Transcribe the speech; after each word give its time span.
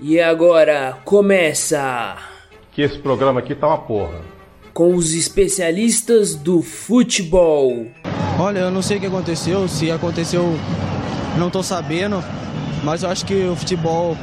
E 0.00 0.20
agora 0.20 0.96
começa! 1.04 2.16
Que 2.72 2.82
esse 2.82 2.98
programa 2.98 3.40
aqui 3.40 3.54
tá 3.54 3.66
uma 3.66 3.78
porra. 3.78 4.20
Com 4.72 4.94
os 4.94 5.12
especialistas 5.12 6.36
do 6.36 6.62
futebol. 6.62 7.88
Olha, 8.38 8.60
eu 8.60 8.70
não 8.70 8.80
sei 8.80 8.98
o 8.98 9.00
que 9.00 9.06
aconteceu, 9.06 9.66
se 9.66 9.90
aconteceu, 9.90 10.54
não 11.36 11.50
tô 11.50 11.64
sabendo, 11.64 12.22
mas 12.84 13.02
eu 13.02 13.10
acho 13.10 13.26
que 13.26 13.34
o 13.34 13.56
futebol 13.56 14.16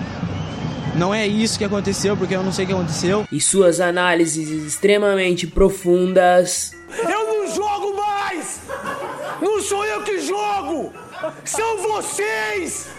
não 0.96 1.14
é 1.14 1.28
isso 1.28 1.58
que 1.58 1.66
aconteceu, 1.66 2.16
porque 2.16 2.34
eu 2.34 2.44
não 2.44 2.54
sei 2.54 2.64
o 2.64 2.68
que 2.70 2.74
aconteceu. 2.74 3.28
E 3.30 3.42
suas 3.42 3.82
análises 3.82 4.50
extremamente 4.50 5.46
profundas. 5.46 6.72
Eu 6.98 7.26
não 7.28 7.54
jogo 7.54 7.98
mais! 7.98 8.62
Não 9.42 9.62
sou 9.62 9.84
eu 9.84 10.04
que 10.04 10.20
jogo! 10.22 10.94
São 11.44 11.78
vocês! 11.78 12.90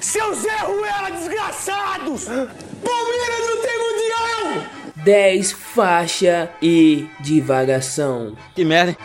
Seus 0.00 0.38
Zé 0.38 0.56
Ruela 0.58 1.10
desgraçados! 1.10 2.24
Palmeiras 2.26 3.46
não 3.46 3.62
tem 3.62 3.78
mundial! 3.78 5.04
10 5.04 5.52
faixa 5.52 6.50
e 6.62 7.08
divagação. 7.20 8.36
Que 8.54 8.64
merda. 8.64 8.92
hein? 8.92 8.96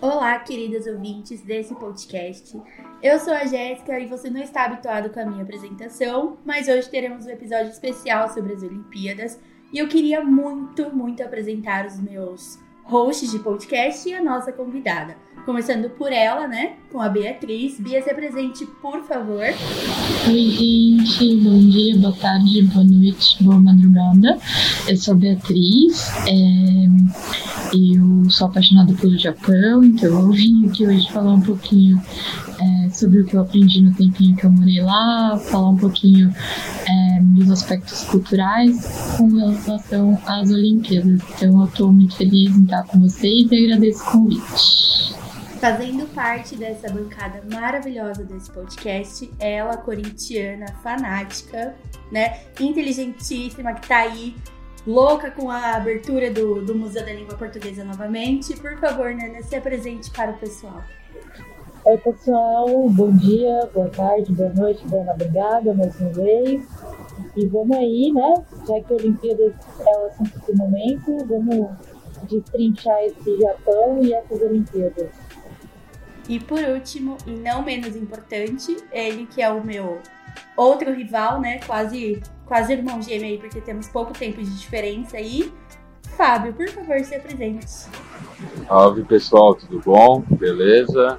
Olá, 0.00 0.38
queridos 0.38 0.86
ouvintes 0.86 1.42
desse 1.42 1.74
podcast. 1.74 2.60
Eu 3.02 3.18
sou 3.18 3.32
a 3.32 3.44
Jéssica 3.44 3.98
e 3.98 4.06
você 4.06 4.30
não 4.30 4.40
está 4.40 4.64
habituado 4.64 5.10
com 5.10 5.20
a 5.20 5.24
minha 5.26 5.42
apresentação, 5.42 6.38
mas 6.44 6.68
hoje 6.68 6.88
teremos 6.88 7.26
um 7.26 7.30
episódio 7.30 7.70
especial 7.70 8.32
sobre 8.32 8.52
as 8.54 8.62
Olimpíadas 8.62 9.38
e 9.72 9.78
eu 9.78 9.88
queria 9.88 10.22
muito, 10.24 10.94
muito 10.94 11.22
apresentar 11.22 11.84
os 11.86 11.98
meus 12.00 12.58
hosts 12.84 13.30
de 13.30 13.38
podcast 13.40 14.08
e 14.08 14.14
a 14.14 14.22
nossa 14.22 14.50
convidada. 14.52 15.16
Começando 15.48 15.88
por 15.88 16.12
ela, 16.12 16.46
né, 16.46 16.74
com 16.92 17.00
a 17.00 17.08
Beatriz. 17.08 17.80
Bia, 17.80 18.02
se 18.02 18.10
apresente, 18.10 18.66
por 18.82 19.02
favor. 19.04 19.46
Oi, 20.26 20.50
gente. 20.50 21.36
Bom 21.36 21.58
dia, 21.58 21.96
boa 21.96 22.12
tarde, 22.12 22.64
boa 22.64 22.84
noite, 22.84 23.42
boa 23.42 23.58
madrugada. 23.58 24.36
Eu 24.86 24.96
sou 24.98 25.14
a 25.14 25.16
Beatriz. 25.16 26.06
é, 26.26 26.86
Eu 27.74 28.28
sou 28.28 28.48
apaixonada 28.48 28.92
pelo 28.92 29.16
Japão, 29.16 29.82
então 29.82 30.10
eu 30.10 30.30
vim 30.32 30.66
aqui 30.66 30.86
hoje 30.86 31.10
falar 31.10 31.32
um 31.32 31.40
pouquinho 31.40 31.98
é, 32.60 32.90
sobre 32.90 33.22
o 33.22 33.24
que 33.24 33.34
eu 33.34 33.40
aprendi 33.40 33.80
no 33.80 33.94
tempinho 33.94 34.36
que 34.36 34.44
eu 34.44 34.52
morei 34.52 34.82
lá, 34.82 35.38
falar 35.38 35.70
um 35.70 35.78
pouquinho 35.78 36.30
é, 36.86 37.22
dos 37.22 37.50
aspectos 37.50 38.02
culturais 38.04 39.16
com 39.16 39.28
relação 39.28 40.20
às 40.26 40.50
Olimpíadas. 40.50 41.22
Então 41.36 41.58
eu 41.58 41.64
estou 41.64 41.90
muito 41.90 42.14
feliz 42.16 42.54
em 42.54 42.64
estar 42.64 42.82
com 42.82 43.00
vocês 43.00 43.50
e 43.50 43.64
agradeço 43.64 44.02
o 44.02 44.12
convite. 44.12 44.88
Fazendo 45.60 46.06
parte 46.14 46.54
dessa 46.54 46.88
bancada 46.88 47.42
maravilhosa 47.52 48.22
desse 48.22 48.48
podcast, 48.48 49.28
ela, 49.40 49.76
corintiana, 49.76 50.66
fanática, 50.84 51.74
né? 52.12 52.42
Inteligentíssima, 52.60 53.74
que 53.74 53.88
tá 53.88 53.98
aí, 53.98 54.36
louca 54.86 55.32
com 55.32 55.50
a 55.50 55.74
abertura 55.74 56.30
do, 56.30 56.64
do 56.64 56.76
Museu 56.76 57.04
da 57.04 57.12
Língua 57.12 57.36
Portuguesa 57.36 57.82
novamente. 57.82 58.54
Por 58.56 58.78
favor, 58.78 59.12
Nana, 59.12 59.42
se 59.42 59.56
apresente 59.56 60.10
para 60.12 60.30
o 60.30 60.38
pessoal. 60.38 60.80
Oi, 61.84 61.98
pessoal. 61.98 62.88
Bom 62.90 63.10
dia, 63.16 63.68
boa 63.74 63.88
tarde, 63.88 64.32
boa 64.32 64.52
noite, 64.54 64.86
boa 64.86 65.04
madrugada, 65.04 65.74
mais 65.74 65.98
uma 66.00 66.10
vez. 66.10 66.62
E 67.36 67.46
vamos 67.46 67.76
aí, 67.76 68.12
né? 68.12 68.34
Já 68.64 68.80
que 68.80 68.92
a 68.92 68.96
Olimpíadas 68.96 69.54
é 69.80 69.98
o 69.98 70.06
assunto 70.06 70.38
do 70.46 70.56
momento, 70.56 71.16
vamos 71.26 71.68
destrinchar 72.30 73.02
esse 73.04 73.40
Japão 73.40 73.98
e 74.02 74.12
essas 74.12 74.40
Olimpíadas. 74.40 75.08
E 76.28 76.38
por 76.38 76.60
último, 76.60 77.16
e 77.26 77.30
não 77.30 77.62
menos 77.62 77.96
importante, 77.96 78.76
ele 78.92 79.26
que 79.26 79.40
é 79.40 79.48
o 79.50 79.64
meu 79.64 79.98
outro 80.56 80.92
rival, 80.92 81.40
né? 81.40 81.58
Quase, 81.66 82.22
quase 82.44 82.72
irmão 82.74 83.00
gêmeo 83.00 83.26
aí, 83.26 83.38
porque 83.38 83.60
temos 83.60 83.88
pouco 83.88 84.12
tempo 84.12 84.42
de 84.42 84.50
diferença 84.56 85.16
aí. 85.16 85.50
Fábio, 86.16 86.52
por 86.52 86.68
favor, 86.68 87.00
se 87.00 87.14
apresente. 87.14 87.66
Salve 88.66 89.04
pessoal, 89.04 89.54
tudo 89.54 89.80
bom? 89.80 90.22
Beleza? 90.28 91.18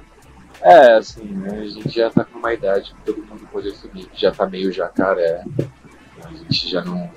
É, 0.62 0.92
assim, 0.92 1.24
né? 1.24 1.58
A 1.58 1.66
gente 1.66 1.88
já 1.88 2.10
tá 2.10 2.24
com 2.24 2.38
uma 2.38 2.52
idade 2.52 2.94
que 2.94 3.12
todo 3.12 3.24
mundo 3.24 3.48
pode 3.50 3.68
assumir, 3.68 4.06
que 4.06 4.20
já 4.20 4.30
tá 4.30 4.46
meio 4.46 4.70
jacaré. 4.70 5.42
A 6.22 6.30
gente 6.30 6.68
já 6.68 6.84
não. 6.84 7.10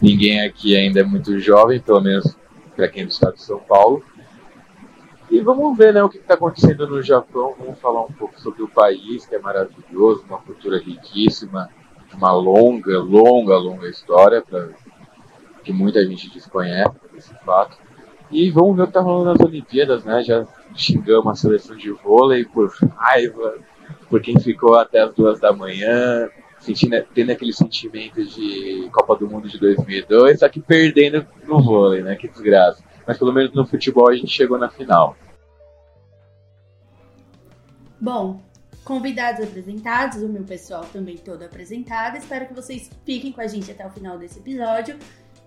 Ninguém 0.00 0.46
aqui 0.46 0.76
ainda 0.76 1.00
é 1.00 1.02
muito 1.02 1.38
jovem, 1.40 1.80
pelo 1.80 2.00
menos 2.00 2.36
pra 2.76 2.88
quem 2.88 3.02
é 3.02 3.06
do 3.06 3.10
estado 3.10 3.34
de 3.34 3.42
São 3.42 3.58
Paulo. 3.58 4.02
E 5.30 5.40
vamos 5.40 5.76
ver 5.76 5.92
né, 5.92 6.02
o 6.02 6.08
que 6.08 6.16
está 6.18 6.34
acontecendo 6.34 6.86
no 6.86 7.02
Japão. 7.02 7.54
Vamos 7.58 7.78
falar 7.78 8.02
um 8.02 8.12
pouco 8.12 8.40
sobre 8.40 8.62
o 8.62 8.68
país, 8.68 9.26
que 9.26 9.34
é 9.34 9.38
maravilhoso, 9.38 10.24
uma 10.26 10.38
cultura 10.38 10.78
riquíssima, 10.78 11.68
uma 12.14 12.32
longa, 12.32 12.98
longa, 12.98 13.56
longa 13.56 13.88
história 13.88 14.40
pra, 14.40 14.68
que 15.62 15.72
muita 15.72 16.04
gente 16.06 16.30
desconhece 16.30 16.96
esse 17.14 17.34
fato. 17.44 17.76
E 18.30 18.50
vamos 18.50 18.76
ver 18.76 18.82
o 18.82 18.86
que 18.86 18.90
está 18.90 19.00
rolando 19.00 19.32
nas 19.32 19.40
Olimpíadas, 19.40 20.04
né? 20.04 20.22
Já 20.22 20.46
xingamos 20.74 21.26
a 21.26 21.34
seleção 21.34 21.76
de 21.76 21.90
vôlei 21.90 22.44
por 22.44 22.70
raiva, 22.96 23.56
por 24.08 24.20
quem 24.20 24.38
ficou 24.38 24.76
até 24.76 25.00
as 25.00 25.14
duas 25.14 25.40
da 25.40 25.52
manhã, 25.52 26.28
sentindo, 26.58 27.02
tendo 27.14 27.32
aquele 27.32 27.52
sentimento 27.52 28.22
de 28.24 28.88
Copa 28.92 29.16
do 29.16 29.28
Mundo 29.28 29.48
de 29.48 29.58
2002, 29.58 30.40
só 30.40 30.48
que 30.48 30.60
perdendo 30.60 31.26
no 31.46 31.62
vôlei, 31.62 32.02
né? 32.02 32.16
Que 32.16 32.28
desgraça. 32.28 32.82
Mas 33.08 33.16
pelo 33.16 33.32
menos 33.32 33.54
no 33.54 33.66
futebol 33.66 34.10
a 34.10 34.14
gente 34.14 34.28
chegou 34.28 34.58
na 34.58 34.68
final. 34.68 35.16
Bom, 37.98 38.42
convidados 38.84 39.42
apresentados, 39.42 40.22
o 40.22 40.28
meu 40.28 40.44
pessoal 40.44 40.84
também 40.92 41.16
todo 41.16 41.42
apresentado. 41.42 42.18
Espero 42.18 42.46
que 42.46 42.52
vocês 42.52 42.90
fiquem 43.06 43.32
com 43.32 43.40
a 43.40 43.46
gente 43.46 43.70
até 43.70 43.86
o 43.86 43.90
final 43.90 44.18
desse 44.18 44.38
episódio. 44.38 44.98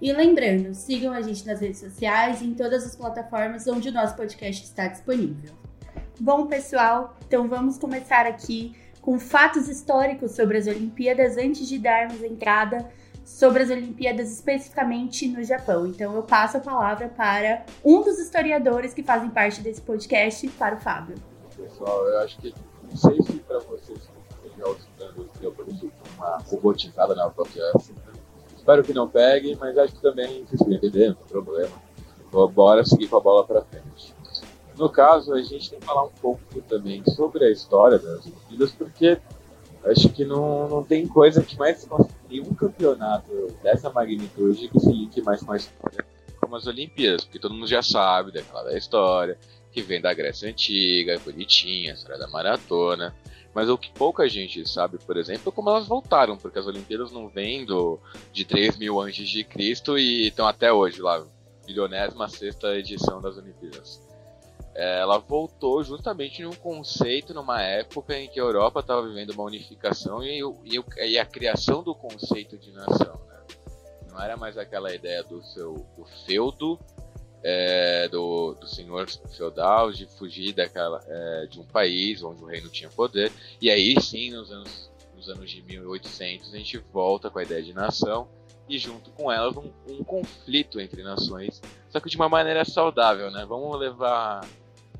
E 0.01 0.11
lembrando, 0.11 0.73
sigam 0.73 1.13
a 1.13 1.21
gente 1.21 1.45
nas 1.45 1.61
redes 1.61 1.79
sociais 1.79 2.41
e 2.41 2.47
em 2.47 2.55
todas 2.55 2.83
as 2.83 2.95
plataformas 2.95 3.67
onde 3.67 3.89
o 3.89 3.91
nosso 3.91 4.15
podcast 4.15 4.63
está 4.63 4.87
disponível. 4.87 5.53
Bom, 6.19 6.47
pessoal, 6.47 7.15
então 7.27 7.47
vamos 7.47 7.77
começar 7.77 8.25
aqui 8.25 8.75
com 9.01 9.19
fatos 9.19 9.69
históricos 9.69 10.31
sobre 10.31 10.57
as 10.57 10.65
Olimpíadas 10.65 11.37
antes 11.37 11.69
de 11.69 11.77
darmos 11.77 12.23
entrada 12.23 12.89
sobre 13.37 13.63
as 13.63 13.69
Olimpíadas 13.69 14.31
especificamente 14.31 15.27
no 15.27 15.43
Japão. 15.43 15.87
Então 15.87 16.13
eu 16.15 16.23
passo 16.23 16.57
a 16.57 16.59
palavra 16.59 17.07
para 17.07 17.65
um 17.83 18.03
dos 18.03 18.19
historiadores 18.19 18.93
que 18.93 19.01
fazem 19.01 19.29
parte 19.29 19.61
desse 19.61 19.81
podcast, 19.81 20.47
para 20.49 20.75
o 20.75 20.79
Fábio. 20.79 21.15
Pessoal, 21.55 22.05
eu 22.07 22.19
acho 22.19 22.37
que 22.39 22.53
não 22.83 22.97
sei 22.97 23.21
se 23.23 23.33
para 23.39 23.59
vocês 23.59 23.99
que 24.41 24.47
estão 24.47 24.73
estudando 24.73 25.29
eu 25.41 25.51
produzi 25.51 25.91
uma 26.17 26.37
robotizada 26.39 27.15
na 27.15 27.29
própria 27.29 27.63
Espero 28.55 28.83
que 28.83 28.93
não 28.93 29.07
pegue, 29.07 29.55
mas 29.59 29.75
acho 29.77 29.95
que 29.95 30.01
também 30.01 30.45
vocês 30.45 30.61
entenderam, 30.61 31.15
não 31.19 31.27
problema. 31.27 31.71
Bora 32.53 32.85
seguir 32.85 33.07
com 33.07 33.17
a 33.17 33.19
bola 33.19 33.43
para 33.43 33.61
frente. 33.63 34.13
No 34.77 34.87
caso, 34.89 35.33
a 35.33 35.41
gente 35.41 35.69
tem 35.69 35.79
que 35.79 35.85
falar 35.85 36.03
um 36.03 36.11
pouco 36.21 36.41
também 36.69 37.03
sobre 37.15 37.45
a 37.45 37.49
história 37.49 37.97
das 37.97 38.25
Olimpíadas, 38.25 38.71
porque 38.71 39.19
acho 39.85 40.09
que 40.09 40.23
não, 40.23 40.67
não 40.69 40.83
tem 40.83 41.07
coisa 41.07 41.43
que 41.43 41.57
mais 41.57 41.87
nenhum 42.29 42.53
campeonato 42.53 43.47
dessa 43.63 43.89
magnitude 43.89 44.67
que 44.67 44.79
se 44.79 44.91
ligue 44.91 45.21
mais 45.21 45.41
com 45.41 45.51
a 45.51 45.57
história 45.57 46.05
como 46.51 46.57
as 46.57 46.67
Olimpíadas, 46.67 47.23
porque 47.23 47.39
todo 47.39 47.53
mundo 47.53 47.67
já 47.67 47.81
sabe 47.81 48.33
daquela 48.33 48.63
da 48.63 48.77
história, 48.77 49.37
que 49.71 49.81
vem 49.81 50.01
da 50.01 50.13
Grécia 50.13 50.49
Antiga, 50.49 51.17
bonitinha, 51.19 51.91
a 51.91 51.95
história 51.95 52.19
da 52.19 52.27
maratona. 52.27 53.15
Mas 53.55 53.69
o 53.69 53.77
que 53.77 53.89
pouca 53.91 54.27
gente 54.27 54.67
sabe, 54.67 54.97
por 54.97 55.15
exemplo, 55.15 55.49
é 55.49 55.51
como 55.55 55.69
elas 55.69 55.87
voltaram, 55.87 56.37
porque 56.37 56.59
as 56.59 56.67
Olimpíadas 56.67 57.11
não 57.11 57.29
vêm 57.29 57.65
do, 57.65 57.99
de 58.33 58.43
3 58.43 58.77
mil 58.77 58.99
antes 58.99 59.29
de 59.29 59.45
Cristo 59.45 59.97
e 59.97 60.27
estão 60.27 60.45
até 60.45 60.71
hoje 60.73 61.01
lá, 61.01 61.25
milionésima 61.65 62.27
sexta 62.27 62.75
edição 62.75 63.21
das 63.21 63.37
Olimpíadas. 63.37 64.00
É, 64.81 64.99
ela 64.99 65.19
voltou 65.19 65.83
justamente 65.83 66.41
num 66.41 66.55
conceito, 66.55 67.35
numa 67.35 67.61
época 67.61 68.17
em 68.17 68.27
que 68.27 68.39
a 68.39 68.43
Europa 68.43 68.79
estava 68.79 69.07
vivendo 69.07 69.29
uma 69.29 69.43
unificação 69.43 70.23
e, 70.23 70.41
e, 70.65 70.83
e, 71.07 71.19
a 71.19 71.25
criação 71.25 71.83
do 71.83 71.93
conceito 71.93 72.57
de 72.57 72.71
nação. 72.71 73.13
Né? 73.27 73.37
Não 74.09 74.19
era 74.19 74.35
mais 74.35 74.57
aquela 74.57 74.91
ideia 74.91 75.21
do 75.21 75.43
seu 75.43 75.85
do 75.95 76.03
feudo, 76.25 76.79
é, 77.43 78.07
do, 78.07 78.55
do 78.55 78.65
senhor 78.65 79.07
feudal, 79.37 79.91
de 79.91 80.07
fugir 80.17 80.51
daquela, 80.51 80.99
é, 81.07 81.45
de 81.45 81.59
um 81.59 81.63
país 81.63 82.23
onde 82.23 82.43
o 82.43 82.47
reino 82.47 82.67
tinha 82.67 82.89
poder. 82.89 83.31
E 83.61 83.69
aí 83.69 84.01
sim, 84.01 84.31
nos 84.31 84.51
anos, 84.51 84.89
nos 85.15 85.29
anos 85.29 85.51
de 85.51 85.61
1800, 85.61 86.51
a 86.51 86.57
gente 86.57 86.79
volta 86.91 87.29
com 87.29 87.37
a 87.37 87.43
ideia 87.43 87.61
de 87.61 87.71
nação 87.71 88.27
e 88.67 88.79
junto 88.79 89.11
com 89.11 89.31
elas 89.31 89.55
um, 89.55 89.71
um 89.87 90.03
conflito 90.03 90.79
entre 90.79 91.03
nações, 91.03 91.61
só 91.89 91.99
que 91.99 92.09
de 92.09 92.15
uma 92.15 92.29
maneira 92.29 92.65
saudável, 92.65 93.29
né? 93.29 93.45
Vamos 93.45 93.77
levar 93.77 94.41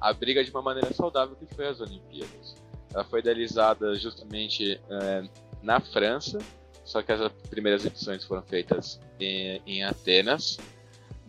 a 0.02 0.12
briga 0.12 0.44
de 0.44 0.50
uma 0.50 0.62
maneira 0.62 0.92
saudável 0.94 1.36
que 1.36 1.46
foi 1.54 1.68
as 1.68 1.80
Olimpíadas. 1.80 2.56
Ela 2.94 3.04
foi 3.04 3.20
idealizada 3.20 3.96
justamente 3.96 4.82
é, 4.90 5.24
na 5.62 5.80
França, 5.80 6.40
só 6.84 7.02
que 7.02 7.12
as 7.12 7.32
primeiras 7.50 7.86
edições 7.86 8.26
foram 8.26 8.42
feitas 8.42 9.00
em, 9.20 9.62
em, 9.66 9.84
Atenas. 9.84 10.58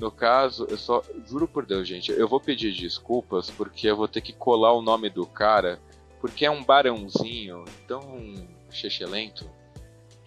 No 0.01 0.11
caso, 0.11 0.67
eu 0.69 0.79
só 0.79 1.03
juro 1.29 1.47
por 1.47 1.67
Deus, 1.67 1.87
gente, 1.87 2.11
eu 2.11 2.27
vou 2.27 2.41
pedir 2.41 2.73
desculpas 2.73 3.51
porque 3.51 3.87
eu 3.87 3.97
vou 3.97 4.09
ter 4.09 4.23
que 4.23 4.33
colar 4.33 4.73
o 4.73 4.83
nome 4.83 5.11
do 5.11 5.27
cara, 5.27 5.79
porque 6.21 6.45
é 6.47 6.51
um 6.51 6.65
barãozinho 6.65 7.65
tão 7.87 8.35
chechelento 8.71 9.49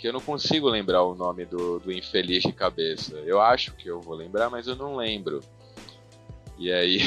porque 0.05 0.09
eu 0.09 0.13
não 0.13 0.21
consigo 0.21 0.69
lembrar 0.69 1.03
o 1.03 1.15
nome 1.15 1.45
do, 1.45 1.79
do 1.79 1.91
infeliz 1.91 2.43
de 2.43 2.51
cabeça. 2.51 3.15
Eu 3.25 3.41
acho 3.41 3.73
que 3.73 3.87
eu 3.87 3.99
vou 3.99 4.13
lembrar, 4.13 4.49
mas 4.49 4.67
eu 4.67 4.75
não 4.75 4.95
lembro. 4.95 5.39
E 6.57 6.71
aí 6.71 6.99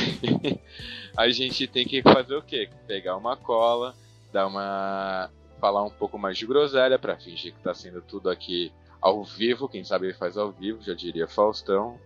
a 1.16 1.28
gente 1.30 1.66
tem 1.66 1.86
que 1.86 2.02
fazer 2.02 2.36
o 2.36 2.42
quê? 2.42 2.68
Pegar 2.86 3.16
uma 3.16 3.36
cola, 3.36 3.94
dar 4.32 4.46
uma 4.46 5.30
falar 5.60 5.82
um 5.82 5.90
pouco 5.90 6.18
mais 6.18 6.38
de 6.38 6.46
groselha 6.46 6.98
para 6.98 7.16
fingir 7.16 7.52
que 7.52 7.60
tá 7.60 7.74
sendo 7.74 8.00
tudo 8.00 8.30
aqui 8.30 8.72
ao 9.00 9.24
vivo, 9.24 9.68
quem 9.68 9.84
sabe 9.84 10.06
ele 10.06 10.14
faz 10.14 10.36
ao 10.36 10.50
vivo, 10.50 10.82
já 10.82 10.94
diria 10.94 11.26
Faustão. 11.26 11.98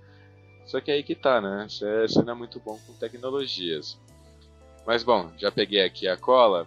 Só 0.66 0.80
que 0.80 0.90
aí 0.90 1.02
que 1.02 1.14
tá, 1.14 1.40
né? 1.40 1.66
Você 1.68 2.22
não 2.22 2.32
é 2.32 2.36
muito 2.36 2.60
bom 2.60 2.78
com 2.86 2.92
tecnologias. 2.94 3.98
Mas 4.86 5.02
bom, 5.02 5.30
já 5.38 5.50
peguei 5.50 5.82
aqui 5.82 6.06
a 6.06 6.16
cola. 6.16 6.66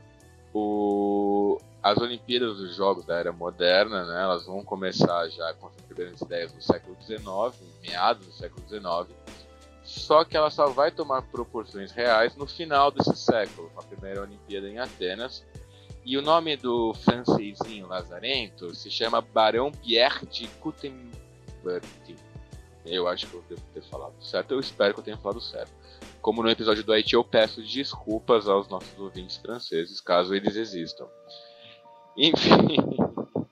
O... 0.54 1.60
As 1.82 1.98
Olimpíadas 2.00 2.58
dos 2.58 2.76
Jogos 2.76 3.06
da 3.06 3.16
Era 3.16 3.32
Moderna, 3.32 4.06
né? 4.06 4.22
Elas 4.22 4.46
vão 4.46 4.64
começar 4.64 5.28
já 5.30 5.54
com 5.54 5.68
as 5.68 5.76
primeiras 5.76 6.20
ideias 6.20 6.54
no 6.54 6.62
século 6.62 6.98
XIX, 7.02 7.24
meados 7.84 8.26
do 8.26 8.34
século 8.34 8.68
XIX. 8.68 9.16
Só 9.86 10.26
que 10.26 10.36
ela 10.36 10.50
só 10.50 10.68
vai 10.68 10.90
tomar 10.90 11.22
proporções 11.22 11.92
reais 11.92 12.36
no 12.36 12.48
final 12.48 12.90
desse 12.90 13.16
século, 13.16 13.70
com 13.70 13.80
a 13.80 13.84
primeira 13.84 14.24
Olimpíada 14.24 14.68
em 14.68 14.80
Atenas. 14.80 15.46
E 16.04 16.18
o 16.18 16.24
nome 16.24 16.58
do 16.58 16.94
francesinho 16.96 17.88
lazarento 17.88 18.74
se 18.74 18.90
chama 18.90 19.22
Barão 19.22 19.72
Pierre 19.72 20.26
de 20.26 20.48
Coutenberg. 20.60 21.16
Eu 22.84 23.08
acho 23.08 23.28
que 23.28 23.34
eu 23.36 23.44
devo 23.48 23.62
ter 23.74 23.84
falado 23.84 24.14
certo, 24.24 24.52
eu 24.54 24.60
espero 24.60 24.94
que 24.94 25.00
eu 25.00 25.04
tenha 25.04 25.18
falado 25.18 25.42
certo. 25.42 25.72
Como 26.20 26.42
no 26.42 26.50
episódio 26.50 26.84
do 26.84 26.92
Haiti, 26.92 27.14
eu 27.14 27.24
peço 27.24 27.62
desculpas 27.62 28.48
aos 28.48 28.68
nossos 28.68 28.98
ouvintes 29.00 29.38
franceses, 29.38 30.02
caso 30.02 30.34
eles 30.34 30.56
existam. 30.56 31.08
Enfim. 32.18 32.76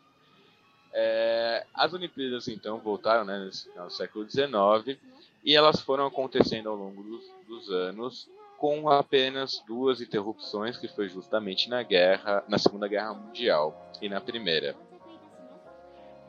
É, 0.95 1.65
as 1.74 1.91
Olimpíadas 1.91 2.47
então 2.47 2.77
voltaram 2.77 3.25
né, 3.25 3.50
no 3.75 3.89
século 3.89 4.29
XIX 4.29 4.95
e 5.44 5.56
elas 5.56 5.80
foram 5.81 6.06
acontecendo 6.06 6.69
ao 6.69 6.75
longo 6.75 7.04
dos, 7.04 7.25
dos 7.48 7.69
anos 7.69 8.30
com 8.57 8.90
apenas 8.90 9.62
duas 9.68 10.00
interrupções, 10.00 10.78
que 10.78 10.88
foi 10.88 11.10
justamente 11.10 11.69
na 11.69 11.84
guerra, 11.84 12.44
na 12.48 12.57
Segunda 12.57 12.88
Guerra 12.88 13.13
Mundial 13.13 13.92
e 14.01 14.07
na 14.07 14.22
Primeira. 14.22 14.74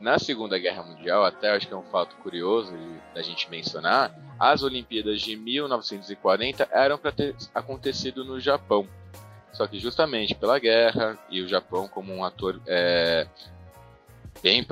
Na 0.01 0.19
Segunda 0.19 0.59
Guerra 0.59 0.83
Mundial, 0.83 1.23
até 1.23 1.51
acho 1.51 1.65
que 1.65 1.73
é 1.73 1.77
um 1.77 1.83
fato 1.83 2.17
curioso 2.17 2.73
da 3.13 3.21
gente 3.21 3.49
mencionar, 3.49 4.13
as 4.37 4.63
Olimpíadas 4.63 5.21
de 5.21 5.37
1940 5.37 6.67
eram 6.71 6.97
para 6.97 7.13
ter 7.13 7.35
acontecido 7.53 8.25
no 8.25 8.37
Japão. 8.37 8.85
Só 9.53 9.65
que 9.65 9.79
justamente 9.79 10.35
pela 10.35 10.59
guerra 10.59 11.17
e 11.29 11.41
o 11.41 11.47
Japão 11.47 11.87
como 11.87 12.13
um 12.13 12.25
ator 12.25 12.59
é, 12.67 13.25
bem 14.43 14.67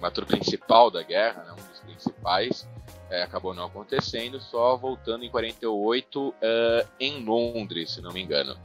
um 0.00 0.06
ator 0.06 0.24
principal 0.24 0.90
da 0.90 1.02
guerra, 1.02 1.44
né, 1.44 1.52
um 1.52 1.70
dos 1.70 1.80
principais, 1.80 2.66
é, 3.10 3.22
acabou 3.22 3.54
não 3.54 3.66
acontecendo, 3.66 4.40
só 4.40 4.76
voltando 4.76 5.24
em 5.24 5.30
48 5.30 6.28
uh, 6.28 6.34
é, 6.40 6.86
em 6.98 7.24
Londres, 7.24 7.92
se 7.92 8.00
não 8.00 8.12
me 8.12 8.22
engano. 8.22 8.56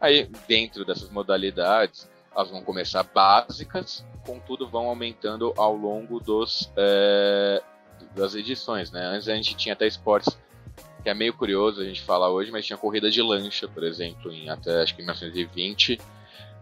Aí, 0.00 0.28
dentro 0.48 0.84
dessas 0.84 1.10
modalidades, 1.10 2.10
elas 2.34 2.50
vão 2.50 2.62
começar 2.62 3.02
básicas, 3.02 4.04
contudo 4.24 4.68
vão 4.68 4.88
aumentando 4.88 5.52
ao 5.56 5.74
longo 5.74 6.18
dos, 6.20 6.72
é, 6.76 7.62
das 8.14 8.34
edições, 8.34 8.90
né? 8.90 9.04
Antes 9.04 9.28
a 9.28 9.34
gente 9.34 9.54
tinha 9.56 9.74
até 9.74 9.86
esportes 9.86 10.38
que 11.02 11.08
é 11.08 11.14
meio 11.14 11.32
curioso 11.32 11.80
a 11.80 11.84
gente 11.84 12.02
falar 12.02 12.30
hoje, 12.30 12.50
mas 12.50 12.66
tinha 12.66 12.76
corrida 12.76 13.10
de 13.10 13.22
lancha, 13.22 13.66
por 13.66 13.82
exemplo, 13.82 14.30
em 14.30 14.48
até 14.48 14.82
acho 14.82 14.94
que 14.94 15.02
1920. 15.02 15.98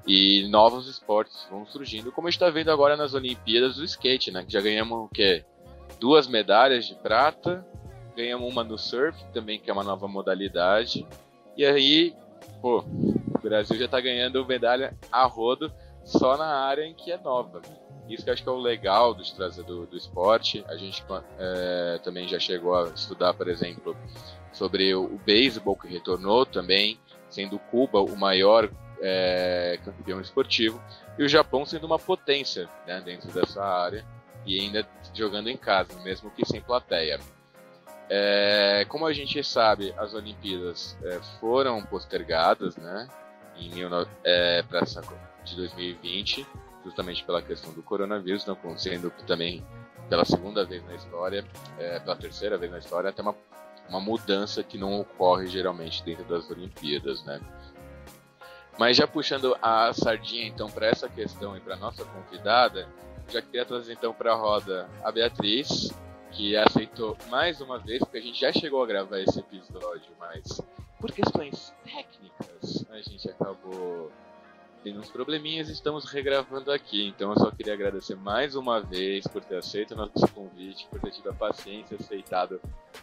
E 0.07 0.49
novos 0.49 0.89
esportes 0.89 1.47
vão 1.51 1.67
surgindo, 1.67 2.11
como 2.11 2.29
a 2.29 2.31
gente 2.31 2.41
está 2.41 2.49
vendo 2.49 2.71
agora 2.71 2.97
nas 2.97 3.13
Olimpíadas 3.13 3.77
do 3.77 3.85
skate, 3.85 4.31
né? 4.31 4.45
Que 4.45 4.53
já 4.53 4.61
ganhamos 4.61 4.99
o 4.99 5.09
quê? 5.09 5.45
Duas 5.99 6.27
medalhas 6.27 6.87
de 6.87 6.95
prata, 6.95 7.67
ganhamos 8.17 8.51
uma 8.51 8.65
no 8.65 8.79
surf 8.79 9.19
também, 9.33 9.59
que 9.59 9.71
é 9.71 9.73
uma 9.73 9.85
nova 9.85 10.07
modalidade. 10.07 11.07
E 11.57 11.65
aí, 11.65 12.15
pô, 12.61 12.81
o 12.81 13.39
Brasil 13.43 13.77
já 13.79 13.87
está 13.87 14.01
ganhando 14.01 14.45
medalha 14.47 14.97
a 15.11 15.25
rodo 15.25 15.73
só 16.05 16.37
na 16.37 16.47
área 16.47 16.85
em 16.85 16.95
que 16.95 17.13
é 17.13 17.19
nova. 17.19 17.61
Isso 18.09 18.25
que 18.25 18.31
eu 18.31 18.35
acho 18.35 18.43
que 18.43 18.49
é 18.49 18.53
o 18.53 18.59
legal 18.59 19.15
trazer 19.37 19.63
do, 19.65 19.87
do 19.87 19.97
esporte. 19.97 20.65
A 20.69 20.77
gente 20.77 21.05
é, 21.39 22.01
também 22.03 22.27
já 22.27 22.39
chegou 22.39 22.75
a 22.75 22.89
estudar, 22.89 23.35
por 23.35 23.49
exemplo, 23.49 23.97
sobre 24.53 24.95
o, 24.95 25.05
o 25.05 25.19
beisebol 25.19 25.77
que 25.77 25.87
retornou 25.89 26.47
também, 26.47 26.99
sendo 27.29 27.59
Cuba 27.59 28.01
o 28.01 28.17
maior 28.17 28.71
é, 29.01 29.79
campeão 29.85 30.21
esportivo 30.21 30.83
e 31.19 31.23
o 31.23 31.29
Japão 31.29 31.65
sendo 31.67 31.87
uma 31.87 31.99
potência 31.99 32.69
né, 32.87 33.01
dentro 33.05 33.31
dessa 33.31 33.63
área 33.63 34.05
e 34.47 34.61
ainda 34.61 34.87
jogando 35.15 35.49
em 35.49 35.57
casa, 35.57 35.99
mesmo 36.01 36.31
que 36.31 36.45
sem 36.45 36.61
plateia. 36.61 37.21
É, 38.11 38.87
como 38.89 39.07
a 39.07 39.13
gente 39.13 39.43
sabe, 39.45 39.95
as 39.99 40.15
Olimpíadas 40.15 40.97
é, 41.03 41.21
foram 41.39 41.83
postergadas, 41.85 42.77
né, 42.77 43.07
em 43.57 43.71
é, 44.25 44.63
para 44.63 44.81
de 45.45 45.57
2020, 45.57 46.47
justamente 46.85 47.25
pela 47.25 47.43
questão 47.43 47.73
do 47.73 47.83
coronavírus, 47.83 48.47
não 48.47 48.55
acontecendo 48.55 49.13
também 49.27 49.65
pela 50.09 50.25
segunda 50.25 50.65
vez 50.65 50.85
na 50.87 50.95
história, 50.95 51.45
é, 51.79 52.01
pela 52.01 52.17
terceira 52.17 52.57
vez 52.57 52.73
na 52.73 52.79
história, 52.79 53.11
até 53.11 53.21
uma, 53.21 53.35
uma 53.89 54.01
mudança 54.01 54.63
que 54.63 54.79
não 54.79 55.01
ocorre 55.01 55.47
geralmente 55.49 56.03
dentro 56.03 56.25
das 56.25 56.51
Olimpíadas, 56.51 57.23
né? 57.25 57.41
Mas 58.79 58.97
já 58.97 59.07
puxando 59.07 59.57
a 59.61 59.93
sardinha 59.93 60.47
então 60.47 60.71
para 60.71 60.87
essa 60.87 61.09
questão 61.09 61.57
e 61.57 61.61
para 61.61 61.77
nossa 61.77 62.05
convidada, 62.05 62.89
já 63.29 63.43
queria 63.43 63.65
trazer 63.65 63.93
então 63.93 64.13
para 64.13 64.33
a 64.33 64.37
roda 64.37 64.89
a 65.03 65.13
Beatriz, 65.13 65.91
que 66.33 66.57
aceitou 66.57 67.17
mais 67.29 67.61
uma 67.61 67.79
vez, 67.79 68.01
porque 68.01 68.19
a 68.19 68.23
gente 68.23 68.41
já 68.41 68.53
chegou 68.53 68.83
a 68.83 68.87
gravar 68.87 69.21
esse 69.21 69.39
episódio, 69.41 70.11
mas 70.19 70.61
por 71.01 71.13
questões 71.13 71.75
técnicas 71.85 72.85
a 72.91 73.01
gente 73.01 73.29
acabou 73.31 74.11
tendo 74.83 75.01
uns 75.01 75.11
probleminhas 75.11 75.69
e 75.69 75.73
estamos 75.73 76.05
regravando 76.05 76.71
aqui. 76.71 77.07
Então 77.09 77.31
eu 77.31 77.39
só 77.39 77.51
queria 77.51 77.75
agradecer 77.75 78.17
mais 78.17 78.55
uma 78.55 78.81
vez 78.81 79.27
por 79.27 79.45
ter 79.45 79.57
aceito 79.57 79.93
o 79.93 79.97
nosso 79.97 80.27
convite, 80.33 80.87
por 80.89 81.01
ter 81.01 81.11
tido 81.11 81.31
a 81.31 81.35
paciência, 81.35 81.97
aceitado 81.99 82.61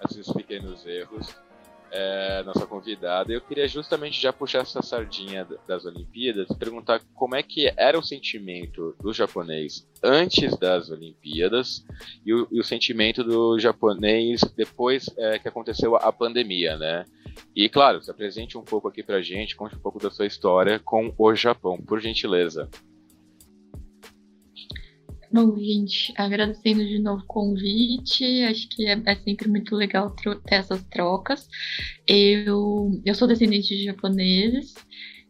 esses 0.09 0.31
pequenos 0.31 0.85
erros. 0.85 1.35
É, 1.97 2.43
nossa 2.43 2.67
convidada. 2.67 3.31
Eu 3.31 3.39
queria 3.39 3.65
justamente 3.69 4.21
já 4.21 4.33
puxar 4.33 4.63
essa 4.63 4.81
sardinha 4.81 5.47
das 5.65 5.85
Olimpíadas 5.85 6.45
e 6.49 6.55
perguntar 6.55 7.01
como 7.13 7.35
é 7.35 7.41
que 7.41 7.71
era 7.77 7.97
o 7.97 8.03
sentimento 8.03 8.93
do 9.01 9.13
japonês 9.13 9.87
antes 10.03 10.57
das 10.57 10.89
Olimpíadas 10.89 11.85
e 12.25 12.33
o, 12.33 12.49
e 12.51 12.59
o 12.59 12.63
sentimento 12.65 13.23
do 13.23 13.57
japonês 13.57 14.41
depois 14.57 15.09
é, 15.17 15.39
que 15.39 15.47
aconteceu 15.47 15.95
a 15.95 16.11
pandemia, 16.11 16.77
né? 16.77 17.05
E 17.55 17.69
claro, 17.69 18.03
se 18.03 18.11
apresente 18.11 18.57
um 18.57 18.63
pouco 18.63 18.89
aqui 18.89 19.01
pra 19.01 19.21
gente, 19.21 19.55
conte 19.55 19.77
um 19.77 19.79
pouco 19.79 19.97
da 19.97 20.11
sua 20.11 20.25
história 20.25 20.79
com 20.79 21.13
o 21.17 21.33
Japão, 21.33 21.77
por 21.77 22.01
gentileza. 22.01 22.69
Bom, 25.35 25.53
gente, 25.59 26.13
agradecendo 26.15 26.85
de 26.85 26.97
novo 26.97 27.21
o 27.21 27.27
convite, 27.27 28.23
acho 28.43 28.69
que 28.69 28.85
é, 28.85 28.97
é 29.05 29.15
sempre 29.15 29.49
muito 29.49 29.75
legal 29.75 30.11
ter 30.11 30.39
essas 30.45 30.81
trocas. 30.85 31.45
Eu, 32.07 33.01
eu 33.03 33.13
sou 33.13 33.27
descendente 33.27 33.75
de 33.75 33.83
japoneses, 33.83 34.73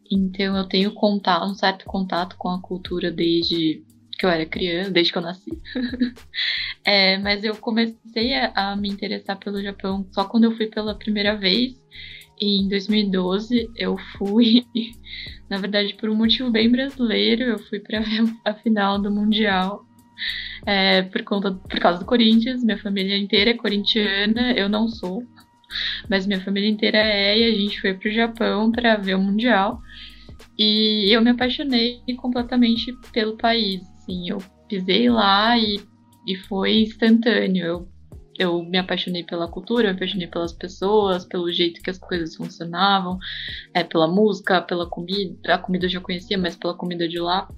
então 0.08 0.56
eu 0.56 0.68
tenho 0.68 0.94
contato, 0.94 1.50
um 1.50 1.56
certo 1.56 1.84
contato 1.86 2.36
com 2.38 2.48
a 2.50 2.62
cultura 2.62 3.10
desde 3.10 3.82
que 4.16 4.24
eu 4.24 4.30
era 4.30 4.46
criança, 4.46 4.92
desde 4.92 5.10
que 5.10 5.18
eu 5.18 5.22
nasci. 5.22 5.50
é, 6.86 7.18
mas 7.18 7.42
eu 7.42 7.56
comecei 7.56 8.32
a, 8.32 8.52
a, 8.54 8.76
me 8.76 8.88
interessar 8.88 9.36
pelo 9.40 9.60
Japão 9.60 10.06
só 10.12 10.24
quando 10.24 10.44
eu 10.44 10.56
fui 10.56 10.68
pela 10.68 10.94
primeira 10.94 11.36
vez. 11.36 11.74
E 12.40 12.60
em 12.60 12.68
2012 12.68 13.68
eu 13.74 13.96
fui, 14.16 14.64
na 15.50 15.58
verdade, 15.58 15.94
por 15.94 16.08
um 16.08 16.14
motivo 16.14 16.48
bem 16.48 16.70
brasileiro, 16.70 17.42
eu 17.42 17.58
fui 17.58 17.80
para 17.80 18.04
a 18.46 18.54
final 18.54 19.02
do 19.02 19.10
Mundial. 19.10 19.84
É, 20.64 21.02
por 21.02 21.22
conta 21.22 21.52
por 21.52 21.78
causa 21.78 21.98
do 21.98 22.04
Corinthians, 22.04 22.64
minha 22.64 22.78
família 22.78 23.16
inteira 23.16 23.50
é 23.50 23.54
corintiana, 23.54 24.52
eu 24.52 24.68
não 24.68 24.88
sou, 24.88 25.22
mas 26.08 26.26
minha 26.26 26.40
família 26.40 26.68
inteira 26.68 26.98
é, 26.98 27.38
e 27.38 27.44
a 27.44 27.54
gente 27.54 27.80
foi 27.80 27.94
pro 27.94 28.10
Japão 28.10 28.70
para 28.70 28.96
ver 28.96 29.14
o 29.14 29.20
Mundial. 29.20 29.80
E 30.58 31.14
eu 31.14 31.20
me 31.20 31.30
apaixonei 31.30 32.02
completamente 32.18 32.92
pelo 33.12 33.36
país 33.36 33.82
assim, 34.06 34.30
eu 34.30 34.38
pisei 34.68 35.10
lá 35.10 35.58
e, 35.58 35.80
e 36.26 36.36
foi 36.36 36.82
instantâneo. 36.82 37.64
Eu, 37.66 37.88
eu 38.38 38.62
me 38.62 38.78
apaixonei 38.78 39.24
pela 39.24 39.48
cultura, 39.48 39.88
me 39.88 39.96
apaixonei 39.96 40.26
pelas 40.28 40.52
pessoas, 40.52 41.24
pelo 41.24 41.50
jeito 41.50 41.82
que 41.82 41.90
as 41.90 41.98
coisas 41.98 42.36
funcionavam, 42.36 43.18
é, 43.74 43.82
pela 43.82 44.06
música, 44.06 44.62
pela 44.62 44.88
comida. 44.88 45.54
A 45.54 45.58
comida 45.58 45.86
eu 45.86 45.90
já 45.90 46.00
conhecia, 46.00 46.38
mas 46.38 46.56
pela 46.56 46.76
comida 46.76 47.08
de 47.08 47.18
lá. 47.18 47.48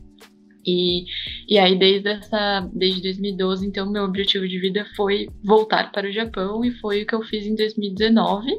E, 0.69 1.07
e 1.49 1.59
aí, 1.59 1.79
desde, 1.79 2.11
essa, 2.11 2.69
desde 2.75 3.01
2012, 3.01 3.67
então, 3.67 3.91
meu 3.91 4.05
objetivo 4.05 4.47
de 4.47 4.59
vida 4.59 4.87
foi 4.95 5.29
voltar 5.43 5.91
para 5.91 6.07
o 6.07 6.13
Japão 6.13 6.63
e 6.63 6.71
foi 6.73 7.03
o 7.03 7.07
que 7.07 7.15
eu 7.15 7.23
fiz 7.23 7.47
em 7.47 7.55
2019. 7.55 8.51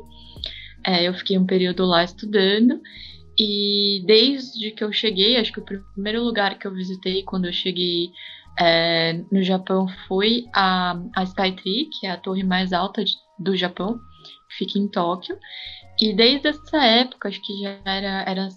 É, 0.83 1.07
eu 1.07 1.13
fiquei 1.13 1.37
um 1.37 1.45
período 1.45 1.85
lá 1.85 2.03
estudando 2.03 2.81
E 3.37 4.01
desde 4.07 4.71
que 4.71 4.83
eu 4.83 4.91
cheguei, 4.91 5.37
acho 5.37 5.51
que 5.51 5.59
o 5.59 5.65
primeiro 5.93 6.23
lugar 6.23 6.57
que 6.57 6.65
eu 6.65 6.73
visitei 6.73 7.21
quando 7.21 7.45
eu 7.45 7.53
cheguei 7.53 8.09
é, 8.59 9.13
no 9.31 9.43
Japão 9.43 9.87
foi 10.07 10.45
a, 10.55 10.99
a 11.15 11.23
Skytree, 11.23 11.89
que 11.91 12.07
é 12.07 12.11
a 12.11 12.17
torre 12.17 12.43
mais 12.43 12.73
alta 12.73 13.03
de, 13.05 13.13
do 13.37 13.55
Japão, 13.55 13.99
que 14.49 14.57
fica 14.57 14.79
em 14.79 14.87
Tóquio. 14.87 15.37
E 16.01 16.13
desde 16.13 16.47
essa 16.47 16.83
época, 16.83 17.29
acho 17.29 17.41
que 17.41 17.53
já 17.61 17.77
era, 17.85 18.23
era 18.27 18.49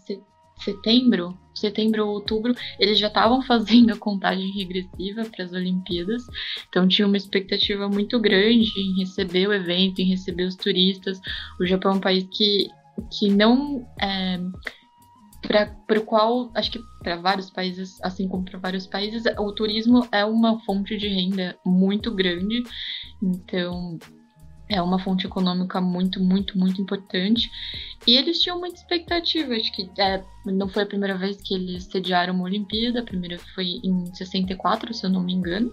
setembro, 0.64 1.38
setembro 1.54 2.06
ou 2.06 2.14
outubro, 2.14 2.54
eles 2.78 2.98
já 2.98 3.08
estavam 3.08 3.42
fazendo 3.46 3.92
a 3.92 3.98
contagem 3.98 4.50
regressiva 4.50 5.24
para 5.24 5.44
as 5.44 5.52
Olimpíadas. 5.52 6.24
Então 6.68 6.86
tinha 6.88 7.06
uma 7.06 7.16
expectativa 7.16 7.88
muito 7.88 8.18
grande 8.20 8.72
em 8.78 8.98
receber 8.98 9.48
o 9.48 9.52
evento, 9.52 10.00
em 10.00 10.08
receber 10.08 10.44
os 10.44 10.56
turistas. 10.56 11.20
O 11.60 11.66
Japão 11.66 11.92
é 11.92 11.94
um 11.96 12.00
país 12.00 12.26
que, 12.30 12.68
que 13.10 13.30
não 13.30 13.86
é, 14.00 14.40
para 15.42 15.98
o 15.98 16.04
qual 16.04 16.50
acho 16.54 16.70
que 16.70 16.80
para 17.02 17.16
vários 17.16 17.50
países, 17.50 18.00
assim 18.02 18.28
como 18.28 18.44
para 18.44 18.58
vários 18.58 18.86
países, 18.86 19.24
o 19.38 19.52
turismo 19.52 20.06
é 20.12 20.24
uma 20.24 20.60
fonte 20.60 20.96
de 20.96 21.08
renda 21.08 21.56
muito 21.66 22.14
grande. 22.14 22.62
Então 23.22 23.98
é 24.72 24.82
uma 24.82 24.98
fonte 24.98 25.26
econômica 25.26 25.80
muito, 25.80 26.22
muito, 26.22 26.58
muito 26.58 26.80
importante. 26.80 27.50
E 28.06 28.16
eles 28.16 28.40
tinham 28.40 28.58
muita 28.58 28.76
expectativa, 28.76 29.54
acho 29.54 29.72
que 29.72 29.88
é, 29.98 30.24
não 30.46 30.68
foi 30.68 30.82
a 30.82 30.86
primeira 30.86 31.16
vez 31.16 31.36
que 31.40 31.54
eles 31.54 31.84
sediaram 31.84 32.34
uma 32.34 32.44
Olimpíada, 32.44 33.00
a 33.00 33.04
primeira 33.04 33.38
foi 33.54 33.80
em 33.84 34.06
64, 34.14 34.92
se 34.92 35.04
eu 35.04 35.10
não 35.10 35.22
me 35.22 35.32
engano. 35.32 35.72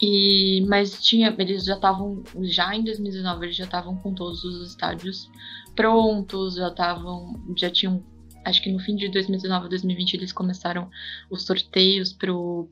E, 0.00 0.64
mas 0.68 1.02
tinha, 1.02 1.34
eles 1.38 1.64
já 1.64 1.74
estavam, 1.74 2.22
já 2.42 2.74
em 2.74 2.82
2019, 2.82 3.46
eles 3.46 3.56
já 3.56 3.64
estavam 3.64 3.96
com 3.96 4.14
todos 4.14 4.42
os 4.42 4.70
estádios 4.70 5.30
prontos, 5.76 6.56
já 6.56 6.68
estavam, 6.68 7.40
já 7.56 7.70
tinham, 7.70 8.04
acho 8.44 8.62
que 8.62 8.72
no 8.72 8.80
fim 8.80 8.96
de 8.96 9.08
2019 9.08 9.68
2020 9.68 10.14
eles 10.14 10.32
começaram 10.32 10.90
os 11.30 11.44
sorteios 11.44 12.12
para 12.12 12.34
o 12.34 12.68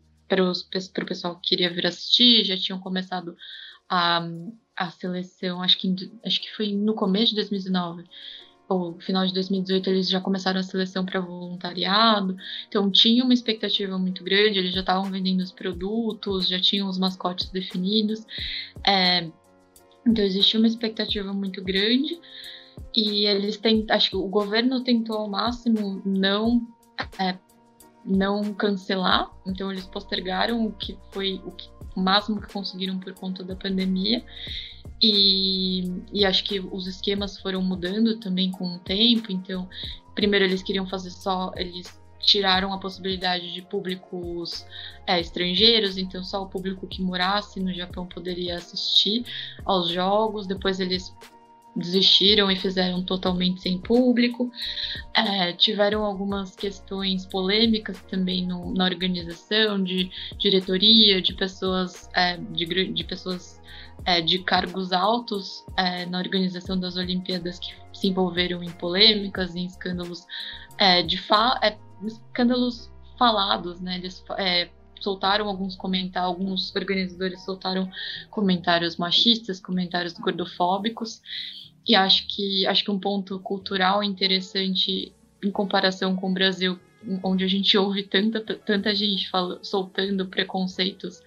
pessoal 1.06 1.36
que 1.36 1.50
queria 1.50 1.72
vir 1.72 1.86
assistir, 1.86 2.44
já 2.44 2.56
tinham 2.56 2.80
começado 2.80 3.36
a 3.88 4.26
a 4.76 4.90
seleção, 4.90 5.62
acho 5.62 5.78
que, 5.78 5.94
acho 6.24 6.40
que 6.40 6.50
foi 6.54 6.72
no 6.72 6.94
começo 6.94 7.30
de 7.30 7.36
2019 7.36 8.04
ou 8.68 8.98
final 9.00 9.26
de 9.26 9.34
2018 9.34 9.90
eles 9.90 10.08
já 10.08 10.20
começaram 10.20 10.60
a 10.60 10.62
seleção 10.62 11.04
para 11.04 11.20
voluntariado, 11.20 12.36
então 12.68 12.90
tinha 12.90 13.22
uma 13.22 13.34
expectativa 13.34 13.98
muito 13.98 14.24
grande, 14.24 14.58
eles 14.58 14.72
já 14.72 14.80
estavam 14.80 15.10
vendendo 15.10 15.40
os 15.40 15.52
produtos, 15.52 16.48
já 16.48 16.60
tinham 16.60 16.88
os 16.88 16.98
mascotes 16.98 17.50
definidos, 17.50 18.24
é, 18.86 19.28
então 20.06 20.24
existia 20.24 20.58
uma 20.58 20.66
expectativa 20.66 21.32
muito 21.32 21.62
grande 21.62 22.18
e 22.96 23.26
eles 23.26 23.56
têm, 23.58 23.84
acho 23.90 24.10
que 24.10 24.16
o 24.16 24.26
governo 24.26 24.82
tentou 24.82 25.16
ao 25.16 25.28
máximo 25.28 26.00
não 26.04 26.66
é, 27.18 27.36
não 28.04 28.54
cancelar, 28.54 29.30
então 29.46 29.70
eles 29.70 29.86
postergaram 29.86 30.66
o 30.66 30.72
que 30.72 30.98
foi 31.10 31.40
o 31.44 31.50
que 31.52 31.68
o 31.94 32.00
máximo 32.00 32.40
que 32.40 32.52
conseguiram 32.52 32.98
por 32.98 33.12
conta 33.14 33.42
da 33.42 33.56
pandemia. 33.56 34.24
E, 35.00 35.90
e 36.12 36.24
acho 36.24 36.44
que 36.44 36.60
os 36.60 36.86
esquemas 36.86 37.38
foram 37.38 37.60
mudando 37.60 38.18
também 38.18 38.50
com 38.50 38.76
o 38.76 38.78
tempo. 38.78 39.32
Então, 39.32 39.68
primeiro 40.14 40.44
eles 40.44 40.62
queriam 40.62 40.86
fazer 40.86 41.10
só, 41.10 41.52
eles 41.56 42.00
tiraram 42.20 42.72
a 42.72 42.78
possibilidade 42.78 43.52
de 43.52 43.62
públicos 43.62 44.64
é, 45.06 45.18
estrangeiros, 45.20 45.98
então 45.98 46.22
só 46.22 46.42
o 46.42 46.48
público 46.48 46.86
que 46.86 47.02
morasse 47.02 47.58
no 47.58 47.74
Japão 47.74 48.06
poderia 48.06 48.56
assistir 48.56 49.24
aos 49.64 49.88
jogos. 49.88 50.46
Depois 50.46 50.78
eles 50.78 51.12
desistiram 51.74 52.50
e 52.50 52.56
fizeram 52.56 53.02
totalmente 53.02 53.62
sem 53.62 53.78
público. 53.78 54.50
É, 55.14 55.52
tiveram 55.52 56.04
algumas 56.04 56.54
questões 56.54 57.26
polêmicas 57.26 58.00
também 58.02 58.46
no, 58.46 58.72
na 58.74 58.84
organização 58.84 59.82
de 59.82 60.10
diretoria, 60.38 61.20
de 61.20 61.34
pessoas 61.34 62.08
é, 62.14 62.36
de, 62.36 62.92
de, 62.92 63.04
pessoas 63.04 63.60
é, 64.04 64.20
de 64.20 64.40
cargos 64.40 64.92
altos 64.92 65.64
é, 65.76 66.06
na 66.06 66.18
organização 66.18 66.78
das 66.78 66.96
Olimpíadas 66.96 67.58
que 67.58 67.72
se 67.92 68.08
envolveram 68.08 68.62
em 68.62 68.70
polêmicas, 68.72 69.56
em 69.56 69.64
escândalos 69.64 70.26
é, 70.78 71.02
de 71.02 71.18
fa 71.18 71.58
é, 71.62 71.76
escândalos 72.04 72.90
falados, 73.18 73.80
né? 73.80 73.96
Eles 73.96 74.24
soltaram 75.02 75.48
alguns 75.48 75.76
comentários, 75.76 76.28
alguns 76.28 76.74
organizadores 76.74 77.44
soltaram 77.44 77.90
comentários 78.30 78.96
machistas, 78.96 79.60
comentários 79.60 80.14
gordofóbicos. 80.14 81.20
E 81.86 81.94
acho 81.94 82.26
que 82.28 82.66
acho 82.66 82.84
que 82.84 82.90
um 82.90 82.98
ponto 82.98 83.38
cultural 83.40 84.02
interessante 84.02 85.12
em 85.42 85.50
comparação 85.50 86.14
com 86.14 86.30
o 86.30 86.34
Brasil, 86.34 86.78
onde 87.24 87.44
a 87.44 87.48
gente 87.48 87.76
ouve 87.76 88.04
tanta, 88.04 88.40
tanta 88.40 88.94
gente 88.94 89.28
fala, 89.28 89.58
soltando 89.62 90.26
preconceitos 90.26 91.20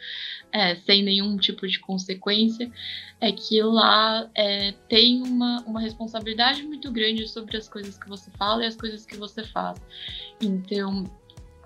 é, 0.52 0.76
sem 0.76 1.04
nenhum 1.04 1.36
tipo 1.36 1.68
de 1.68 1.80
consequência, 1.80 2.72
é 3.20 3.32
que 3.32 3.62
lá 3.62 4.30
é, 4.34 4.72
tem 4.88 5.22
uma, 5.22 5.62
uma 5.68 5.82
responsabilidade 5.82 6.64
muito 6.64 6.90
grande 6.92 7.28
sobre 7.28 7.58
as 7.58 7.68
coisas 7.68 7.98
que 7.98 8.08
você 8.08 8.32
fala 8.32 8.64
e 8.64 8.68
as 8.68 8.76
coisas 8.78 9.06
que 9.06 9.18
você 9.18 9.44
faz. 9.44 9.78
Então, 10.42 11.04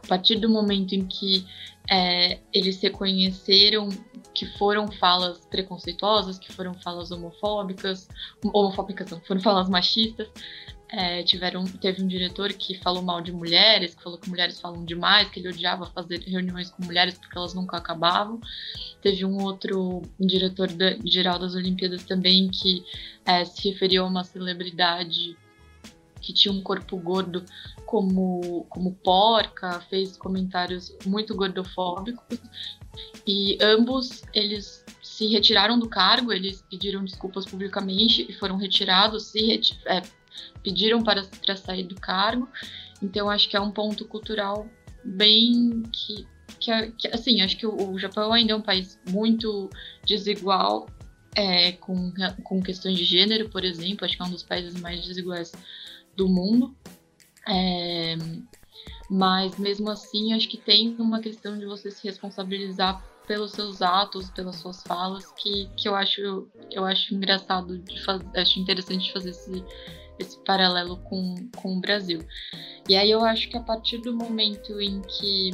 partir 0.10 0.38
do 0.38 0.50
momento 0.50 0.94
em 0.94 1.06
que 1.06 1.46
é, 1.89 2.39
eles 2.51 2.82
reconheceram 2.82 3.89
que 4.34 4.46
foram 4.58 4.92
falas 4.92 5.46
preconceituosas, 5.46 6.39
que 6.39 6.51
foram 6.51 6.74
falas 6.74 7.12
homofóbicas, 7.12 8.08
homofóbicas 8.44 9.12
não, 9.12 9.22
foram 9.22 9.42
falas 9.42 9.70
machistas. 9.70 10.28
É, 10.92 11.22
tiveram, 11.22 11.66
teve 11.66 12.01
um 12.01 12.08
diretor 12.08 12.51
que 12.51 12.74
falou 12.80 13.04
mal 13.04 13.22
de 13.22 13.32
mulheres, 13.32 13.94
que 13.94 14.01
falou 14.01 14.18
que 14.18 14.28
mulheres 14.28 14.60
falam 14.60 14.84
demais, 14.84 15.30
que 15.30 15.39
ele 15.39 15.50
odiava 15.50 15.86
fazer 15.86 16.20
reuniões 16.22 16.72
com 16.72 16.84
mulheres 16.84 17.16
porque 17.16 17.38
elas 17.38 17.54
nunca 17.54 17.78
acabavam. 17.78 18.39
Teve 19.00 19.24
um 19.24 19.44
outro 19.44 20.01
diretor 20.20 20.68
da, 20.72 20.98
geral 21.06 21.38
das 21.38 21.54
Olimpíadas 21.54 22.04
também 22.04 22.50
que 22.50 22.84
é, 23.24 23.46
se 23.46 23.70
referiu 23.70 24.04
a 24.04 24.08
uma 24.08 24.24
celebridade 24.24 25.38
que 26.22 26.34
tinha 26.34 26.54
um 26.54 26.62
corpo 26.62 26.98
gordo 26.98 27.44
como, 27.86 28.66
como 28.70 28.94
porca, 28.96 29.80
fez 29.90 30.18
comentários 30.18 30.96
muito 31.06 31.36
gordofóbicos 31.36 32.40
e 33.26 33.58
ambos 33.62 34.24
eles 34.34 34.84
se 35.02 35.28
retiraram 35.28 35.78
do 35.78 35.90
cargo, 35.90 36.32
eles 36.32 36.64
pediram 36.70 37.04
desculpas 37.04 37.46
publicamente 37.46 38.26
e 38.30 38.34
foram 38.34 38.58
retirados, 38.58 39.28
se 39.28 39.62
é, 39.86 40.02
pediram 40.64 41.04
para, 41.04 41.24
para 41.46 41.56
sair 41.56 41.84
do 41.84 41.96
cargo. 41.96 42.48
Então 43.02 43.30
acho 43.30 43.50
que 43.50 43.56
é 43.56 43.62
um 43.62 43.72
ponto 43.72 44.06
cultural 44.06 44.68
bem 45.04 45.84
que, 45.92 46.28
que, 46.60 46.72
é, 46.72 46.92
que 46.92 47.08
assim, 47.08 47.42
acho 47.42 47.58
que 47.58 47.66
o, 47.66 47.92
o, 47.92 48.00
Japão 48.00 48.32
ainda 48.34 48.54
é 48.54 48.56
um 48.56 48.62
país 48.62 49.00
muito 49.10 49.70
desigual 50.06 50.88
é, 51.36 51.74
com, 51.74 52.12
com 52.44 52.62
questões 52.62 52.98
de 52.98 53.06
gênero, 53.06 53.50
por 53.50 53.64
exemplo, 53.64 54.06
acho 54.06 54.16
que 54.16 54.22
é 54.22 54.26
um 54.26 54.32
dos 54.32 54.44
países 54.44 54.80
mais 54.80 55.06
desiguais 55.06 55.52
do 56.20 56.28
mundo. 56.28 56.76
É, 57.48 58.16
mas 59.10 59.58
mesmo 59.58 59.90
assim, 59.90 60.34
acho 60.34 60.48
que 60.48 60.58
tem 60.58 60.96
uma 61.00 61.20
questão 61.20 61.58
de 61.58 61.66
você 61.66 61.90
se 61.90 62.06
responsabilizar 62.06 63.04
pelos 63.26 63.52
seus 63.52 63.82
atos, 63.82 64.30
pelas 64.32 64.58
suas 64.58 64.84
falas, 64.84 65.32
que, 65.34 65.70
que 65.78 65.88
eu 65.88 65.96
acho 65.96 66.48
eu 66.72 66.86
acho 66.86 67.14
engraçado 67.14 67.78
de 67.80 68.04
fazer, 68.04 68.26
acho 68.36 68.60
interessante 68.60 69.14
fazer 69.14 69.30
esse, 69.30 69.64
esse 70.20 70.38
paralelo 70.44 70.98
com, 70.98 71.36
com 71.56 71.78
o 71.78 71.80
Brasil. 71.80 72.20
E 72.88 72.96
aí 72.96 73.10
eu 73.10 73.24
acho 73.24 73.50
que 73.50 73.58
a 73.58 73.62
partir 73.62 74.00
do 74.00 74.16
momento 74.16 74.80
em 74.82 75.02
que 75.02 75.52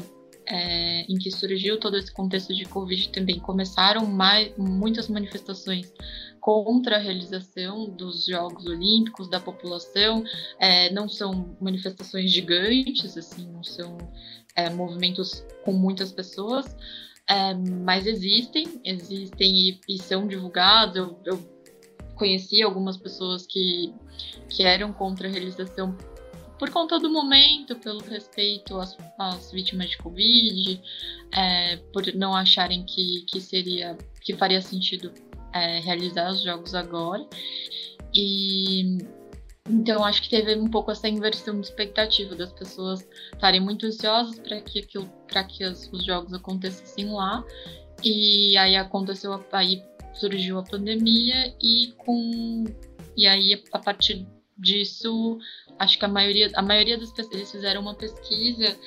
é, 0.47 1.01
em 1.11 1.17
que 1.17 1.31
surgiu 1.31 1.79
todo 1.79 1.97
esse 1.97 2.11
contexto 2.11 2.53
de 2.53 2.65
Covid 2.65 3.09
também 3.09 3.39
começaram 3.39 4.05
mais, 4.05 4.55
muitas 4.57 5.07
manifestações 5.07 5.91
contra 6.45 6.97
a 6.97 6.99
realização 6.99 7.89
dos 7.89 8.27
Jogos 8.27 8.67
Olímpicos 8.67 9.27
da 9.27 9.39
população. 9.39 10.23
É, 10.59 10.91
não 10.91 11.09
são 11.09 11.57
manifestações 11.59 12.29
gigantes, 12.29 13.17
assim, 13.17 13.47
não 13.47 13.63
são 13.63 13.97
é, 14.55 14.69
movimentos 14.69 15.43
com 15.63 15.73
muitas 15.73 16.11
pessoas, 16.11 16.77
é, 17.27 17.55
mas 17.55 18.05
existem, 18.05 18.79
existem 18.83 19.55
e, 19.57 19.79
e 19.89 19.97
são 19.97 20.27
divulgados. 20.27 20.95
Eu, 20.95 21.19
eu, 21.25 21.55
conheci 22.15 22.61
algumas 22.61 22.95
pessoas 22.95 23.45
que, 23.45 23.91
que 24.47 24.63
eram 24.63 24.93
contra 24.93 25.27
a 25.27 25.31
realização 25.31 25.97
por 26.59 26.69
conta 26.69 26.99
do 26.99 27.09
momento, 27.09 27.75
pelo 27.75 27.99
respeito 28.01 28.79
às, 28.79 28.95
às 29.19 29.51
vítimas 29.51 29.89
de 29.89 29.97
Covid, 29.97 30.81
é, 31.33 31.77
por 31.91 32.05
não 32.13 32.35
acharem 32.35 32.85
que, 32.85 33.25
que 33.27 33.41
seria 33.41 33.97
que 34.21 34.35
faria 34.35 34.59
sentido 34.59 35.13
é, 35.55 35.79
realizar 35.79 36.29
os 36.29 36.43
jogos 36.43 36.75
agora. 36.75 37.25
E 38.13 38.97
então 39.67 40.03
acho 40.03 40.21
que 40.21 40.29
teve 40.29 40.55
um 40.55 40.69
pouco 40.69 40.91
essa 40.91 41.07
inversão 41.07 41.59
de 41.59 41.67
expectativa 41.67 42.35
das 42.35 42.51
pessoas 42.51 43.07
estarem 43.33 43.59
muito 43.59 43.87
ansiosas 43.87 44.37
para 44.37 44.61
que 44.61 44.79
aquilo, 44.79 45.09
para 45.27 45.43
que 45.43 45.65
os, 45.65 45.91
os 45.91 46.05
jogos 46.05 46.33
acontecessem 46.33 47.09
lá. 47.11 47.43
E 48.03 48.55
aí 48.57 48.75
aconteceu 48.75 49.43
aí 49.51 49.81
surgiu 50.13 50.59
a 50.59 50.63
pandemia 50.63 51.55
e 51.61 51.93
com 51.97 52.65
e 53.17 53.25
aí 53.25 53.61
a 53.71 53.79
partir 53.79 54.27
disso 54.57 55.39
acho 55.79 55.97
que 55.97 56.05
a 56.05 56.07
maioria, 56.07 56.51
a 56.55 56.61
maioria 56.61 56.97
das 56.97 57.11
pessoas, 57.11 57.35
eles 57.35 57.51
fizeram 57.51 57.81
uma 57.81 57.95
pesquisa 57.95 58.77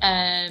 é, 0.00 0.48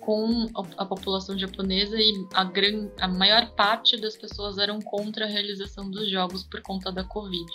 com 0.00 0.46
a, 0.76 0.84
população 0.84 1.38
japonesa 1.38 1.96
e 1.98 2.26
a, 2.34 2.44
gran, 2.44 2.88
a 3.00 3.06
maior 3.06 3.50
parte 3.52 3.96
das 4.00 4.16
pessoas 4.16 4.58
eram 4.58 4.80
contra 4.80 5.26
a 5.26 5.28
realização 5.28 5.90
dos 5.90 6.10
jogos 6.10 6.42
por 6.44 6.60
conta 6.62 6.90
da 6.90 7.04
Covid. 7.04 7.50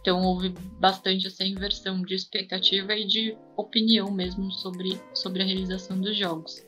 Então 0.00 0.20
houve 0.22 0.48
bastante 0.80 1.28
essa 1.28 1.44
inversão 1.44 2.02
de 2.02 2.14
expectativa 2.14 2.94
e 2.94 3.06
de 3.06 3.36
opinião 3.56 4.10
mesmo 4.10 4.50
sobre, 4.50 5.00
sobre 5.14 5.42
a 5.42 5.46
realização 5.46 6.00
dos 6.00 6.16
jogos. 6.16 6.66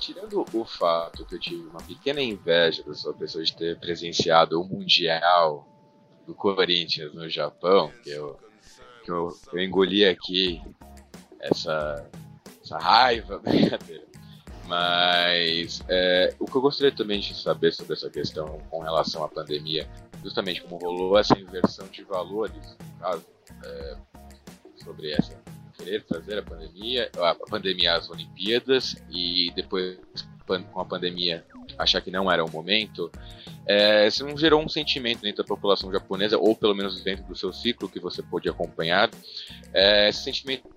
Tirando 0.00 0.44
o 0.52 0.64
fato 0.64 1.24
que 1.24 1.34
eu 1.34 1.40
tive 1.40 1.62
uma 1.68 1.82
pequena 1.82 2.20
inveja 2.20 2.82
da 2.82 2.94
sua 2.94 3.14
pessoa 3.14 3.44
de 3.44 3.54
ter 3.56 3.78
presenciado 3.78 4.60
o 4.60 4.64
Mundial 4.64 5.66
do 6.26 6.34
Corinthians 6.34 7.14
no 7.14 7.28
Japão, 7.28 7.92
que 8.02 8.10
eu, 8.10 8.38
que 9.04 9.10
eu, 9.10 9.28
eu 9.52 9.60
engoli 9.60 10.04
aqui 10.04 10.60
essa, 11.40 12.08
essa 12.62 12.78
raiva, 12.78 13.38
brincadeira. 13.44 14.04
Mas 14.66 15.82
é, 15.88 16.34
o 16.40 16.44
que 16.44 16.56
eu 16.56 16.60
gostaria 16.60 16.90
também 16.90 17.20
de 17.20 17.34
saber 17.34 17.72
sobre 17.72 17.94
essa 17.94 18.10
questão 18.10 18.58
com 18.68 18.80
relação 18.80 19.22
à 19.22 19.28
pandemia, 19.28 19.88
justamente 20.24 20.60
como 20.62 20.76
rolou 20.76 21.16
essa 21.16 21.38
inversão 21.38 21.86
de 21.86 22.02
valores, 22.02 22.76
no 22.80 23.00
caso, 23.00 23.24
é, 23.64 23.96
sobre 24.82 25.12
essa 25.12 25.40
querer 25.76 26.02
trazer 26.04 26.38
a 26.38 26.42
pandemia, 26.42 27.10
a 27.16 27.34
pandemia 27.34 27.94
às 27.94 28.10
Olimpíadas 28.10 28.96
e 29.10 29.52
depois 29.54 29.98
com 30.46 30.80
a 30.80 30.84
pandemia 30.84 31.44
achar 31.76 32.00
que 32.00 32.10
não 32.10 32.30
era 32.30 32.44
o 32.44 32.50
momento, 32.50 33.10
é, 33.66 34.06
isso 34.06 34.24
não 34.24 34.36
gerou 34.36 34.62
um 34.62 34.68
sentimento 34.68 35.22
dentro 35.22 35.42
da 35.42 35.48
população 35.48 35.90
japonesa, 35.92 36.38
ou 36.38 36.54
pelo 36.54 36.74
menos 36.74 37.02
dentro 37.02 37.24
do 37.24 37.34
seu 37.34 37.52
ciclo 37.52 37.88
que 37.88 37.98
você 37.98 38.22
pôde 38.22 38.48
acompanhar, 38.48 39.10
é, 39.74 40.08
esse 40.08 40.22
sentimento 40.22 40.68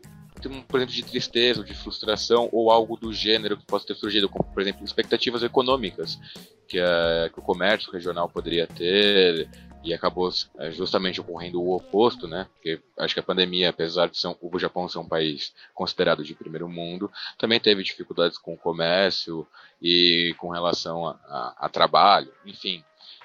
por 0.67 0.77
exemplo, 0.77 0.95
de 0.95 1.03
tristeza, 1.03 1.59
ou 1.59 1.65
de 1.65 1.73
frustração, 1.73 2.49
ou 2.51 2.71
algo 2.71 2.95
do 2.95 3.11
gênero 3.11 3.57
que 3.57 3.65
possa 3.65 3.87
ter 3.87 3.95
surgido, 3.95 4.29
como, 4.29 4.43
por 4.43 4.61
exemplo, 4.61 4.85
expectativas 4.85 5.43
econômicas 5.43 6.19
que, 6.67 6.79
a, 6.79 7.29
que 7.33 7.39
o 7.39 7.43
comércio 7.43 7.91
regional 7.91 8.29
poderia 8.29 8.67
ter, 8.67 9.49
e 9.83 9.93
acabou 9.93 10.29
é, 10.57 10.71
justamente 10.71 11.21
ocorrendo 11.21 11.61
o 11.61 11.75
oposto, 11.75 12.27
né? 12.27 12.47
Porque 12.53 12.81
acho 12.97 13.13
que 13.13 13.19
a 13.19 13.23
pandemia, 13.23 13.69
apesar 13.69 14.07
de 14.07 14.17
ser 14.17 14.35
o 14.41 14.59
Japão 14.59 14.89
ser 14.89 14.99
um 14.99 15.07
país 15.07 15.53
considerado 15.73 16.23
de 16.23 16.35
primeiro 16.35 16.67
mundo, 16.67 17.11
também 17.37 17.59
teve 17.59 17.81
dificuldades 17.83 18.37
com 18.37 18.53
o 18.53 18.57
comércio 18.57 19.47
e 19.81 20.35
com 20.37 20.49
relação 20.49 21.07
a, 21.07 21.11
a, 21.25 21.55
a 21.65 21.69
trabalho, 21.69 22.31
enfim, 22.45 22.83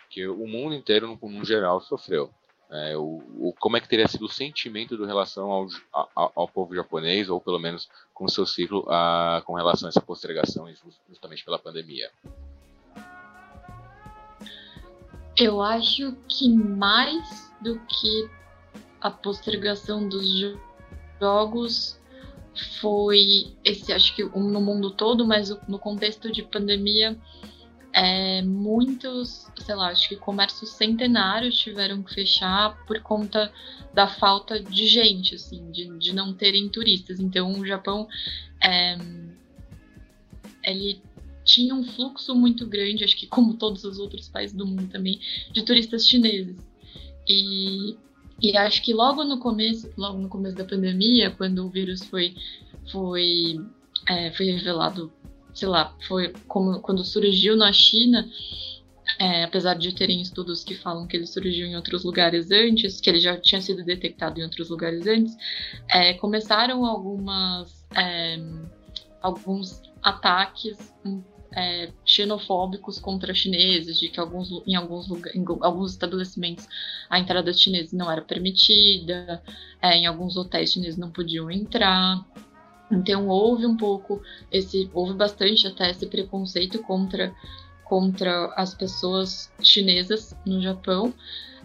que 0.08 0.26
o 0.28 0.46
mundo 0.46 0.74
inteiro, 0.74 1.08
no, 1.08 1.28
no 1.28 1.44
geral, 1.44 1.80
sofreu. 1.80 2.30
É, 2.76 2.96
o, 2.96 3.22
o, 3.38 3.54
como 3.60 3.76
é 3.76 3.80
que 3.80 3.88
teria 3.88 4.08
sido 4.08 4.24
o 4.24 4.28
sentimento 4.28 4.96
do 4.96 5.06
relação 5.06 5.48
ao, 5.48 5.68
ao, 5.92 6.32
ao 6.34 6.48
povo 6.48 6.74
japonês, 6.74 7.28
ou 7.28 7.40
pelo 7.40 7.60
menos 7.60 7.88
com 8.12 8.24
o 8.24 8.28
seu 8.28 8.44
ciclo, 8.44 8.84
a, 8.88 9.40
com 9.46 9.54
relação 9.54 9.86
a 9.86 9.90
essa 9.90 10.00
postergação 10.00 10.68
justamente 11.08 11.44
pela 11.44 11.56
pandemia? 11.56 12.10
Eu 15.36 15.62
acho 15.62 16.16
que 16.28 16.48
mais 16.48 17.52
do 17.60 17.78
que 17.78 18.28
a 19.00 19.08
postergação 19.08 20.08
dos 20.08 20.26
jogos 21.20 21.96
foi 22.80 23.52
esse, 23.64 23.92
acho 23.92 24.16
que 24.16 24.24
no 24.24 24.60
mundo 24.60 24.90
todo, 24.90 25.24
mas 25.24 25.50
no 25.68 25.78
contexto 25.78 26.30
de 26.32 26.42
pandemia, 26.42 27.16
é, 27.94 28.42
muitos, 28.42 29.46
sei 29.64 29.74
lá, 29.76 29.90
acho 29.90 30.08
que 30.08 30.16
comércios 30.16 30.70
centenários 30.70 31.56
tiveram 31.56 32.02
que 32.02 32.12
fechar 32.12 32.76
por 32.86 33.00
conta 33.00 33.52
da 33.94 34.08
falta 34.08 34.58
de 34.58 34.88
gente, 34.88 35.36
assim, 35.36 35.70
de, 35.70 35.96
de 35.98 36.12
não 36.12 36.34
terem 36.34 36.68
turistas. 36.68 37.20
Então, 37.20 37.52
o 37.52 37.64
Japão, 37.64 38.08
é, 38.62 38.98
ele 40.64 41.00
tinha 41.44 41.72
um 41.72 41.84
fluxo 41.84 42.34
muito 42.34 42.66
grande, 42.66 43.04
acho 43.04 43.16
que 43.16 43.28
como 43.28 43.54
todos 43.54 43.84
os 43.84 43.98
outros 44.00 44.28
países 44.28 44.56
do 44.56 44.66
mundo 44.66 44.88
também, 44.88 45.20
de 45.52 45.62
turistas 45.62 46.04
chineses. 46.04 46.56
E, 47.28 47.96
e 48.42 48.56
acho 48.56 48.82
que 48.82 48.92
logo 48.92 49.22
no 49.22 49.38
começo, 49.38 49.88
logo 49.96 50.18
no 50.18 50.28
começo 50.28 50.56
da 50.56 50.64
pandemia, 50.64 51.30
quando 51.30 51.64
o 51.64 51.70
vírus 51.70 52.02
foi 52.04 52.34
foi 52.90 53.60
é, 54.08 54.32
foi 54.32 54.46
revelado, 54.46 55.12
sei 55.54 55.68
lá, 55.68 55.94
foi 56.06 56.32
como 56.48 56.80
quando 56.80 57.04
surgiu 57.04 57.56
na 57.56 57.72
China, 57.72 58.28
é, 59.18 59.44
apesar 59.44 59.74
de 59.74 59.94
terem 59.94 60.20
estudos 60.20 60.64
que 60.64 60.74
falam 60.74 61.06
que 61.06 61.16
ele 61.16 61.26
surgiu 61.26 61.66
em 61.66 61.76
outros 61.76 62.04
lugares 62.04 62.50
antes, 62.50 63.00
que 63.00 63.08
ele 63.08 63.20
já 63.20 63.36
tinha 63.36 63.60
sido 63.60 63.84
detectado 63.84 64.40
em 64.40 64.42
outros 64.42 64.68
lugares 64.68 65.06
antes, 65.06 65.36
é, 65.88 66.14
começaram 66.14 66.84
algumas 66.84 67.86
é, 67.94 68.38
alguns 69.22 69.80
ataques 70.02 70.76
é, 71.56 71.90
xenofóbicos 72.04 72.98
contra 72.98 73.32
chineses, 73.32 73.98
de 73.98 74.08
que 74.08 74.18
alguns, 74.18 74.50
em, 74.66 74.74
alguns 74.74 75.08
em 75.34 75.44
alguns 75.60 75.92
estabelecimentos 75.92 76.66
a 77.08 77.18
entrada 77.18 77.52
de 77.52 77.58
chineses 77.58 77.92
não 77.92 78.10
era 78.10 78.20
permitida, 78.20 79.42
é, 79.80 79.96
em 79.96 80.06
alguns 80.06 80.36
hotéis 80.36 80.72
chineses 80.72 80.98
não 80.98 81.10
podiam 81.10 81.50
entrar. 81.50 82.24
Então 82.94 83.28
houve 83.28 83.66
um 83.66 83.76
pouco 83.76 84.22
esse, 84.50 84.90
houve 84.92 85.14
bastante 85.14 85.66
até 85.66 85.90
esse 85.90 86.06
preconceito 86.06 86.78
contra 86.82 87.34
contra 87.84 88.46
as 88.56 88.74
pessoas 88.74 89.52
chinesas 89.62 90.34
no 90.46 90.60
Japão, 90.60 91.12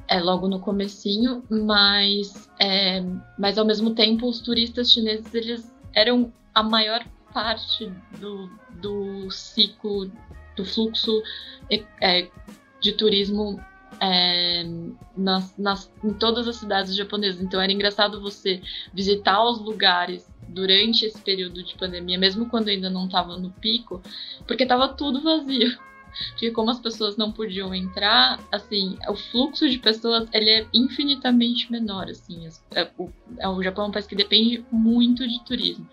é, 0.08 0.20
logo 0.20 0.48
no 0.48 0.60
comecinho, 0.60 1.44
mas, 1.50 2.50
é, 2.60 3.02
mas 3.38 3.58
ao 3.58 3.66
mesmo 3.66 3.96
tempo 3.96 4.28
os 4.28 4.40
turistas 4.42 4.92
chineses 4.92 5.34
eles 5.34 5.74
eram 5.94 6.32
a 6.54 6.62
maior 6.62 7.06
parte 7.34 7.92
do, 8.20 8.50
do 8.82 9.32
ciclo, 9.32 10.12
do 10.56 10.66
fluxo 10.66 11.22
é, 12.02 12.28
de 12.82 12.92
turismo 12.94 13.60
é, 14.02 14.64
nas, 15.16 15.58
nas, 15.58 15.92
em 16.04 16.14
todas 16.14 16.48
as 16.48 16.56
cidades 16.56 16.96
japonesas. 16.96 17.42
Então 17.42 17.62
era 17.62 17.72
engraçado 17.72 18.22
você 18.22 18.62
visitar 18.94 19.44
os 19.44 19.60
lugares 19.60 20.28
durante 20.50 21.06
esse 21.06 21.22
período 21.22 21.64
de 21.64 21.76
pandemia, 21.76 22.18
mesmo 22.18 22.48
quando 22.48 22.68
ainda 22.68 22.90
não 22.90 23.06
estava 23.06 23.38
no 23.38 23.52
pico, 23.52 24.02
porque 24.48 24.64
estava 24.64 24.88
tudo 24.90 25.22
vazio. 25.22 25.78
Porque 26.32 26.50
como 26.50 26.72
as 26.72 26.80
pessoas 26.80 27.16
não 27.16 27.32
podiam 27.32 27.74
entrar, 27.74 28.40
assim, 28.52 28.98
o 29.08 29.16
fluxo 29.16 29.70
de 29.70 29.78
pessoas 29.78 30.28
ele 30.34 30.50
é 30.50 30.68
infinitamente 30.74 31.72
menor, 31.72 32.10
assim. 32.10 32.50
É, 32.72 32.90
o, 32.98 33.10
é, 33.38 33.48
o 33.48 33.62
Japão 33.62 33.86
é 33.86 33.88
um 33.90 33.92
país 33.92 34.08
que 34.08 34.16
depende 34.16 34.66
muito 34.72 35.26
de 35.28 35.40
turismo. 35.46 35.88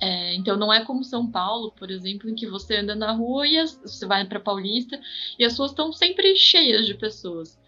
É, 0.00 0.34
então 0.34 0.56
não 0.56 0.72
é 0.72 0.84
como 0.84 1.04
São 1.04 1.30
Paulo, 1.30 1.72
por 1.72 1.90
exemplo, 1.90 2.28
em 2.28 2.34
que 2.34 2.46
você 2.46 2.76
anda 2.76 2.94
na 2.94 3.12
rua 3.12 3.46
e 3.46 3.58
as, 3.58 3.78
você 3.82 4.06
vai 4.06 4.24
para 4.24 4.40
Paulista 4.40 5.00
e 5.38 5.44
as 5.44 5.56
ruas 5.58 5.70
estão 5.70 5.92
sempre 5.92 6.34
cheias 6.36 6.86
de 6.86 6.94
pessoas. 6.94 7.58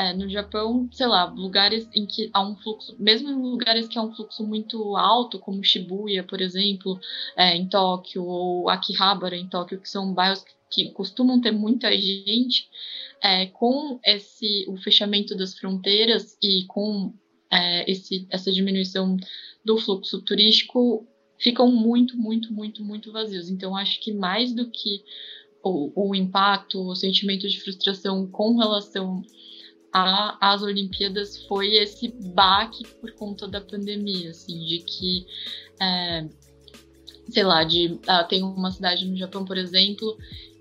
É, 0.00 0.14
no 0.14 0.26
Japão, 0.30 0.88
sei 0.90 1.06
lá, 1.06 1.26
lugares 1.26 1.86
em 1.94 2.06
que 2.06 2.30
há 2.32 2.42
um 2.42 2.56
fluxo, 2.56 2.96
mesmo 2.98 3.28
em 3.28 3.34
lugares 3.34 3.86
que 3.86 3.98
há 3.98 4.02
um 4.02 4.10
fluxo 4.14 4.42
muito 4.46 4.96
alto, 4.96 5.38
como 5.38 5.62
Shibuya, 5.62 6.24
por 6.24 6.40
exemplo, 6.40 6.98
é, 7.36 7.54
em 7.54 7.68
Tóquio, 7.68 8.24
ou 8.24 8.70
Akihabara, 8.70 9.36
em 9.36 9.46
Tóquio, 9.46 9.78
que 9.78 9.90
são 9.90 10.14
bairros 10.14 10.42
que 10.70 10.90
costumam 10.92 11.38
ter 11.38 11.50
muita 11.50 11.92
gente, 11.92 12.66
é, 13.22 13.44
com 13.48 14.00
esse 14.02 14.64
o 14.68 14.78
fechamento 14.78 15.36
das 15.36 15.52
fronteiras 15.58 16.34
e 16.42 16.64
com 16.64 17.12
é, 17.52 17.90
esse, 17.90 18.26
essa 18.30 18.50
diminuição 18.50 19.18
do 19.62 19.76
fluxo 19.76 20.22
turístico, 20.22 21.06
ficam 21.36 21.70
muito, 21.70 22.16
muito, 22.16 22.54
muito, 22.54 22.82
muito 22.82 23.12
vazios. 23.12 23.50
Então, 23.50 23.76
acho 23.76 24.00
que 24.00 24.14
mais 24.14 24.54
do 24.54 24.70
que 24.70 25.04
o, 25.62 26.08
o 26.08 26.14
impacto, 26.14 26.80
o 26.80 26.96
sentimento 26.96 27.46
de 27.46 27.60
frustração 27.60 28.26
com 28.26 28.56
relação 28.56 29.22
às 29.92 30.62
Olimpíadas 30.62 31.44
foi 31.46 31.74
esse 31.76 32.08
baque 32.08 32.86
por 33.00 33.12
conta 33.12 33.48
da 33.48 33.60
pandemia, 33.60 34.30
assim, 34.30 34.64
de 34.64 34.78
que, 34.78 35.26
é, 35.80 36.28
sei 37.28 37.42
lá, 37.42 37.64
de, 37.64 37.98
ah, 38.06 38.24
tem 38.24 38.42
uma 38.42 38.70
cidade 38.70 39.04
no 39.06 39.16
Japão, 39.16 39.44
por 39.44 39.56
exemplo, 39.56 40.16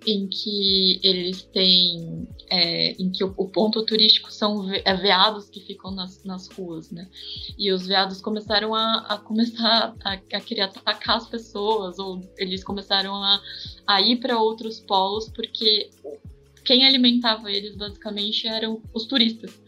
em 0.08 0.28
que 0.28 1.00
eles 1.04 1.44
têm, 1.44 2.28
é, 2.50 2.92
em 2.94 3.12
que 3.12 3.24
o, 3.24 3.34
o, 3.38 3.48
ponto 3.48 3.86
turístico 3.86 4.32
são 4.32 4.64
ve 4.64 4.82
é, 4.86 4.96
veados 4.96 5.50
que 5.50 5.60
ficam 5.60 5.92
nas, 5.92 6.24
nas 6.24 6.48
ruas, 6.48 6.90
né? 6.90 7.08
E 7.58 7.72
os 7.72 7.86
veados 7.86 8.22
começaram 8.22 8.74
a, 8.74 9.06
a 9.10 9.18
começar 9.18 9.96
a, 10.04 10.14
a, 10.14 10.42
querer 10.42 10.62
atacar 10.62 11.18
as 11.18 11.28
pessoas, 11.28 12.00
ou 12.00 12.22
eles 12.38 12.64
começaram 12.64 13.16
a, 13.16 13.42
a 13.86 14.02
ir 14.02 14.18
para 14.18 14.40
outros 14.40 14.80
polos, 14.80 15.30
porque 15.30 15.90
quem 16.64 16.86
alimentava 16.86 17.52
eles 17.52 17.76
basicamente 17.76 18.48
eram 18.48 18.82
os 18.94 19.06
turistas. 19.06 19.60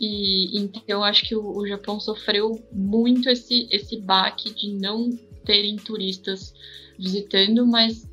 E 0.00 0.56
então 0.58 1.02
acho 1.02 1.26
que 1.26 1.34
o, 1.34 1.56
o 1.56 1.66
Japão 1.66 1.98
sofreu 1.98 2.64
muito 2.72 3.28
esse, 3.28 3.68
esse 3.70 4.00
baque 4.00 4.52
de 4.54 4.74
não 4.74 5.10
terem 5.44 5.76
turistas 5.76 6.54
visitando, 6.98 7.66
mas 7.66 8.08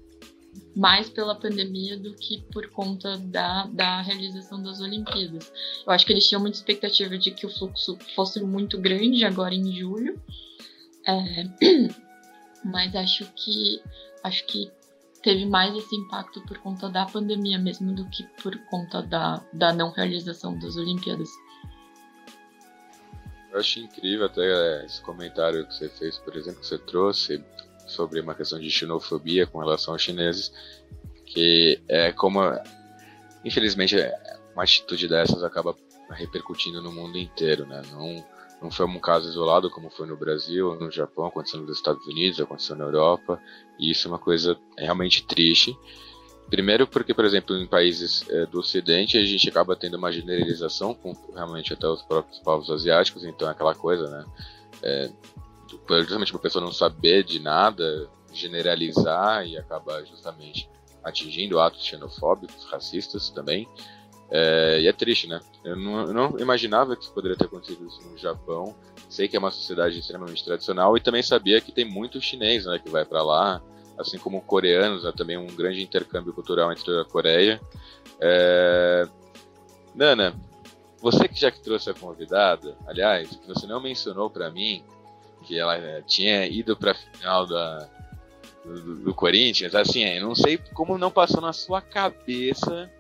mais 0.76 1.10
pela 1.10 1.36
pandemia 1.36 1.98
do 1.98 2.14
que 2.14 2.42
por 2.52 2.70
conta 2.70 3.18
da, 3.18 3.66
da 3.68 4.02
realização 4.02 4.62
das 4.62 4.82
Olimpíadas. 4.82 5.52
Eu 5.86 5.94
acho 5.94 6.06
que 6.06 6.12
eles 6.12 6.28
tinham 6.28 6.42
muita 6.42 6.58
expectativa 6.58 7.18
de 7.18 7.32
que 7.32 7.46
o 7.46 7.50
fluxo 7.50 7.98
fosse 8.14 8.42
muito 8.42 8.78
grande 8.78 9.24
agora 9.24 9.56
em 9.56 9.74
julho, 9.74 10.22
é, 11.08 11.46
mas 12.66 12.94
acho 12.96 13.26
que 13.36 13.82
acho 14.24 14.46
que 14.48 14.70
teve 15.26 15.44
mais 15.48 15.76
esse 15.76 15.96
impacto 15.96 16.40
por 16.42 16.60
conta 16.60 16.88
da 16.88 17.04
pandemia 17.08 17.58
mesmo 17.58 17.92
do 17.92 18.08
que 18.08 18.24
por 18.44 18.56
conta 18.66 19.02
da, 19.02 19.44
da 19.52 19.74
não 19.74 19.90
realização 19.90 20.58
das 20.60 20.78
Olimpíadas. 20.78 21.28
Eu 23.52 23.60
acho 23.60 23.80
incrível 23.80 24.28
até 24.28 24.86
esse 24.86 25.02
comentário 25.02 25.66
que 25.66 25.74
você 25.74 25.90
fez, 25.90 26.20
por 26.20 26.36
exemplo, 26.36 26.62
que 26.62 26.68
você 26.68 26.78
trouxe 26.78 27.44
sobre 27.88 28.20
uma 28.20 28.36
questão 28.36 28.60
de 28.60 28.70
xenofobia 28.70 29.48
com 29.48 29.58
relação 29.58 29.96
aos 29.96 30.04
chineses, 30.04 30.54
que 31.26 31.82
é 31.88 32.12
como, 32.12 32.42
infelizmente, 33.44 33.96
uma 34.54 34.64
atitude 34.64 35.08
dessas 35.08 35.44
acaba 35.44 35.76
repercutindo 36.12 36.84
no 36.84 36.92
mundo 36.92 37.18
inteiro, 37.18 37.66
né? 37.66 37.82
Não, 37.92 38.24
não 38.62 38.72
foi 38.72 38.86
um 38.86 39.00
caso 39.00 39.30
isolado 39.30 39.70
como 39.70 39.90
foi 39.90 40.08
no 40.08 40.18
Brasil, 40.18 40.76
no 40.76 40.90
Japão, 40.90 41.26
aconteceu 41.26 41.62
nos 41.62 41.78
Estados 41.78 42.06
Unidos, 42.08 42.40
aconteceu 42.40 42.76
na 42.76 42.86
Europa, 42.86 43.40
e 43.80 43.92
isso 43.92 44.08
é 44.08 44.12
uma 44.12 44.20
coisa 44.20 44.58
realmente 44.78 45.26
triste. 45.26 45.78
Primeiro 46.50 46.86
porque, 46.86 47.14
por 47.14 47.26
exemplo, 47.26 47.58
em 47.58 47.66
países 47.66 48.28
é, 48.30 48.46
do 48.46 48.60
Ocidente 48.60 49.18
a 49.18 49.26
gente 49.26 49.50
acaba 49.50 49.76
tendo 49.76 49.98
uma 49.98 50.12
generalização 50.12 50.94
com 50.94 51.14
realmente 51.34 51.74
até 51.74 51.88
os 51.88 52.04
próprios 52.04 52.40
povos 52.40 52.70
asiáticos, 52.70 53.24
então 53.24 53.48
é 53.48 53.52
aquela 53.52 53.74
coisa, 53.74 54.10
né? 54.10 54.26
É, 54.84 55.10
justamente 56.02 56.32
uma 56.32 56.40
pessoa 56.40 56.64
não 56.64 56.72
saber 56.72 57.24
de 57.24 57.40
nada, 57.40 58.10
generalizar 58.32 59.48
e 59.48 59.58
acabar 59.58 60.04
justamente 60.06 60.70
atingindo 61.04 61.60
atos 61.60 61.84
xenofóbicos, 61.84 62.66
racistas 62.66 63.30
também. 63.30 63.68
É, 64.30 64.80
e 64.82 64.88
é 64.88 64.94
triste, 64.94 65.28
né? 65.28 65.40
Eu 65.64 65.76
não, 65.76 66.02
eu 66.02 66.14
não, 66.14 66.40
imaginava 66.40 66.96
que 66.96 67.04
isso 67.04 67.14
poderia 67.14 67.38
ter 67.38 67.46
acontecido 67.46 67.88
no 68.10 68.18
Japão. 68.18 68.76
Sei 69.10 69.28
que 69.28 69.36
é 69.36 69.40
uma 69.40 69.52
sociedade 69.52 70.00
extremamente 70.00 70.44
tradicional 70.44 70.98
e 70.98 71.02
também 71.02 71.22
sabia 71.22 71.62
que 71.62 71.72
tem 71.72 71.86
muito 71.86 72.20
chinês 72.20 72.66
né, 72.66 72.80
que 72.80 72.90
vai 72.90 73.06
para 73.06 73.22
lá, 73.22 73.62
assim 73.98 74.18
como 74.18 74.42
coreanos, 74.42 75.04
né, 75.04 75.14
também 75.16 75.38
um 75.38 75.48
grande 75.48 75.82
intercâmbio 75.82 76.34
cultural 76.34 76.72
entre 76.72 77.00
a 77.00 77.06
Coreia. 77.06 77.62
É... 78.20 79.08
Nana, 79.94 80.34
você 81.00 81.28
que 81.28 81.40
já 81.40 81.52
que 81.52 81.62
trouxe 81.62 81.90
a 81.90 81.94
convidada, 81.94 82.76
aliás, 82.88 83.30
que 83.30 83.48
você 83.48 83.68
não 83.68 83.80
mencionou 83.80 84.30
para 84.30 84.50
mim, 84.50 84.84
que 85.44 85.58
ela 85.58 85.78
é, 85.78 86.02
tinha 86.02 86.48
ido 86.48 86.76
para 86.76 86.92
a 86.92 86.96
final 86.96 87.46
da, 87.46 87.88
do, 88.66 88.96
do, 88.96 89.14
Corinthians, 89.14 89.76
assim, 89.76 90.04
eu 90.04 90.28
não 90.28 90.34
sei 90.34 90.58
como 90.74 90.98
não 90.98 91.12
passou 91.12 91.40
na 91.40 91.54
sua 91.54 91.80
cabeça 91.80 92.92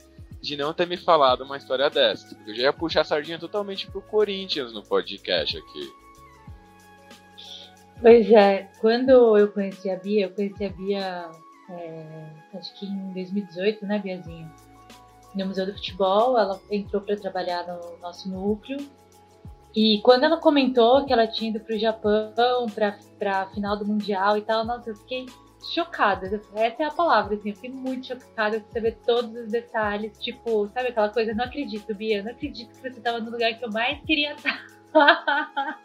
de 0.46 0.56
não 0.56 0.74
ter 0.74 0.88
me 0.88 0.98
falado 0.98 1.44
uma 1.44 1.58
história 1.58 1.90
dessa. 1.90 2.34
Porque 2.36 2.52
eu 2.52 2.56
já 2.56 2.64
ia 2.64 2.74
puxar 2.74 3.02
a 3.02 3.06
sardinha 3.06 3.40
totalmente 3.40 3.90
pro 3.90 4.02
Corinthians 4.02 4.74
no 4.74 4.84
podcast 4.84 5.58
aqui. 5.58 5.94
Pois 8.02 8.30
é, 8.32 8.70
quando 8.80 9.38
eu 9.38 9.52
conheci 9.52 9.90
a 9.90 9.98
Bia, 9.98 10.26
eu 10.26 10.30
conheci 10.32 10.66
a 10.66 10.70
Bia 10.70 11.32
é, 11.70 12.30
acho 12.54 12.74
que 12.76 12.86
em 12.86 13.14
2018, 13.14 13.86
né, 13.86 14.00
Biazinha? 14.00 14.52
No 15.34 15.48
Museu 15.48 15.66
do 15.66 15.74
Futebol, 15.74 16.38
ela 16.38 16.60
entrou 16.72 17.02
para 17.02 17.18
trabalhar 17.18 17.66
no 17.68 17.98
nosso 18.00 18.30
núcleo 18.30 18.78
e 19.76 20.00
quando 20.02 20.24
ela 20.24 20.38
comentou 20.38 21.06
que 21.06 21.12
ela 21.12 21.28
tinha 21.28 21.50
ido 21.50 21.60
pro 21.60 21.78
Japão 21.78 22.68
para 22.74 23.42
a 23.42 23.48
final 23.48 23.76
do 23.76 23.86
Mundial 23.86 24.38
e 24.38 24.42
tal, 24.42 24.64
nossa, 24.64 24.90
eu 24.90 24.96
fiquei 24.96 25.26
chocada. 25.74 26.42
Essa 26.54 26.84
é 26.84 26.86
a 26.86 26.92
palavra, 26.92 27.36
assim, 27.36 27.50
eu 27.50 27.56
fiquei 27.56 27.70
muito 27.70 28.08
chocada 28.08 28.60
de 28.60 28.72
saber 28.72 28.98
todos 29.06 29.34
os 29.36 29.52
detalhes. 29.52 30.18
Tipo, 30.20 30.68
sabe 30.70 30.90
aquela 30.90 31.10
coisa? 31.10 31.34
Não 31.34 31.46
acredito, 31.46 31.94
Bia, 31.94 32.24
não 32.24 32.32
acredito 32.32 32.70
que 32.70 32.78
você 32.78 32.88
estava 32.90 33.20
no 33.20 33.32
lugar 33.32 33.54
que 33.58 33.66
eu 33.66 33.72
mais 33.72 34.00
queria 34.06 34.34
estar. 34.34 34.66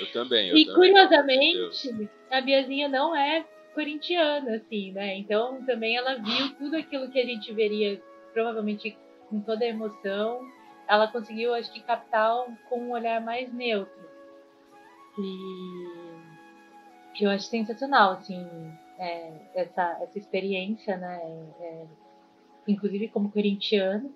Eu 0.00 0.10
também. 0.12 0.48
Eu 0.48 0.56
e 0.56 0.66
também, 0.66 0.92
curiosamente, 0.92 2.10
a 2.28 2.40
Biazinha 2.40 2.88
não 2.88 3.14
é 3.14 3.44
corintiana, 3.74 4.56
assim, 4.56 4.90
né? 4.90 5.16
Então 5.18 5.64
também 5.64 5.96
ela 5.96 6.16
viu 6.16 6.50
tudo 6.58 6.76
aquilo 6.76 7.10
que 7.10 7.20
a 7.20 7.24
gente 7.24 7.52
veria, 7.52 8.02
provavelmente 8.32 8.96
com 9.28 9.40
toda 9.40 9.64
a 9.64 9.68
emoção 9.68 10.40
ela 10.88 11.08
conseguiu, 11.08 11.54
acho 11.54 11.72
que, 11.72 11.80
captar 11.80 12.44
com 12.68 12.80
um 12.80 12.92
olhar 12.92 13.20
mais 13.20 13.52
neutro. 13.52 14.04
E 15.18 16.13
que 17.14 17.24
eu 17.24 17.30
acho 17.30 17.46
sensacional, 17.46 18.12
assim, 18.12 18.44
é, 18.98 19.32
essa, 19.54 19.98
essa 20.02 20.18
experiência, 20.18 20.96
né? 20.96 21.20
É, 21.60 21.84
inclusive 22.66 23.08
como 23.08 23.30
corintiano. 23.30 24.12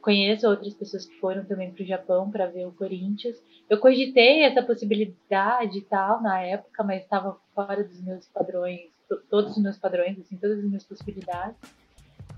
Conheço 0.00 0.48
outras 0.48 0.74
pessoas 0.74 1.06
que 1.06 1.14
foram 1.20 1.44
também 1.44 1.70
para 1.70 1.82
o 1.82 1.86
Japão 1.86 2.30
para 2.30 2.46
ver 2.46 2.66
o 2.66 2.72
Corinthians. 2.72 3.36
Eu 3.70 3.78
cogitei 3.78 4.42
essa 4.42 4.60
possibilidade 4.62 5.78
e 5.78 5.82
tal 5.82 6.20
na 6.20 6.40
época, 6.40 6.82
mas 6.82 7.02
estava 7.02 7.38
fora 7.54 7.84
dos 7.84 8.02
meus 8.02 8.26
padrões, 8.26 8.90
todos 9.30 9.56
os 9.56 9.62
meus 9.62 9.78
padrões, 9.78 10.18
assim, 10.18 10.36
todas 10.36 10.58
as 10.58 10.64
minhas 10.64 10.84
possibilidades. 10.84 11.56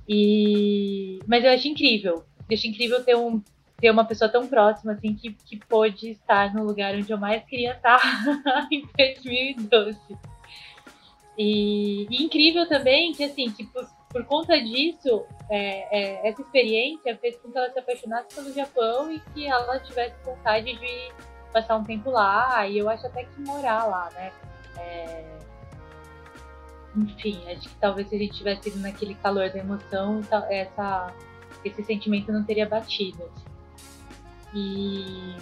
E 0.07 1.21
mas 1.27 1.43
eu 1.43 1.51
acho 1.51 1.67
incrível. 1.67 2.25
Eu 2.51 2.55
acho 2.55 2.67
incrível 2.67 3.03
ter 3.03 3.17
um 3.17 3.43
ter 3.85 3.91
uma 3.91 4.07
pessoa 4.07 4.31
tão 4.31 4.47
próxima 4.47 4.93
assim 4.93 5.15
que, 5.15 5.35
que 5.35 5.59
pôde 5.59 6.13
estar 6.13 6.55
no 6.55 6.65
lugar 6.65 6.95
onde 6.95 7.13
eu 7.13 7.19
mais 7.19 7.45
queria 7.45 7.73
estar 7.73 8.01
em 8.73 8.89
2012. 8.97 9.99
E, 11.37 12.07
e, 12.09 12.25
incrível 12.25 12.67
também 12.67 13.13
que 13.13 13.25
assim, 13.25 13.51
que 13.51 13.67
por, 13.67 13.87
por 14.09 14.25
conta 14.25 14.59
disso, 14.59 15.27
é, 15.51 15.99
é, 16.01 16.29
essa 16.31 16.41
experiência 16.41 17.15
fez 17.19 17.37
com 17.37 17.53
que 17.53 17.59
ela 17.59 17.71
se 17.71 17.79
apaixonasse 17.79 18.35
pelo 18.35 18.55
Japão 18.55 19.13
e 19.13 19.21
que 19.35 19.47
ela 19.47 19.79
tivesse 19.81 20.15
vontade 20.25 20.65
de 20.65 21.13
passar 21.53 21.77
um 21.77 21.85
tempo 21.85 22.09
lá, 22.09 22.67
e 22.67 22.79
eu 22.79 22.89
acho 22.89 23.07
até 23.07 23.25
que 23.25 23.39
morar 23.43 23.85
lá, 23.85 24.09
né? 24.15 24.33
É... 24.79 25.39
Enfim, 26.97 27.39
acho 27.51 27.69
que 27.69 27.77
talvez 27.79 28.09
se 28.09 28.17
a 28.17 28.19
gente 28.19 28.33
tivesse 28.33 28.71
ido 28.71 28.79
naquele 28.79 29.15
calor 29.17 29.51
da 29.51 29.59
emoção, 29.59 30.23
essa, 30.49 31.13
esse 31.63 31.85
sentimento 31.85 32.33
não 32.33 32.45
teria 32.45 32.67
batido. 32.67 33.31
E, 34.55 35.37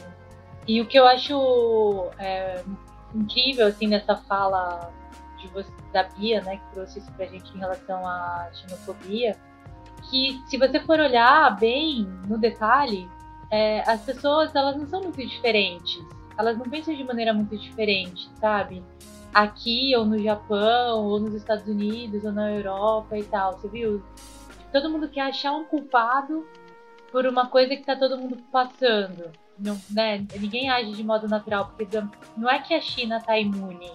e 0.67 0.81
o 0.81 0.87
que 0.87 0.99
eu 0.99 1.07
acho 1.07 2.11
é, 2.19 2.63
incrível 3.15 3.67
assim 3.67 3.87
nessa 3.87 4.17
fala 4.17 4.91
de 5.39 5.49
você, 5.49 5.71
da 5.93 6.05
Bia, 6.05 6.41
né, 6.43 6.57
que 6.57 6.73
trouxe 6.73 7.01
isso 7.01 7.13
pra 7.13 7.27
gente 7.27 7.55
em 7.55 7.59
relação 7.59 8.07
à 8.07 8.49
xenofobia, 8.53 9.37
que 10.09 10.41
se 10.47 10.57
você 10.57 10.81
for 10.81 10.99
olhar 10.99 11.59
bem 11.59 12.05
no 12.27 12.39
detalhe, 12.39 13.09
é, 13.51 13.89
as 13.89 14.01
pessoas 14.03 14.55
elas 14.55 14.77
não 14.77 14.87
são 14.87 15.03
muito 15.03 15.19
diferentes. 15.19 16.03
Elas 16.39 16.57
não 16.57 16.65
pensam 16.65 16.95
de 16.95 17.05
maneira 17.05 17.35
muito 17.35 17.57
diferente, 17.57 18.31
sabe? 18.41 18.83
Aqui, 19.35 19.95
ou 19.97 20.05
no 20.05 20.19
Japão, 20.19 21.05
ou 21.05 21.21
nos 21.21 21.35
Estados 21.35 21.67
Unidos, 21.67 22.25
ou 22.25 22.33
na 22.33 22.51
Europa 22.51 23.17
e 23.19 23.25
tal, 23.25 23.53
você 23.53 23.69
viu? 23.69 24.03
Todo 24.73 24.91
mundo 24.91 25.09
quer 25.09 25.23
achar 25.23 25.53
um 25.53 25.65
culpado 25.65 26.47
por 27.13 27.27
uma 27.27 27.47
coisa 27.47 27.77
que 27.77 27.85
tá 27.85 27.95
todo 27.95 28.19
mundo 28.19 28.39
passando. 28.51 29.31
Não, 29.59 29.79
né? 29.91 30.27
Ninguém 30.41 30.71
age 30.71 30.93
de 30.93 31.05
modo 31.05 31.29
natural, 31.29 31.73
porque 31.77 31.87
não 32.37 32.51
é 32.51 32.59
que 32.59 32.73
a 32.73 32.81
China 32.81 33.21
tá 33.21 33.39
imune, 33.39 33.93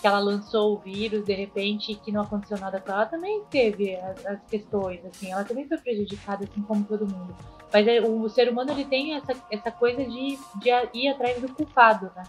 que 0.00 0.06
ela 0.06 0.18
lançou 0.18 0.74
o 0.74 0.78
vírus 0.78 1.24
de 1.24 1.32
repente 1.32 1.92
e 1.92 1.94
que 1.94 2.12
não 2.12 2.22
aconteceu 2.22 2.58
nada 2.58 2.78
com 2.78 2.92
ela, 2.92 3.02
ela 3.02 3.10
também 3.10 3.42
teve 3.50 3.96
as, 3.96 4.24
as, 4.26 4.40
questões, 4.44 5.04
assim, 5.06 5.32
ela 5.32 5.42
também 5.42 5.66
foi 5.66 5.78
prejudicada, 5.78 6.44
assim 6.44 6.62
como 6.62 6.84
todo 6.84 7.08
mundo. 7.08 7.34
Mas 7.72 7.88
é, 7.88 8.00
o, 8.00 8.22
o, 8.22 8.28
ser 8.28 8.48
humano 8.48 8.72
ele 8.72 8.84
tem 8.84 9.14
essa, 9.14 9.34
essa 9.50 9.70
coisa 9.70 10.04
de, 10.04 10.38
de 10.56 10.70
ir 10.94 11.08
atrás 11.08 11.40
do 11.40 11.48
culpado, 11.54 12.10
né? 12.14 12.22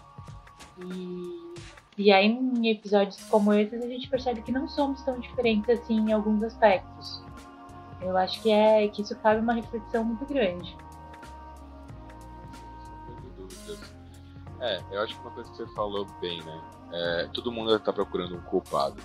E, 0.86 2.04
e 2.04 2.12
aí 2.12 2.26
em 2.26 2.70
episódios 2.70 3.22
como 3.24 3.52
esses 3.52 3.82
a 3.82 3.86
gente 3.86 4.08
percebe 4.08 4.40
que 4.40 4.50
não 4.50 4.66
somos 4.66 5.02
tão 5.02 5.18
diferentes 5.20 5.68
assim 5.68 5.98
em 5.98 6.12
alguns 6.12 6.42
aspectos. 6.42 7.22
Eu 8.02 8.16
acho 8.16 8.40
que 8.42 8.50
é 8.50 8.86
que 8.88 9.02
isso 9.02 9.16
cabe 9.16 9.40
uma 9.40 9.52
reflexão 9.52 10.04
muito 10.04 10.24
grande. 10.26 10.76
É, 14.60 14.80
eu 14.92 15.00
acho 15.00 15.14
que 15.14 15.20
uma 15.20 15.30
coisa 15.30 15.50
que 15.50 15.56
você 15.56 15.66
falou 15.74 16.06
bem, 16.20 16.40
né? 16.42 16.60
É, 16.92 17.28
todo 17.32 17.50
mundo 17.50 17.74
está 17.74 17.92
procurando 17.92 18.36
um 18.36 18.40
culpado. 18.42 18.96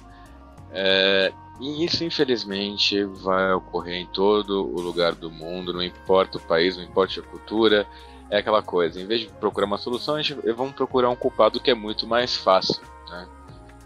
É, 0.72 1.34
e 1.60 1.86
isso, 1.86 2.04
infelizmente, 2.04 3.04
vai 3.04 3.52
ocorrer 3.54 3.96
em 3.96 4.06
todo 4.08 4.68
o 4.68 4.80
lugar 4.80 5.16
do 5.16 5.32
mundo, 5.32 5.74
não 5.74 5.82
importa 5.82 6.38
o 6.38 6.42
país, 6.42 6.78
não 6.78 6.84
importa 6.84 7.20
a 7.20 7.24
cultura. 7.24 7.88
É 8.30 8.38
aquela 8.38 8.62
coisa, 8.62 9.02
em 9.02 9.06
vez 9.06 9.22
de 9.22 9.28
procurar 9.28 9.66
uma 9.66 9.78
solução, 9.78 10.16
a 10.16 10.22
gente, 10.22 10.36
vamos 10.52 10.74
procurar 10.74 11.10
um 11.10 11.16
culpado 11.16 11.60
que 11.60 11.72
é 11.72 11.74
muito 11.74 12.06
mais 12.06 12.36
fácil. 12.36 12.82
Né? 13.10 13.28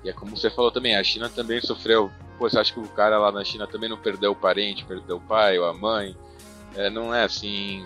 E 0.03 0.09
é 0.09 0.13
como 0.13 0.35
você 0.35 0.49
falou 0.49 0.71
também, 0.71 0.95
a 0.95 1.03
China 1.03 1.29
também 1.29 1.61
sofreu 1.61 2.11
pô, 2.41 2.49
você 2.49 2.57
acha 2.57 2.73
que 2.73 2.79
o 2.79 2.87
cara 2.87 3.19
lá 3.19 3.31
na 3.31 3.43
China 3.43 3.67
também 3.67 3.87
não 3.87 3.97
perdeu 3.97 4.31
o 4.31 4.35
parente, 4.35 4.83
perdeu 4.83 5.17
o 5.17 5.21
pai 5.21 5.59
ou 5.59 5.65
a 5.65 5.73
mãe? 5.73 6.17
É, 6.75 6.89
não 6.89 7.13
é 7.13 7.23
assim. 7.23 7.85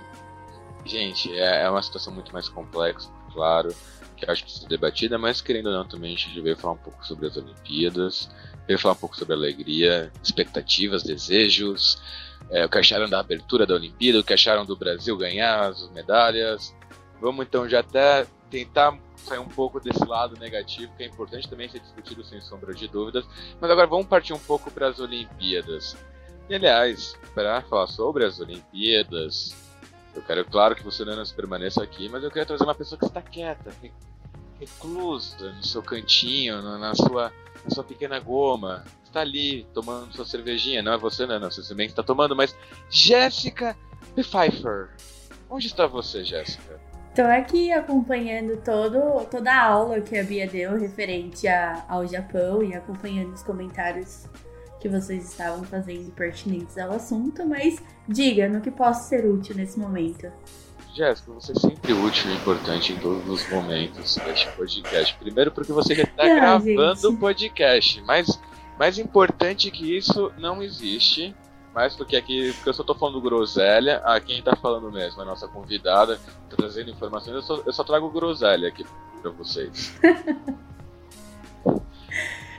Gente, 0.86 1.30
é, 1.38 1.64
é 1.64 1.70
uma 1.70 1.84
situação 1.84 2.14
muito 2.14 2.32
mais 2.32 2.48
complexa, 2.48 3.10
claro. 3.34 3.76
que 4.16 4.30
acho 4.30 4.44
que 4.44 4.46
precisa 4.46 4.62
ser 4.62 4.70
debatida, 4.70 5.18
mas 5.18 5.42
querendo 5.42 5.68
ou 5.68 5.74
não, 5.74 5.86
também 5.86 6.16
a 6.16 6.18
gente 6.18 6.40
veio 6.40 6.56
falar 6.56 6.76
um 6.76 6.78
pouco 6.78 7.06
sobre 7.06 7.28
as 7.28 7.36
Olimpíadas, 7.36 8.30
veio 8.66 8.80
falar 8.80 8.94
um 8.94 8.98
pouco 8.98 9.18
sobre 9.18 9.34
alegria, 9.34 10.10
expectativas, 10.24 11.04
desejos, 11.04 12.02
é, 12.50 12.64
o 12.64 12.70
que 12.70 12.78
acharam 12.78 13.10
da 13.10 13.20
abertura 13.20 13.66
da 13.66 13.74
Olimpíada, 13.74 14.20
o 14.20 14.24
que 14.24 14.34
acharam 14.34 14.66
do 14.66 14.78
Brasil 14.78 15.18
ganhar 15.18 15.66
as 15.66 15.90
medalhas. 15.90 16.74
Vamos 17.20 17.46
então 17.46 17.68
já 17.68 17.82
até 17.82 18.26
tentar 18.50 18.98
sair 19.26 19.40
um 19.40 19.48
pouco 19.48 19.80
desse 19.80 20.06
lado 20.06 20.38
negativo, 20.40 20.92
que 20.96 21.04
é 21.04 21.08
importante 21.08 21.50
também 21.50 21.68
ser 21.68 21.80
discutido 21.80 22.24
sem 22.24 22.40
sombra 22.42 22.74
de 22.74 22.88
dúvidas. 22.88 23.26
Mas 23.60 23.70
agora 23.70 23.88
vamos 23.88 24.08
partir 24.08 24.34
um 24.34 24.40
pouco 24.40 24.72
para 24.72 24.88
as 24.88 25.00
Olimpíadas. 25.00 25.98
E 26.50 26.56
aliás, 26.56 27.18
para 27.34 27.62
falar 27.64 27.88
sobre 27.88 28.24
as 28.24 28.40
Olimpíadas, 28.40 29.56
eu 30.14 30.22
quero, 30.22 30.46
claro, 30.46 30.76
que 30.76 30.84
você 30.84 31.04
não 31.04 31.22
permaneça 31.36 31.84
aqui, 31.84 32.08
mas 32.08 32.24
eu 32.24 32.32
quero 32.32 32.46
trazer 32.46 32.64
uma 32.64 32.76
pessoa 32.76 32.98
que 32.98 33.06
está 33.06 33.22
quieta, 33.22 33.74
reclusa 34.60 35.52
no 35.52 35.64
seu 35.64 35.84
cantinho, 35.84 36.62
na 36.62 36.94
sua, 36.96 37.34
na 37.64 37.70
sua 37.70 37.84
pequena 37.84 38.20
goma. 38.20 38.84
Está 39.04 39.22
ali 39.22 39.66
tomando 39.74 40.14
sua 40.14 40.26
cervejinha. 40.26 40.82
Não 40.82 40.94
é 40.94 40.98
você, 40.98 41.26
não, 41.26 41.40
não 41.40 41.50
você 41.50 41.68
também 41.68 41.88
está 41.88 42.04
tomando, 42.04 42.36
mas 42.36 42.56
Jéssica 42.90 43.76
Pfeiffer. 44.16 44.90
Onde 45.50 45.68
está 45.68 45.86
você, 45.88 46.24
Jéssica? 46.24 46.80
Estou 47.16 47.28
aqui 47.28 47.72
acompanhando 47.72 48.58
todo, 48.58 49.26
toda 49.32 49.50
a 49.50 49.64
aula 49.64 50.02
que 50.02 50.18
a 50.18 50.24
Bia 50.26 50.46
deu 50.46 50.78
referente 50.78 51.48
a, 51.48 51.86
ao 51.88 52.06
Japão 52.06 52.62
e 52.62 52.76
acompanhando 52.76 53.32
os 53.32 53.42
comentários 53.42 54.26
que 54.82 54.90
vocês 54.90 55.32
estavam 55.32 55.64
fazendo 55.64 56.12
pertinentes 56.12 56.78
ao 56.78 56.92
assunto, 56.92 57.48
mas 57.48 57.82
diga 58.06 58.50
no 58.50 58.60
que 58.60 58.70
posso 58.70 59.08
ser 59.08 59.26
útil 59.26 59.56
nesse 59.56 59.80
momento. 59.80 60.30
Jéssica, 60.94 61.32
você 61.32 61.54
é 61.54 61.56
sempre 61.56 61.94
útil 61.94 62.32
e 62.32 62.36
importante 62.36 62.92
em 62.92 62.98
todos 62.98 63.26
os 63.30 63.50
momentos 63.50 64.18
deste 64.18 64.52
podcast. 64.52 65.16
Primeiro 65.18 65.54
porque 65.54 65.72
você 65.72 65.94
está 65.94 66.28
gravando 66.28 67.12
o 67.12 67.18
podcast, 67.18 68.02
mas 68.02 68.38
mais 68.78 68.98
importante 68.98 69.72
que 69.72 69.96
isso 69.96 70.34
não 70.38 70.62
existe 70.62 71.34
mais 71.76 71.94
porque 71.94 72.16
aqui, 72.16 72.54
porque 72.54 72.70
eu 72.70 72.74
só 72.74 72.84
tô 72.84 72.96
falando 72.96 73.20
groselha, 73.20 73.98
a 74.06 74.18
quem 74.22 74.42
tá 74.42 74.56
falando 74.56 74.90
mesmo, 74.90 75.22
a 75.22 75.26
nossa 75.26 75.46
convidada, 75.46 76.18
tá 76.50 76.56
trazendo 76.56 76.90
informações, 76.90 77.36
eu 77.36 77.42
só, 77.42 77.62
eu 77.66 77.74
só 77.74 77.84
trago 77.84 78.10
groselha 78.10 78.70
aqui 78.70 78.86
pra 79.22 79.32
vocês. 79.32 79.94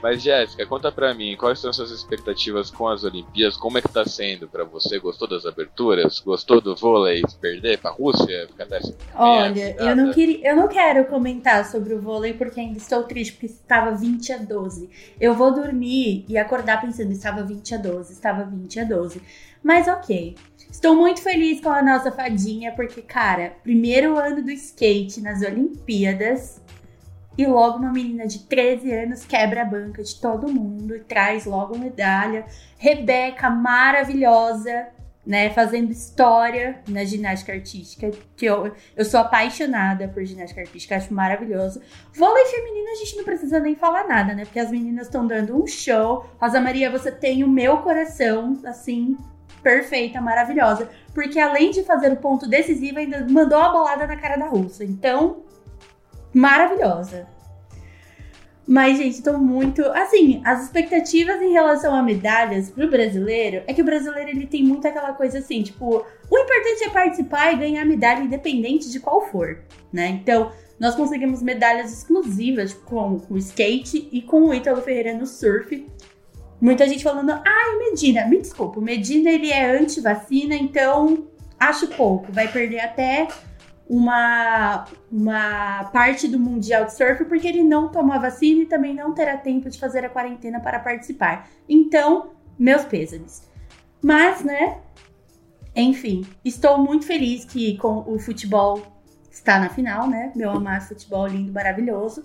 Mas 0.01 0.21
Jéssica, 0.21 0.65
conta 0.65 0.91
pra 0.91 1.13
mim, 1.13 1.35
quais 1.35 1.59
são 1.59 1.73
suas 1.73 1.91
expectativas 1.91 2.69
com 2.69 2.87
as 2.87 3.03
Olimpíadas? 3.03 3.57
Como 3.57 3.77
é 3.77 3.81
que 3.81 3.89
tá 3.89 4.05
sendo 4.05 4.47
pra 4.47 4.63
você? 4.63 4.99
Gostou 4.99 5.27
das 5.27 5.45
aberturas? 5.45 6.19
Gostou 6.19 6.61
do 6.61 6.75
vôlei 6.75 7.21
perder 7.41 7.79
pra 7.79 7.91
Rússia? 7.91 8.47
Ficar 8.47 8.67
Olha, 9.15 9.75
eu 9.79 9.95
não, 9.95 10.11
queria, 10.11 10.49
eu 10.49 10.55
não 10.55 10.67
quero 10.67 11.05
comentar 11.05 11.65
sobre 11.65 11.93
o 11.93 12.01
vôlei 12.01 12.33
porque 12.33 12.59
ainda 12.59 12.77
estou 12.77 13.03
triste 13.03 13.33
porque 13.33 13.47
estava 13.47 13.91
20 13.95 14.33
a 14.33 14.37
12. 14.37 14.89
Eu 15.19 15.33
vou 15.33 15.53
dormir 15.53 16.25
e 16.27 16.37
acordar 16.37 16.81
pensando, 16.81 17.11
estava 17.11 17.43
20 17.43 17.75
a 17.75 17.77
12, 17.77 18.13
estava 18.13 18.43
20 18.43 18.79
a 18.79 18.83
12. 18.83 19.21
Mas 19.63 19.87
ok. 19.87 20.35
Estou 20.69 20.95
muito 20.95 21.21
feliz 21.21 21.61
com 21.61 21.69
a 21.69 21.81
nossa 21.81 22.11
fadinha 22.11 22.71
porque, 22.73 23.01
cara, 23.01 23.55
primeiro 23.63 24.17
ano 24.17 24.43
do 24.43 24.51
skate 24.51 25.21
nas 25.21 25.41
Olimpíadas 25.41 26.61
e 27.37 27.45
logo 27.45 27.77
uma 27.77 27.91
menina 27.91 28.25
de 28.25 28.39
13 28.39 28.91
anos 28.91 29.25
quebra 29.25 29.61
a 29.61 29.65
banca 29.65 30.01
de 30.01 30.19
todo 30.19 30.51
mundo 30.51 30.95
e 30.95 30.99
traz 30.99 31.45
logo 31.45 31.77
medalha. 31.77 32.45
Rebeca, 32.77 33.49
maravilhosa, 33.49 34.87
né? 35.25 35.49
Fazendo 35.51 35.91
história 35.91 36.79
na 36.87 37.03
ginástica 37.03 37.51
artística, 37.51 38.09
que 38.35 38.45
eu, 38.45 38.71
eu 38.95 39.05
sou 39.05 39.19
apaixonada 39.19 40.07
por 40.07 40.23
ginástica 40.23 40.61
artística, 40.61 40.95
acho 40.95 41.13
maravilhoso. 41.13 41.81
Vôlei 42.15 42.45
feminino 42.45 42.89
a 42.89 42.95
gente 42.95 43.17
não 43.17 43.23
precisa 43.23 43.59
nem 43.59 43.75
falar 43.75 44.07
nada, 44.07 44.33
né? 44.33 44.45
Porque 44.45 44.59
as 44.59 44.71
meninas 44.71 45.07
estão 45.07 45.27
dando 45.27 45.61
um 45.61 45.67
show. 45.67 46.25
Rosa 46.41 46.59
Maria, 46.59 46.89
você 46.89 47.11
tem 47.11 47.43
o 47.43 47.49
meu 47.49 47.79
coração, 47.79 48.59
assim, 48.65 49.17
perfeita, 49.61 50.21
maravilhosa. 50.21 50.89
Porque 51.13 51.39
além 51.39 51.71
de 51.71 51.83
fazer 51.83 52.11
o 52.13 52.17
ponto 52.17 52.47
decisivo, 52.47 52.99
ainda 52.99 53.27
mandou 53.29 53.59
a 53.59 53.69
bolada 53.69 54.07
na 54.07 54.15
cara 54.15 54.37
da 54.37 54.47
russa. 54.47 54.83
Então, 54.85 55.43
maravilhosa. 56.37 57.27
Mas, 58.67 58.97
gente, 58.97 59.23
tô 59.23 59.37
muito. 59.37 59.81
Assim, 59.91 60.41
as 60.43 60.63
expectativas 60.63 61.41
em 61.41 61.53
relação 61.53 61.95
a 61.95 62.03
medalhas 62.03 62.69
pro 62.69 62.89
brasileiro 62.89 63.63
é 63.65 63.73
que 63.73 63.81
o 63.81 63.85
brasileiro 63.85 64.29
ele 64.29 64.45
tem 64.45 64.61
muito 64.61 64.85
aquela 64.85 65.13
coisa 65.13 65.39
assim, 65.39 65.63
tipo, 65.63 66.05
o 66.29 66.37
importante 66.37 66.83
é 66.83 66.89
participar 66.89 67.53
e 67.53 67.57
ganhar 67.57 67.85
medalha 67.85 68.19
independente 68.19 68.91
de 68.91 68.99
qual 68.99 69.21
for, 69.21 69.63
né? 69.91 70.19
Então, 70.21 70.51
nós 70.77 70.95
conseguimos 70.95 71.41
medalhas 71.41 71.93
exclusivas 71.93 72.73
com 72.73 73.21
o 73.29 73.37
skate 73.37 74.09
e 74.11 74.21
com 74.21 74.41
o 74.41 74.53
Ítalo 74.53 74.81
Ferreira 74.81 75.13
no 75.13 75.25
surf. 75.25 75.87
Muita 76.59 76.87
gente 76.87 77.03
falando, 77.03 77.31
ai, 77.31 77.77
Medina, 77.89 78.27
me 78.27 78.41
desculpa, 78.41 78.79
o 78.79 78.83
Medina 78.83 79.29
ele 79.29 79.49
é 79.49 79.77
anti-vacina, 79.77 80.55
então 80.55 81.27
acho 81.57 81.87
pouco, 81.87 82.31
vai 82.31 82.47
perder 82.47 82.81
até 82.81 83.27
uma, 83.89 84.85
uma 85.11 85.85
parte 85.85 86.27
do 86.27 86.37
Mundial 86.37 86.85
de 86.85 86.93
Surf 86.93 87.23
porque 87.25 87.47
ele 87.47 87.63
não 87.63 87.89
tomou 87.89 88.13
a 88.13 88.19
vacina 88.19 88.63
e 88.63 88.65
também 88.65 88.93
não 88.93 89.13
terá 89.13 89.37
tempo 89.37 89.69
de 89.69 89.79
fazer 89.79 90.03
a 90.05 90.09
quarentena 90.09 90.59
para 90.59 90.79
participar. 90.79 91.49
Então, 91.67 92.31
meus 92.59 92.83
pêsames. 92.83 93.47
Mas, 94.01 94.43
né? 94.43 94.79
Enfim, 95.75 96.25
estou 96.43 96.77
muito 96.77 97.05
feliz 97.05 97.45
que 97.45 97.77
com 97.77 98.03
o 98.07 98.19
futebol 98.19 98.81
está 99.31 99.59
na 99.59 99.69
final, 99.69 100.07
né? 100.07 100.31
Meu 100.35 100.51
amado 100.51 100.87
futebol 100.87 101.27
lindo, 101.27 101.53
maravilhoso. 101.53 102.23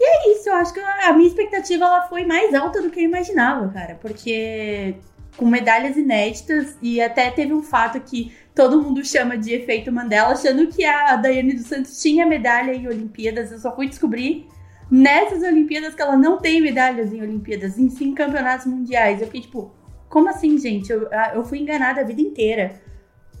E 0.00 0.04
é 0.04 0.32
isso, 0.32 0.48
eu 0.48 0.54
acho 0.54 0.74
que 0.74 0.80
a 0.80 1.12
minha 1.12 1.28
expectativa 1.28 1.84
ela 1.84 2.02
foi 2.08 2.24
mais 2.26 2.52
alta 2.52 2.82
do 2.82 2.90
que 2.90 3.00
eu 3.00 3.04
imaginava, 3.04 3.68
cara, 3.68 3.96
porque 4.00 4.96
com 5.36 5.46
medalhas 5.46 5.96
inéditas 5.96 6.76
e 6.80 7.00
até 7.00 7.30
teve 7.30 7.52
um 7.52 7.62
fato 7.62 8.00
que 8.00 8.32
todo 8.54 8.80
mundo 8.80 9.04
chama 9.04 9.36
de 9.36 9.52
efeito 9.52 9.90
Mandela, 9.90 10.32
achando 10.32 10.66
que 10.68 10.84
a 10.84 11.16
Daiane 11.16 11.54
dos 11.54 11.66
Santos 11.66 12.00
tinha 12.00 12.24
medalha 12.24 12.72
em 12.72 12.86
Olimpíadas. 12.86 13.50
Eu 13.50 13.58
só 13.58 13.74
fui 13.74 13.88
descobrir 13.88 14.46
nessas 14.90 15.42
Olimpíadas 15.42 15.94
que 15.94 16.02
ela 16.02 16.16
não 16.16 16.38
tem 16.38 16.60
medalhas 16.60 17.12
em 17.12 17.20
Olimpíadas, 17.20 17.78
em 17.78 17.88
sim 17.90 18.14
campeonatos 18.14 18.66
mundiais. 18.66 19.20
Eu 19.20 19.26
fiquei 19.26 19.40
tipo, 19.40 19.74
como 20.08 20.28
assim, 20.28 20.56
gente? 20.58 20.90
Eu, 20.92 21.08
eu 21.34 21.44
fui 21.44 21.58
enganada 21.58 22.00
a 22.00 22.04
vida 22.04 22.20
inteira. 22.20 22.80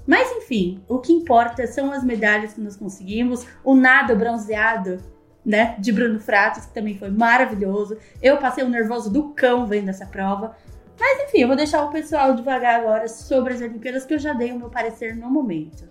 Mas 0.06 0.30
enfim, 0.32 0.82
o 0.88 0.98
que 0.98 1.12
importa 1.12 1.66
são 1.66 1.92
as 1.92 2.04
medalhas 2.04 2.52
que 2.52 2.60
nós 2.60 2.76
conseguimos, 2.76 3.46
o 3.62 3.74
nado 3.74 4.14
bronzeado, 4.16 4.98
né, 5.44 5.76
de 5.78 5.92
Bruno 5.92 6.18
Fratos, 6.18 6.66
que 6.66 6.74
também 6.74 6.98
foi 6.98 7.10
maravilhoso. 7.10 7.96
Eu 8.20 8.38
passei 8.38 8.64
o 8.64 8.68
nervoso 8.68 9.10
do 9.10 9.30
cão 9.30 9.66
vendo 9.66 9.90
essa 9.90 10.06
prova. 10.06 10.56
Mas 10.98 11.24
enfim, 11.24 11.40
eu 11.40 11.48
vou 11.48 11.56
deixar 11.56 11.84
o 11.84 11.90
pessoal 11.90 12.34
devagar 12.34 12.80
agora 12.80 13.08
sobre 13.08 13.54
as 13.54 13.60
Olimpíadas, 13.60 14.04
que 14.04 14.14
eu 14.14 14.18
já 14.18 14.32
dei 14.32 14.52
o 14.52 14.58
meu 14.58 14.70
parecer 14.70 15.16
no 15.16 15.28
momento. 15.28 15.88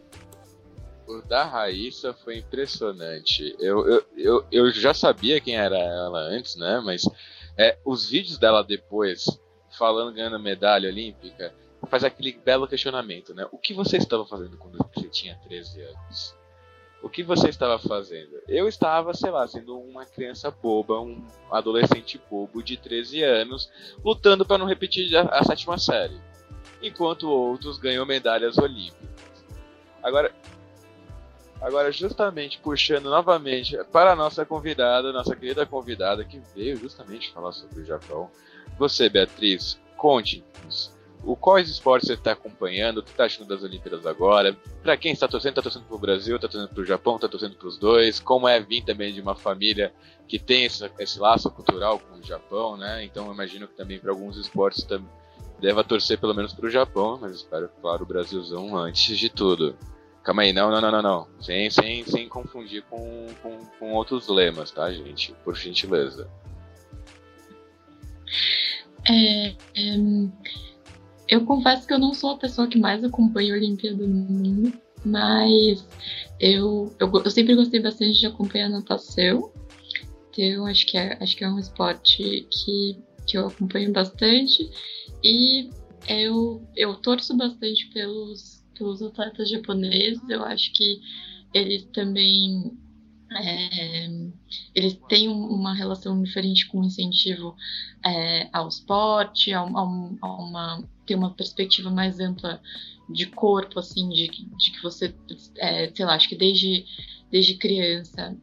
O 1.07 1.21
da 1.21 1.43
Raíssa 1.43 2.13
foi 2.13 2.37
impressionante. 2.37 3.55
Eu, 3.59 3.87
eu, 3.87 4.05
eu, 4.15 4.45
eu 4.51 4.71
já 4.71 4.93
sabia 4.93 5.41
quem 5.41 5.57
era 5.57 5.77
ela 5.77 6.19
antes, 6.19 6.55
né? 6.55 6.81
Mas 6.83 7.03
é, 7.57 7.77
os 7.83 8.09
vídeos 8.09 8.37
dela 8.37 8.63
depois, 8.63 9.25
falando 9.77 10.13
ganhando 10.13 10.39
medalha 10.39 10.89
olímpica, 10.89 11.53
faz 11.87 12.03
aquele 12.03 12.31
belo 12.31 12.67
questionamento, 12.67 13.33
né? 13.33 13.45
O 13.51 13.57
que 13.57 13.73
você 13.73 13.97
estava 13.97 14.25
fazendo 14.25 14.57
quando 14.57 14.77
você 14.93 15.09
tinha 15.09 15.35
13 15.43 15.81
anos? 15.81 16.42
O 17.03 17.09
que 17.09 17.21
você 17.21 17.49
estava 17.49 17.77
fazendo? 17.77 18.41
Eu 18.47 18.65
estava, 18.65 19.13
sei 19.13 19.29
lá, 19.29 19.45
sendo 19.45 19.77
uma 19.77 20.05
criança 20.05 20.49
boba, 20.49 21.01
um 21.01 21.21
adolescente 21.51 22.19
bobo 22.31 22.63
de 22.63 22.77
13 22.77 23.21
anos, 23.21 23.69
lutando 24.03 24.45
para 24.45 24.57
não 24.57 24.65
repetir 24.65 25.13
a, 25.17 25.23
a, 25.23 25.43
sétima 25.43 25.77
série, 25.77 26.17
enquanto 26.81 27.29
outros 27.29 27.77
ganham 27.77 28.05
medalhas 28.05 28.57
olímpicas. 28.57 29.09
Agora, 30.01 30.33
agora 31.61 31.91
justamente 31.91 32.57
puxando 32.59 33.09
novamente 33.09 33.77
para 33.91 34.13
a 34.13 34.15
nossa 34.15 34.45
convidada, 34.45 35.11
nossa 35.11 35.35
querida 35.35 35.65
convidada 35.65 36.23
que 36.23 36.41
veio 36.55 36.77
justamente 36.77 37.33
falar 37.33 37.51
sobre 37.51 37.81
o 37.81 37.85
Japão. 37.85 38.31
Você, 38.79 39.09
Beatriz, 39.09 39.77
conte-nos 39.97 40.92
o 41.23 41.35
quais 41.35 41.69
esportes 41.69 42.07
você 42.07 42.13
está 42.13 42.33
acompanhando, 42.33 42.97
o 42.97 43.03
que 43.03 43.11
está 43.11 43.25
achando 43.25 43.47
das 43.47 43.63
Olimpíadas 43.63 44.05
agora, 44.05 44.55
para 44.81 44.97
quem 44.97 45.11
está 45.11 45.27
torcendo, 45.27 45.51
está 45.51 45.61
torcendo 45.61 45.85
para 45.85 45.95
o 45.95 45.99
Brasil, 45.99 46.35
está 46.35 46.47
torcendo 46.47 46.69
para 46.69 46.81
o 46.81 46.85
Japão, 46.85 47.15
está 47.15 47.27
torcendo 47.27 47.55
para 47.55 47.67
os 47.67 47.77
dois, 47.77 48.19
como 48.19 48.47
é 48.47 48.59
vir 48.59 48.83
também 48.83 49.13
de 49.13 49.21
uma 49.21 49.35
família 49.35 49.93
que 50.27 50.37
tem 50.37 50.65
esse, 50.65 50.89
esse 50.99 51.19
laço 51.19 51.49
cultural 51.49 51.99
com 51.99 52.17
o 52.17 52.23
Japão, 52.23 52.77
né? 52.77 53.03
Então 53.05 53.27
eu 53.27 53.33
imagino 53.33 53.67
que 53.67 53.75
também 53.75 53.99
para 53.99 54.11
alguns 54.11 54.37
esportes 54.37 54.83
também 54.83 55.07
deva 55.59 55.83
torcer 55.83 56.19
pelo 56.19 56.33
menos 56.33 56.53
para 56.53 56.65
o 56.65 56.69
Japão, 56.69 57.17
mas 57.21 57.37
espero, 57.37 57.69
claro, 57.81 58.03
o 58.03 58.05
Brasilzão 58.05 58.75
antes 58.75 59.17
de 59.17 59.29
tudo. 59.29 59.77
Calma 60.21 60.41
aí, 60.43 60.51
não, 60.53 60.69
não, 60.69 60.81
não, 60.81 60.91
não, 60.91 61.01
não. 61.01 61.27
Sem, 61.41 61.69
sem, 61.69 62.03
sem 62.05 62.27
confundir 62.27 62.83
com, 62.89 63.27
com, 63.41 63.65
com 63.79 63.93
outros 63.93 64.27
lemas, 64.27 64.71
tá, 64.71 64.91
gente? 64.91 65.33
Por 65.43 65.55
gentileza. 65.55 66.29
É, 69.09 69.47
é, 69.47 69.97
eu 71.33 71.45
confesso 71.45 71.87
que 71.87 71.93
eu 71.93 71.99
não 71.99 72.13
sou 72.13 72.31
a 72.31 72.37
pessoa 72.37 72.67
que 72.67 72.77
mais 72.79 73.03
acompanha 73.03 73.53
a 73.53 73.57
Olimpíada 73.57 74.05
no 74.05 74.15
mundo, 74.15 74.73
mas 75.05 75.85
Eu, 76.39 76.93
eu, 76.99 77.09
eu 77.23 77.31
sempre 77.31 77.55
gostei 77.55 77.79
bastante 77.79 78.19
de 78.19 78.25
acompanhar 78.27 78.69
natação. 78.69 79.51
Então, 80.29 80.65
acho 80.65 80.85
que 80.85 80.97
é, 80.97 81.17
acho 81.21 81.37
que 81.37 81.43
é 81.43 81.49
um 81.49 81.59
esporte 81.59 82.45
que, 82.51 82.97
que 83.25 83.37
eu 83.37 83.47
acompanho 83.47 83.93
bastante. 83.93 84.69
E 85.23 85.69
eu, 86.07 86.61
eu 86.75 86.95
torço 86.95 87.37
bastante 87.37 87.89
pelos, 87.93 88.63
pelos 88.77 89.01
atletas 89.01 89.49
japoneses. 89.49 90.21
Eu 90.27 90.43
acho 90.43 90.73
que 90.73 90.99
eles 91.53 91.83
também 91.93 92.77
é, 93.37 94.07
eles 94.75 94.99
têm 95.07 95.29
uma 95.29 95.73
relação 95.73 96.21
diferente 96.21 96.67
com 96.67 96.81
o 96.81 96.85
incentivo 96.85 97.55
é, 98.05 98.49
ao 98.51 98.67
esporte, 98.67 99.53
a, 99.53 99.61
a, 99.61 99.63
a, 100.21 100.27
uma, 100.37 100.83
tem 101.05 101.17
uma 101.17 101.33
perspectiva 101.33 101.89
mais 101.89 102.19
ampla 102.19 102.61
de 103.09 103.25
corpo, 103.27 103.79
assim, 103.79 104.09
de, 104.09 104.27
de 104.27 104.71
que 104.71 104.81
você, 104.81 105.13
é, 105.57 105.91
sei 105.93 106.05
lá, 106.05 106.15
acho 106.15 106.29
que 106.29 106.35
desde, 106.35 106.85
desde 107.31 107.55
criança 107.55 108.37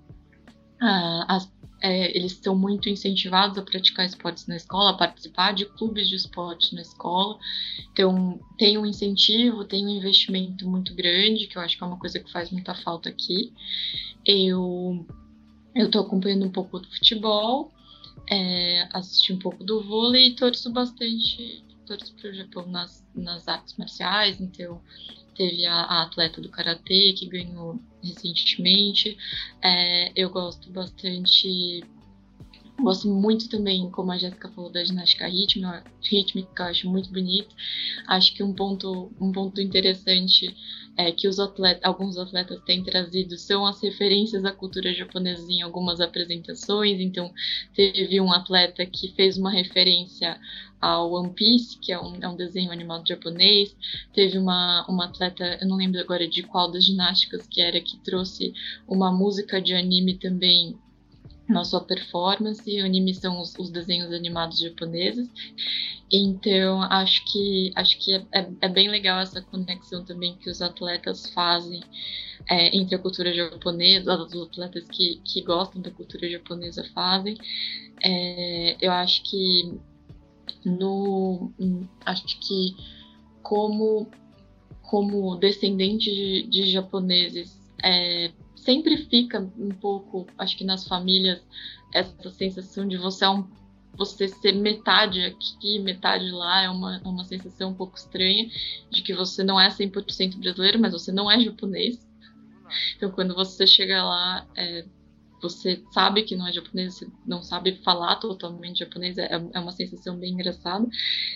as, 1.28 1.50
é, 1.80 2.16
eles 2.16 2.32
são 2.32 2.56
muito 2.56 2.88
incentivados 2.88 3.56
a 3.56 3.62
praticar 3.62 4.04
esportes 4.04 4.46
na 4.46 4.56
escola, 4.56 4.90
a 4.90 4.96
participar 4.96 5.52
de 5.52 5.64
clubes 5.64 6.08
de 6.08 6.16
esporte 6.16 6.74
na 6.74 6.82
escola. 6.82 7.38
Então, 7.92 8.40
tem 8.58 8.76
um 8.76 8.84
incentivo, 8.84 9.64
tem 9.64 9.86
um 9.86 9.90
investimento 9.90 10.68
muito 10.68 10.94
grande, 10.94 11.46
que 11.46 11.56
eu 11.56 11.62
acho 11.62 11.76
que 11.76 11.82
é 11.82 11.86
uma 11.86 11.98
coisa 11.98 12.20
que 12.20 12.30
faz 12.30 12.50
muita 12.50 12.74
falta 12.74 13.08
aqui. 13.08 13.52
Eu 14.26 15.06
estou 15.74 16.02
acompanhando 16.02 16.46
um 16.46 16.52
pouco 16.52 16.78
do 16.78 16.88
futebol, 16.88 17.72
é, 18.28 18.88
assisti 18.92 19.32
um 19.32 19.38
pouco 19.38 19.64
do 19.64 19.82
vôlei 19.82 20.28
e 20.28 20.36
torço 20.36 20.70
bastante 20.70 21.64
torço 21.86 22.14
para 22.14 22.30
o 22.30 22.34
Japão 22.34 22.66
nas, 22.66 23.04
nas 23.14 23.48
artes 23.48 23.76
marciais, 23.76 24.40
então 24.40 24.80
teve 25.40 25.64
a, 25.64 25.74
a 25.74 26.02
atleta 26.02 26.38
do 26.38 26.50
karatê 26.50 27.14
que 27.14 27.26
ganhou 27.26 27.80
recentemente. 28.04 29.16
É, 29.64 30.12
eu 30.14 30.28
gosto 30.28 30.70
bastante. 30.70 31.82
Gosto 32.82 33.08
muito 33.08 33.48
também, 33.48 33.90
como 33.90 34.10
a 34.10 34.18
Jéssica 34.18 34.48
falou, 34.48 34.70
da 34.70 34.82
ginástica 34.82 35.26
rítmica, 35.26 35.84
rítmica, 36.02 36.64
acho 36.64 36.88
muito 36.88 37.10
bonito. 37.10 37.54
Acho 38.06 38.34
que 38.34 38.42
um 38.42 38.54
ponto, 38.54 39.12
um 39.20 39.30
ponto 39.32 39.60
interessante 39.60 40.56
é, 40.96 41.12
que 41.12 41.28
os 41.28 41.38
atletas, 41.38 41.82
alguns 41.84 42.16
atletas 42.16 42.60
têm 42.64 42.82
trazido 42.82 43.36
são 43.38 43.66
as 43.66 43.80
referências 43.82 44.44
à 44.44 44.52
cultura 44.52 44.92
japonesa 44.94 45.50
em 45.50 45.62
algumas 45.62 46.00
apresentações. 46.00 47.00
Então, 47.00 47.32
teve 47.74 48.20
um 48.20 48.32
atleta 48.32 48.84
que 48.86 49.08
fez 49.14 49.36
uma 49.36 49.50
referência 49.50 50.38
ao 50.80 51.12
One 51.12 51.34
Piece, 51.34 51.78
que 51.78 51.92
é 51.92 52.00
um, 52.00 52.16
é 52.20 52.28
um 52.28 52.36
desenho 52.36 52.72
animado 52.72 53.06
japonês. 53.06 53.76
Teve 54.14 54.38
uma, 54.38 54.86
uma 54.88 55.06
atleta, 55.06 55.58
eu 55.60 55.68
não 55.68 55.76
lembro 55.76 56.00
agora 56.00 56.26
de 56.26 56.42
qual 56.42 56.70
das 56.70 56.84
ginásticas 56.84 57.46
que 57.46 57.60
era, 57.60 57.80
que 57.80 57.98
trouxe 57.98 58.54
uma 58.88 59.12
música 59.12 59.60
de 59.60 59.74
anime 59.74 60.14
também 60.14 60.78
na 61.50 61.64
sua 61.64 61.80
performance. 61.80 62.80
O 62.80 62.84
anime 62.84 63.14
são 63.14 63.40
os, 63.40 63.54
os 63.58 63.70
desenhos 63.70 64.12
animados 64.12 64.58
japoneses. 64.58 65.28
Então, 66.12 66.82
acho 66.82 67.24
que, 67.30 67.72
acho 67.76 67.98
que 67.98 68.14
é, 68.14 68.26
é, 68.32 68.50
é, 68.62 68.68
bem 68.68 68.88
legal 68.88 69.20
essa 69.20 69.40
conexão 69.42 70.04
também 70.04 70.36
que 70.36 70.50
os 70.50 70.60
atletas 70.60 71.30
fazem 71.30 71.80
é, 72.48 72.76
entre 72.76 72.96
a 72.96 72.98
cultura 72.98 73.32
japonesa, 73.32 74.16
os 74.16 74.34
atletas 74.34 74.84
que, 74.88 75.20
que 75.24 75.42
gostam 75.42 75.80
da 75.80 75.90
cultura 75.90 76.28
japonesa 76.28 76.84
fazem. 76.94 77.36
É, 78.02 78.76
eu 78.80 78.90
acho 78.90 79.22
que 79.22 79.78
no 80.64 81.52
acho 82.04 82.38
que 82.40 82.74
como 83.42 84.10
como 84.82 85.36
descendente 85.36 86.10
de, 86.10 86.42
de 86.48 86.70
japoneses 86.70 87.56
é, 87.82 88.32
sempre 88.70 88.96
fica 88.96 89.40
um 89.58 89.70
pouco 89.70 90.28
acho 90.38 90.56
que 90.56 90.62
nas 90.62 90.86
famílias 90.86 91.42
essa 91.92 92.30
sensação 92.30 92.86
de 92.86 92.96
você 92.96 93.24
é 93.24 93.28
um 93.28 93.44
você 93.92 94.28
ser 94.28 94.52
metade 94.52 95.20
aqui, 95.20 95.80
metade 95.80 96.30
lá, 96.30 96.62
é 96.62 96.70
uma, 96.70 97.00
é 97.04 97.08
uma 97.08 97.24
sensação 97.24 97.70
um 97.70 97.74
pouco 97.74 97.98
estranha 97.98 98.48
de 98.88 99.02
que 99.02 99.12
você 99.12 99.42
não 99.42 99.60
é 99.60 99.68
100% 99.68 100.38
brasileiro, 100.38 100.78
mas 100.78 100.92
você 100.92 101.10
não 101.10 101.28
é 101.28 101.40
japonês. 101.40 101.98
Então, 102.96 103.10
quando 103.10 103.34
você 103.34 103.66
chega 103.66 104.02
lá, 104.04 104.46
é, 104.56 104.84
você 105.40 105.82
sabe 105.92 106.22
que 106.22 106.36
não 106.36 106.46
é 106.46 106.52
japonês, 106.52 106.94
você 106.94 107.08
não 107.26 107.42
sabe 107.42 107.76
falar 107.82 108.16
totalmente 108.16 108.80
japonês, 108.80 109.16
é, 109.18 109.28
é 109.32 109.58
uma 109.58 109.72
sensação 109.72 110.16
bem 110.16 110.32
engraçada. 110.32 110.86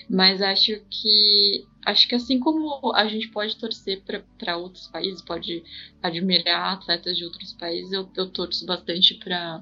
Mas 0.08 0.42
acho 0.42 0.80
que 0.90 1.66
acho 1.84 2.08
que 2.08 2.14
assim 2.14 2.40
como 2.40 2.94
a 2.94 3.06
gente 3.08 3.28
pode 3.28 3.56
torcer 3.56 4.02
para 4.38 4.56
outros 4.56 4.86
países, 4.88 5.22
pode 5.22 5.62
admirar 6.02 6.74
atletas 6.74 7.16
de 7.16 7.24
outros 7.24 7.52
países, 7.52 7.92
eu, 7.92 8.08
eu 8.16 8.30
torço 8.30 8.64
bastante 8.64 9.14
para 9.14 9.60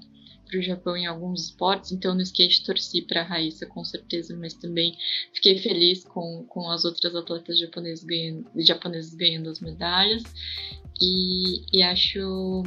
o 0.54 0.62
Japão 0.62 0.96
em 0.96 1.06
alguns 1.06 1.46
esportes, 1.46 1.92
então 1.92 2.14
no 2.14 2.22
skate 2.22 2.64
torci 2.64 3.02
para 3.02 3.22
a 3.22 3.24
Raíssa 3.24 3.66
com 3.66 3.84
certeza, 3.84 4.36
mas 4.36 4.54
também 4.54 4.96
fiquei 5.32 5.58
feliz 5.58 6.04
com, 6.04 6.44
com 6.48 6.70
as 6.70 6.84
outras 6.84 7.14
atletas 7.16 7.58
japonesas 7.58 8.04
ganhando, 8.04 8.48
japonesas 8.56 9.14
ganhando 9.14 9.48
as 9.48 9.60
medalhas 9.60 10.22
e, 11.00 11.64
e 11.72 11.82
acho 11.82 12.62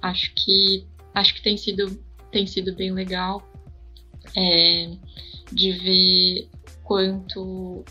acho 0.00 0.32
que 0.34 0.86
acho 1.14 1.34
que 1.34 1.42
tem 1.42 1.56
sido, 1.56 1.98
tem 2.30 2.46
sido 2.46 2.74
bem 2.74 2.92
legal 2.92 3.42
é, 4.36 4.90
de 5.52 5.72
ver 5.72 6.48
quanto 6.82 7.84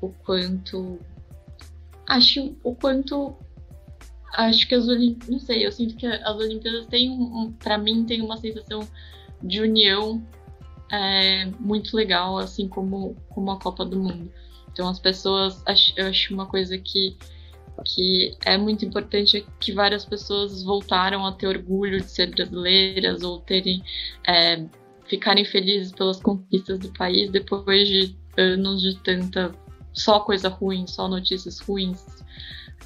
o 0.00 0.08
quanto 0.24 0.98
acho 2.06 2.56
o 2.62 2.74
quanto 2.74 3.36
acho 4.34 4.66
que 4.66 4.74
as 4.74 4.88
Olimpíadas 4.88 5.28
não 5.28 5.38
sei 5.38 5.66
eu 5.66 5.72
sinto 5.72 5.96
que 5.96 6.06
as 6.06 6.36
Olimpíadas 6.36 6.86
têm 6.86 7.10
um, 7.10 7.52
para 7.52 7.76
mim 7.78 8.04
tem 8.04 8.22
uma 8.22 8.36
sensação 8.36 8.88
de 9.42 9.60
união 9.60 10.24
é, 10.90 11.46
muito 11.60 11.96
legal 11.96 12.38
assim 12.38 12.68
como 12.68 13.16
como 13.28 13.50
a 13.50 13.60
Copa 13.60 13.84
do 13.84 13.98
Mundo. 13.98 14.32
Então 14.72 14.88
as 14.88 14.98
pessoas 14.98 15.62
eu 15.96 16.06
acho 16.06 16.32
uma 16.32 16.46
coisa 16.46 16.78
que 16.78 17.16
que 17.84 18.36
é 18.44 18.56
muito 18.56 18.84
importante 18.84 19.46
que 19.60 19.72
várias 19.72 20.04
pessoas 20.04 20.62
voltaram 20.62 21.24
a 21.26 21.32
ter 21.32 21.46
orgulho 21.46 22.00
de 22.00 22.08
ser 22.08 22.30
brasileiras 22.30 23.22
ou 23.22 23.40
terem 23.40 23.82
é, 24.26 24.64
ficarem 25.06 25.44
felizes 25.44 25.92
pelas 25.92 26.20
conquistas 26.20 26.78
do 26.78 26.92
país 26.92 27.30
depois 27.30 27.88
de 27.88 28.16
anos 28.36 28.82
de 28.82 28.96
tanta 28.98 29.52
só 29.92 30.20
coisa 30.20 30.48
ruim, 30.48 30.86
só 30.86 31.08
notícias 31.08 31.58
ruins, 31.60 32.04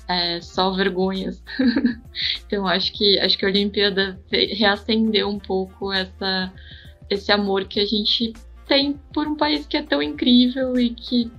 é, 0.09 0.41
só 0.41 0.71
vergonhas. 0.71 1.43
então 2.47 2.67
acho 2.67 2.93
que 2.93 3.19
acho 3.19 3.37
que 3.37 3.45
a 3.45 3.49
Olimpíada 3.49 4.21
reacendeu 4.31 5.29
um 5.29 5.39
pouco 5.39 5.93
essa 5.93 6.53
esse 7.11 7.31
amor 7.31 7.67
que 7.67 7.81
a 7.81 7.85
gente 7.85 8.33
tem 8.67 8.99
por 9.13 9.27
um 9.27 9.37
país 9.37 9.67
que 9.67 9.77
é 9.77 9.83
tão 9.83 10.03
incrível 10.03 10.79
e 10.79 10.91
que 10.91 11.31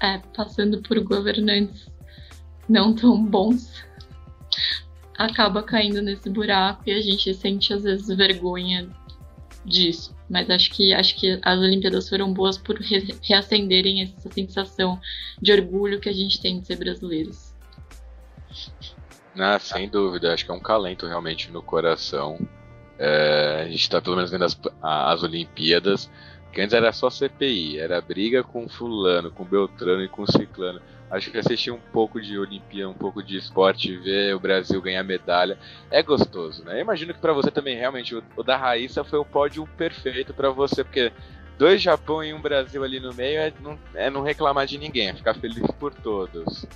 é, 0.00 0.18
passando 0.34 0.82
por 0.82 1.00
governantes 1.00 1.88
não 2.68 2.94
tão 2.94 3.24
bons, 3.24 3.82
acaba 5.16 5.62
caindo 5.62 6.00
nesse 6.00 6.30
buraco 6.30 6.82
e 6.86 6.92
a 6.92 7.00
gente 7.00 7.32
sente 7.34 7.72
às 7.72 7.82
vezes 7.82 8.16
vergonha 8.16 8.88
disso. 9.64 10.16
Mas 10.28 10.48
acho 10.50 10.70
que 10.70 10.92
acho 10.92 11.16
que 11.16 11.40
as 11.42 11.58
Olimpíadas 11.58 12.08
foram 12.08 12.32
boas 12.32 12.58
por 12.58 12.76
re 12.78 13.14
reacenderem 13.22 14.02
essa 14.02 14.30
sensação 14.30 15.00
de 15.40 15.52
orgulho 15.52 16.00
que 16.00 16.08
a 16.08 16.12
gente 16.12 16.40
tem 16.40 16.60
de 16.60 16.66
ser 16.66 16.76
brasileiros. 16.76 17.54
Ah, 19.36 19.58
sem 19.58 19.88
dúvida, 19.88 20.34
acho 20.34 20.44
que 20.44 20.50
é 20.50 20.54
um 20.54 20.60
calento 20.60 21.06
realmente 21.06 21.50
no 21.50 21.62
coração. 21.62 22.38
É, 22.98 23.62
a 23.62 23.68
gente 23.68 23.80
está 23.80 24.00
pelo 24.00 24.16
menos 24.16 24.30
vendo 24.30 24.44
as, 24.44 24.58
as 24.82 25.22
Olimpíadas, 25.22 26.10
que 26.52 26.60
antes 26.60 26.74
era 26.74 26.92
só 26.92 27.10
CPI, 27.10 27.78
era 27.78 28.00
briga 28.00 28.42
com 28.42 28.68
fulano, 28.68 29.30
com 29.30 29.44
Beltrano 29.44 30.02
e 30.02 30.08
com 30.08 30.26
Ciclano. 30.26 30.80
Acho 31.10 31.30
que 31.30 31.38
assistir 31.38 31.70
um 31.70 31.78
pouco 31.78 32.20
de 32.20 32.38
Olimpíada, 32.38 32.90
um 32.90 32.94
pouco 32.94 33.22
de 33.22 33.36
esporte, 33.36 33.96
ver 33.96 34.34
o 34.34 34.40
Brasil 34.40 34.80
ganhar 34.80 35.02
medalha, 35.02 35.58
é 35.90 36.02
gostoso, 36.02 36.62
né? 36.64 36.76
Eu 36.76 36.80
imagino 36.80 37.14
que 37.14 37.20
para 37.20 37.32
você 37.32 37.50
também, 37.50 37.76
realmente, 37.76 38.14
o, 38.14 38.22
o, 38.36 38.42
da 38.42 38.56
Raíssa 38.56 39.02
foi 39.02 39.18
o 39.18 39.24
pódio 39.24 39.66
perfeito 39.76 40.34
para 40.34 40.50
você, 40.50 40.84
porque 40.84 41.10
dois 41.56 41.80
Japão 41.80 42.22
e 42.22 42.34
um 42.34 42.42
Brasil 42.42 42.84
ali 42.84 43.00
no 43.00 43.14
meio 43.14 43.40
é 43.40 43.52
não, 43.60 43.78
é 43.94 44.10
não 44.10 44.22
reclamar 44.22 44.66
de 44.66 44.76
ninguém, 44.76 45.08
é 45.08 45.14
ficar 45.14 45.34
feliz 45.34 45.66
por 45.78 45.94
todos. 45.94 46.66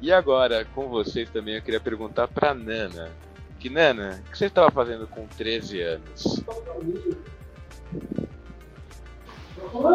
E 0.00 0.12
agora, 0.12 0.64
com 0.74 0.88
vocês 0.88 1.28
também, 1.28 1.56
eu 1.56 1.62
queria 1.62 1.80
perguntar 1.80 2.28
pra 2.28 2.54
Nana. 2.54 3.10
Que, 3.58 3.68
Nana, 3.68 4.22
o 4.26 4.30
que 4.30 4.38
você 4.38 4.46
estava 4.46 4.70
fazendo 4.70 5.06
com 5.08 5.26
13 5.26 5.80
anos? 5.82 6.42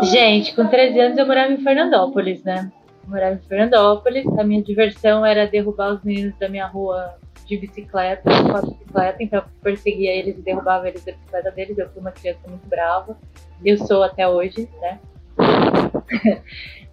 Gente, 0.03 0.55
com 0.55 0.68
13 0.68 0.99
anos 0.99 1.18
eu 1.18 1.26
morava 1.26 1.51
em 1.51 1.57
Fernandópolis, 1.57 2.43
né? 2.43 2.72
morava 3.07 3.36
em 3.36 3.47
Fernandópolis. 3.47 4.26
A 4.38 4.43
minha 4.43 4.61
diversão 4.61 5.26
era 5.26 5.47
derrubar 5.47 5.93
os 5.93 6.03
meninos 6.03 6.38
da 6.38 6.49
minha 6.49 6.68
rua 6.68 7.16
de 7.45 7.57
bicicleta, 7.57 8.24
com 8.24 8.72
bicicleta, 8.72 9.18
então 9.22 9.39
eu 9.39 9.45
perseguia 9.61 10.11
eles 10.11 10.38
e 10.38 10.41
derrubava 10.41 10.88
eles 10.88 11.03
da 11.03 11.11
bicicleta 11.11 11.51
deles. 11.51 11.78
Eu 11.78 11.89
fui 11.89 12.01
uma 12.01 12.11
criança 12.11 12.47
muito 12.47 12.68
brava. 12.68 13.18
Eu 13.64 13.78
sou 13.78 14.03
até 14.03 14.28
hoje, 14.28 14.70
né? 14.82 14.99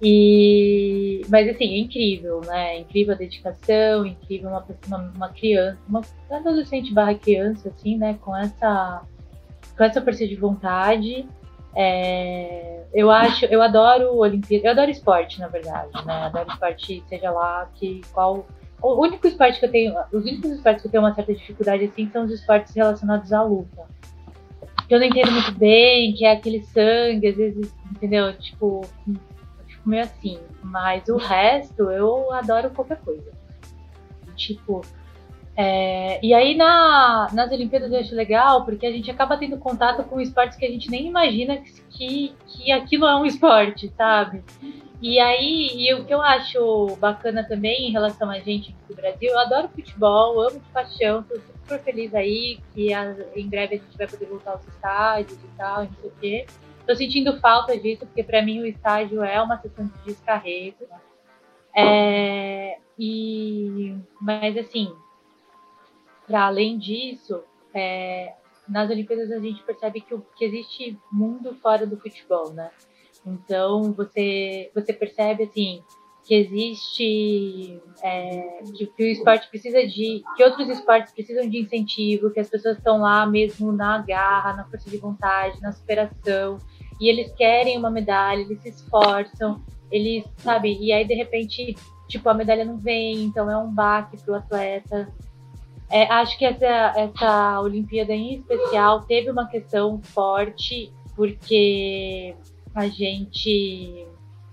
e, 0.03 1.23
mas 1.29 1.49
assim, 1.49 1.75
é 1.75 1.79
incrível, 1.79 2.41
né? 2.47 2.77
É 2.77 2.81
incrível 2.81 3.15
a 3.15 3.19
dedicação, 3.19 4.07
incrível 4.07 4.51
uma, 4.51 4.67
uma, 4.87 5.13
uma 5.15 5.29
criança, 5.29 5.79
uma 5.89 6.03
adolescente 6.31 6.93
barra 6.93 7.15
criança, 7.15 7.69
assim, 7.69 7.97
né? 7.97 8.19
Com 8.21 8.37
essa, 8.37 9.03
com 9.77 9.85
essa 9.85 10.03
força 10.03 10.27
de 10.27 10.37
vontade. 10.37 11.29
É, 11.75 12.85
eu 12.93 13.11
acho, 13.11 13.45
eu 13.47 13.63
adoro 13.63 14.17
Olimpíada, 14.17 14.67
eu 14.67 14.71
adoro 14.73 14.91
esporte, 14.91 15.39
na 15.39 15.49
verdade, 15.49 15.93
né? 16.05 16.25
Adoro 16.25 16.51
esporte, 16.51 17.03
seja 17.09 17.31
lá 17.31 17.71
que 17.75 18.01
qual. 18.13 18.47
O 18.83 19.03
único 19.03 19.27
esporte 19.27 19.61
que 19.61 19.67
eu 19.67 19.71
tenho, 19.71 19.95
os 20.11 20.25
únicos 20.25 20.51
esportes 20.51 20.83
que 20.83 20.89
eu 20.89 20.91
tenho 20.91 21.03
uma 21.03 21.15
certa 21.15 21.35
dificuldade 21.35 21.85
assim 21.85 22.11
são 22.11 22.25
os 22.25 22.33
esportes 22.33 22.75
relacionados 22.75 23.33
à 23.33 23.43
luta. 23.43 23.87
Que 24.89 24.95
eu 24.95 24.99
não 24.99 25.07
entendo 25.07 25.31
muito 25.31 25.53
bem, 25.53 26.15
que 26.15 26.25
é 26.25 26.33
aquele 26.33 26.65
sangue, 26.65 27.29
às 27.29 27.37
vezes, 27.37 27.73
entendeu? 27.93 28.33
Tipo, 28.39 28.81
fico 29.67 29.89
meio 29.89 30.03
assim. 30.03 30.41
Mas 30.63 31.09
o 31.09 31.17
resto, 31.17 31.91
eu 31.91 32.33
adoro 32.33 32.71
qualquer 32.71 32.99
coisa. 33.01 33.31
Tipo, 34.35 34.81
é, 35.57 36.25
e 36.25 36.33
aí 36.33 36.57
na, 36.57 37.29
nas 37.33 37.51
Olimpíadas 37.51 37.93
eu 37.93 38.01
acho 38.01 38.15
legal, 38.15 38.65
porque 38.65 38.87
a 38.87 38.93
gente 38.93 39.11
acaba 39.11 39.37
tendo 39.37 39.59
contato 39.59 40.05
com 40.05 40.21
esportes 40.21 40.57
que 40.57 40.65
a 40.65 40.71
gente 40.71 40.91
nem 40.91 41.07
imagina 41.07 41.63
que, 41.91 42.35
que 42.47 42.73
aquilo 42.73 43.07
é 43.07 43.17
um 43.17 43.27
esporte, 43.27 43.93
sabe? 43.97 44.43
E 45.03 45.19
aí, 45.19 45.71
e 45.77 45.95
o 45.95 46.05
que 46.05 46.13
eu 46.13 46.21
acho 46.21 46.97
bacana 46.99 47.43
também 47.43 47.89
em 47.89 47.91
relação 47.91 48.31
a 48.31 48.39
gente 48.39 48.77
do 48.87 48.95
Brasil, 48.95 49.31
eu 49.31 49.39
adoro 49.39 49.69
futebol, 49.69 50.41
amo 50.41 50.61
de 50.61 50.69
paixão, 50.71 51.23
tô 51.23 51.37
super 51.37 51.81
feliz 51.81 52.15
aí 52.15 52.61
que 52.75 52.93
a, 52.93 53.17
em 53.35 53.49
breve 53.49 53.77
a 53.77 53.79
gente 53.79 53.97
vai 53.97 54.07
poder 54.07 54.27
voltar 54.27 54.53
aos 54.53 54.69
estádios 54.69 55.39
e 55.43 55.49
tal, 55.57 55.85
não 55.85 55.93
sei 56.01 56.11
o 56.11 56.13
quê. 56.21 56.47
Tô 56.87 56.95
sentindo 56.95 57.39
falta 57.41 57.79
disso, 57.79 58.05
porque 58.05 58.23
para 58.23 58.43
mim 58.43 58.61
o 58.61 58.67
estágio 58.67 59.23
é 59.25 59.41
uma 59.41 59.57
sessão 59.59 59.87
de 59.87 60.13
descarrego. 60.13 60.87
É, 61.75 62.77
e, 62.99 63.95
mas 64.21 64.57
assim, 64.59 64.93
para 66.31 66.47
além 66.47 66.79
disso, 66.79 67.43
é, 67.75 68.35
nas 68.69 68.89
Olimpíadas 68.89 69.33
a 69.33 69.41
gente 69.41 69.65
percebe 69.65 70.01
que, 70.01 70.17
que 70.37 70.45
existe 70.45 70.97
mundo 71.11 71.57
fora 71.57 71.85
do 71.85 71.97
futebol, 71.97 72.53
né? 72.53 72.71
Então 73.27 73.93
você 73.93 74.71
você 74.73 74.93
percebe 74.93 75.43
assim 75.43 75.83
que 76.23 76.35
existe 76.35 77.83
é, 78.01 78.63
que, 78.77 78.87
que, 78.87 79.03
o 79.03 79.07
esporte 79.07 79.49
precisa 79.49 79.85
de 79.85 80.23
que 80.37 80.45
outros 80.45 80.69
esportes 80.69 81.13
precisam 81.13 81.49
de 81.49 81.59
incentivo, 81.59 82.31
que 82.31 82.39
as 82.39 82.49
pessoas 82.49 82.77
estão 82.77 83.01
lá 83.01 83.27
mesmo 83.27 83.73
na 83.73 83.99
garra, 83.99 84.53
na 84.53 84.65
força 84.67 84.89
de 84.89 84.99
vontade, 84.99 85.61
na 85.61 85.73
superação 85.73 86.59
e 87.01 87.09
eles 87.09 87.33
querem 87.33 87.77
uma 87.77 87.91
medalha, 87.91 88.41
eles 88.43 88.63
se 88.63 88.69
esforçam, 88.69 89.65
eles, 89.91 90.25
sabe, 90.37 90.79
e 90.81 90.93
aí 90.93 91.05
de 91.05 91.15
repente, 91.15 91.75
tipo, 92.07 92.29
a 92.29 92.35
medalha 92.35 92.65
não 92.65 92.77
vem, 92.77 93.25
então 93.25 93.51
é 93.51 93.57
um 93.57 93.75
baque 93.75 94.17
pro 94.23 94.37
atleta. 94.37 95.13
É, 95.91 96.05
acho 96.05 96.39
que 96.39 96.45
essa, 96.45 96.95
essa 96.97 97.61
Olimpíada 97.61 98.13
em 98.13 98.37
especial 98.37 99.03
teve 99.03 99.31
uma 99.31 99.49
questão 99.49 100.01
forte, 100.01 100.93
porque 101.17 102.35
a 102.75 102.87
gente. 102.87 104.07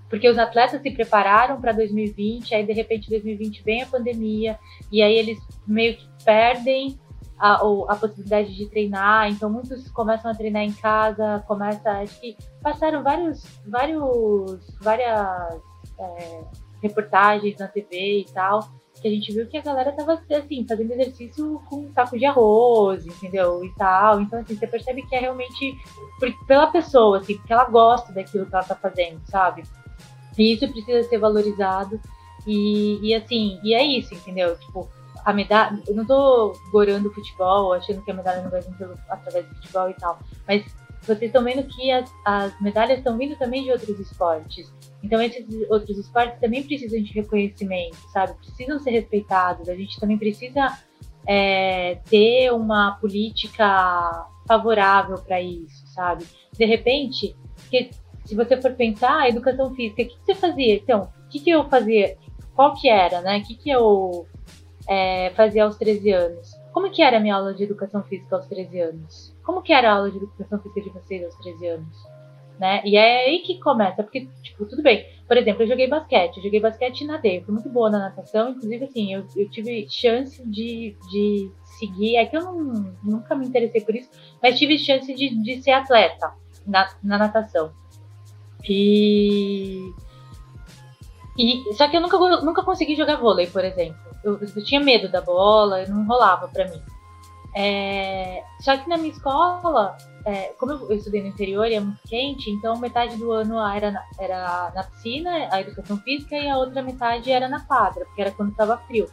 Porque 0.10 0.28
os 0.30 0.38
atletas 0.38 0.82
se 0.82 0.90
prepararam 0.92 1.60
para 1.60 1.74
2020, 1.74 2.56
aí 2.56 2.66
de 2.66 2.74
repente 2.74 3.10
2020 3.10 3.62
vem 3.62 3.84
a 3.84 3.86
pandemia, 3.86 4.58
e 4.92 5.02
aí 5.02 5.14
eles 5.14 5.38
meio 5.68 5.98
que 5.98 6.08
perdem 6.24 6.98
a, 7.38 7.56
a 7.56 7.96
possibilidade 7.96 8.56
de 8.56 8.68
treinar, 8.70 9.30
então 9.30 9.50
muitos 9.50 9.92
começam 9.92 10.32
a 10.32 10.34
treinar 10.34 10.64
em 10.64 10.72
casa, 10.72 11.44
começa, 11.46 11.92
acho 12.00 12.20
que 12.20 12.38
passaram 12.64 13.04
vários, 13.04 13.44
vários, 13.68 14.78
várias 14.80 15.62
é, 16.00 16.44
reportagens 16.82 17.58
na 17.58 17.68
TV 17.68 18.22
e 18.22 18.26
tal, 18.34 18.62
que 19.02 19.08
a 19.08 19.12
gente 19.12 19.32
viu 19.32 19.48
que 19.48 19.58
a 19.58 19.62
galera 19.62 19.92
tava 19.92 20.22
assim, 20.30 20.66
fazendo 20.68 20.92
exercício 20.92 21.62
com 21.70 21.82
um 21.82 21.94
saco 21.94 22.18
de 22.18 22.26
arroz, 22.26 23.06
entendeu? 23.06 23.64
E 23.64 23.74
tal. 23.76 24.22
Então, 24.22 24.40
assim, 24.40 24.56
você 24.56 24.68
percebe 24.68 25.04
que 25.04 25.16
é 25.16 25.20
realmente 25.20 25.78
por, 26.20 26.32
pela 26.46 26.68
pessoa, 26.68 27.20
assim, 27.20 27.38
porque 27.38 27.54
ela 27.54 27.66
gosta 27.66 28.12
daquilo 28.14 28.46
que 28.46 28.56
ela 28.56 28.64
tá 28.64 28.76
fazendo, 28.76 29.22
sabe? 29.26 29.64
E 30.38 30.54
isso 30.54 30.68
precisa 30.68 31.08
ser 31.08 31.18
valorizado. 31.18 32.00
E, 32.46 33.00
e 33.02 33.14
assim, 33.14 33.60
e 33.64 33.74
é 33.74 33.84
isso, 33.84 34.14
entendeu? 34.14 34.58
Tipo, 34.58 34.90
a 35.26 35.34
medalha. 35.34 35.78
Eu 35.88 35.96
não 35.96 36.06
tô 36.06 36.54
gorando 36.72 37.10
o 37.10 37.14
futebol, 37.14 37.74
achando 37.74 38.02
que 38.02 38.12
a 38.12 38.14
medalha 38.14 38.42
não 38.42 38.50
vai 38.50 38.62
vir 38.62 38.74
pelo, 38.78 38.96
através 39.10 39.46
do 39.46 39.56
futebol 39.56 39.90
e 39.90 39.94
tal. 39.96 40.20
Mas 40.48 40.64
vocês 41.02 41.24
estão 41.24 41.44
vendo 41.44 41.64
que 41.64 41.92
as, 41.92 42.10
as 42.26 42.62
medalhas 42.62 43.00
estão 43.00 43.18
vindo 43.18 43.38
também 43.38 43.64
de 43.64 43.72
outros 43.72 44.00
esportes. 44.00 44.72
Então, 45.04 45.22
esses 45.22 45.46
outros 45.70 45.98
esportes 45.98 46.40
também 46.40 46.64
precisam 46.64 47.02
de 47.02 47.14
reconhecimento, 47.14 47.98
sabe? 48.12 48.34
Precisam 48.38 48.80
ser 48.80 48.92
respeitados. 48.92 49.70
A 49.70 49.76
gente 49.76 50.00
também 50.00 50.18
precisa 50.18 50.78
é, 51.26 52.00
ter 52.10 52.52
uma 52.52 52.98
política 53.00 54.28
favorável 54.48 55.18
para 55.18 55.42
isso, 55.42 55.86
sabe? 55.88 56.26
De 56.54 56.66
repente, 56.66 57.36
que, 57.70 57.92
se 58.26 58.36
você 58.36 58.60
for 58.60 58.74
pensar, 58.74 59.22
a 59.22 59.30
educação 59.30 59.74
física, 59.76 60.02
o 60.02 60.06
que, 60.06 60.16
que 60.16 60.26
você 60.26 60.36
fazia? 60.36 60.76
Então, 60.76 61.10
o 61.26 61.30
que, 61.30 61.40
que 61.40 61.50
eu 61.50 61.70
fazia? 61.70 62.18
Qual 62.56 62.74
que 62.74 62.90
era, 62.90 63.22
né? 63.22 63.40
O 63.40 63.44
que, 63.44 63.56
que 63.56 63.70
eu 63.70 64.28
é, 64.88 65.32
fazia 65.32 65.66
aos 65.66 65.78
13 65.78 66.12
anos. 66.12 66.52
Como 66.72 66.90
que 66.90 67.02
era 67.02 67.18
a 67.18 67.20
minha 67.20 67.36
aula 67.36 67.54
de 67.54 67.64
educação 67.64 68.04
física 68.04 68.36
aos 68.36 68.48
13 68.48 68.80
anos? 68.80 69.36
Como 69.44 69.62
que 69.62 69.74
era 69.74 69.92
a 69.92 69.96
aula 69.96 70.10
de 70.10 70.18
educação 70.18 70.60
física 70.60 70.82
de 70.82 70.90
vocês 70.90 71.24
aos 71.24 71.36
13 71.36 71.68
anos? 71.68 72.17
Né? 72.60 72.82
E 72.84 72.96
é 72.96 73.26
aí 73.26 73.40
que 73.40 73.60
começa, 73.60 74.02
porque, 74.02 74.28
tipo, 74.42 74.66
tudo 74.66 74.82
bem. 74.82 75.06
Por 75.28 75.38
exemplo, 75.38 75.64
eu 75.64 75.68
joguei 75.68 75.88
basquete, 75.88 76.38
eu 76.38 76.44
joguei 76.44 76.60
basquete 76.60 77.02
e 77.02 77.06
nadei, 77.06 77.38
eu 77.38 77.44
fui 77.44 77.54
muito 77.54 77.70
boa 77.70 77.90
na 77.90 78.00
natação, 78.00 78.50
inclusive, 78.50 78.86
assim, 78.86 79.14
eu, 79.14 79.26
eu 79.36 79.50
tive 79.50 79.86
chance 79.90 80.42
de, 80.48 80.96
de 81.12 81.52
seguir, 81.78 82.16
é 82.16 82.26
que 82.26 82.36
eu 82.36 82.42
não, 82.42 82.96
nunca 83.04 83.36
me 83.36 83.46
interessei 83.46 83.82
por 83.82 83.96
isso, 83.96 84.10
mas 84.42 84.58
tive 84.58 84.80
chance 84.80 85.14
de, 85.14 85.36
de 85.44 85.62
ser 85.62 85.72
atleta 85.72 86.32
na, 86.66 86.90
na 87.04 87.18
natação. 87.18 87.72
E, 88.68 89.92
e. 91.38 91.74
Só 91.74 91.88
que 91.88 91.98
eu 91.98 92.02
nunca, 92.02 92.18
nunca 92.18 92.64
consegui 92.64 92.96
jogar 92.96 93.18
vôlei, 93.18 93.48
por 93.48 93.64
exemplo 93.64 94.08
eu, 94.28 94.40
eu 94.56 94.64
tinha 94.64 94.82
medo 94.82 95.10
da 95.10 95.22
bola, 95.22 95.86
não 95.88 96.06
rolava 96.06 96.48
para 96.48 96.68
mim. 96.68 96.82
É, 97.60 98.44
só 98.60 98.78
que 98.78 98.88
na 98.88 98.98
minha 98.98 99.10
escola, 99.10 99.98
é, 100.24 100.54
como 100.60 100.74
eu, 100.74 100.92
estudei 100.92 101.24
no 101.24 101.30
interior 101.30 101.66
e 101.66 101.74
é 101.74 101.80
muito 101.80 102.00
quente, 102.08 102.52
então 102.52 102.78
metade 102.78 103.18
do 103.18 103.32
ano 103.32 103.60
era 103.60 103.90
na, 103.90 104.04
era 104.20 104.72
na 104.76 104.84
piscina, 104.84 105.50
a 105.52 105.60
educação 105.62 105.98
física, 105.98 106.36
e 106.36 106.48
a 106.48 106.56
outra 106.56 106.84
metade 106.84 107.32
era 107.32 107.50
na 107.50 107.62
quadra, 107.62 108.06
porque 108.06 108.22
era 108.22 108.30
quando 108.30 108.52
estava 108.52 108.78
frio. 108.86 109.10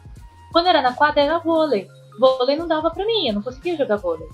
Quando 0.51 0.67
era 0.67 0.79
na 0.83 0.93
quadra, 0.93 1.23
era 1.23 1.39
vôlei. 1.39 1.87
Vôlei 2.19 2.55
não 2.55 2.67
dava 2.67 2.91
para 2.91 3.03
mim, 3.03 3.27
eu 3.27 3.33
não 3.33 3.41
conseguia 3.41 3.75
jogar 3.75 3.95
vôlei. 3.95 4.29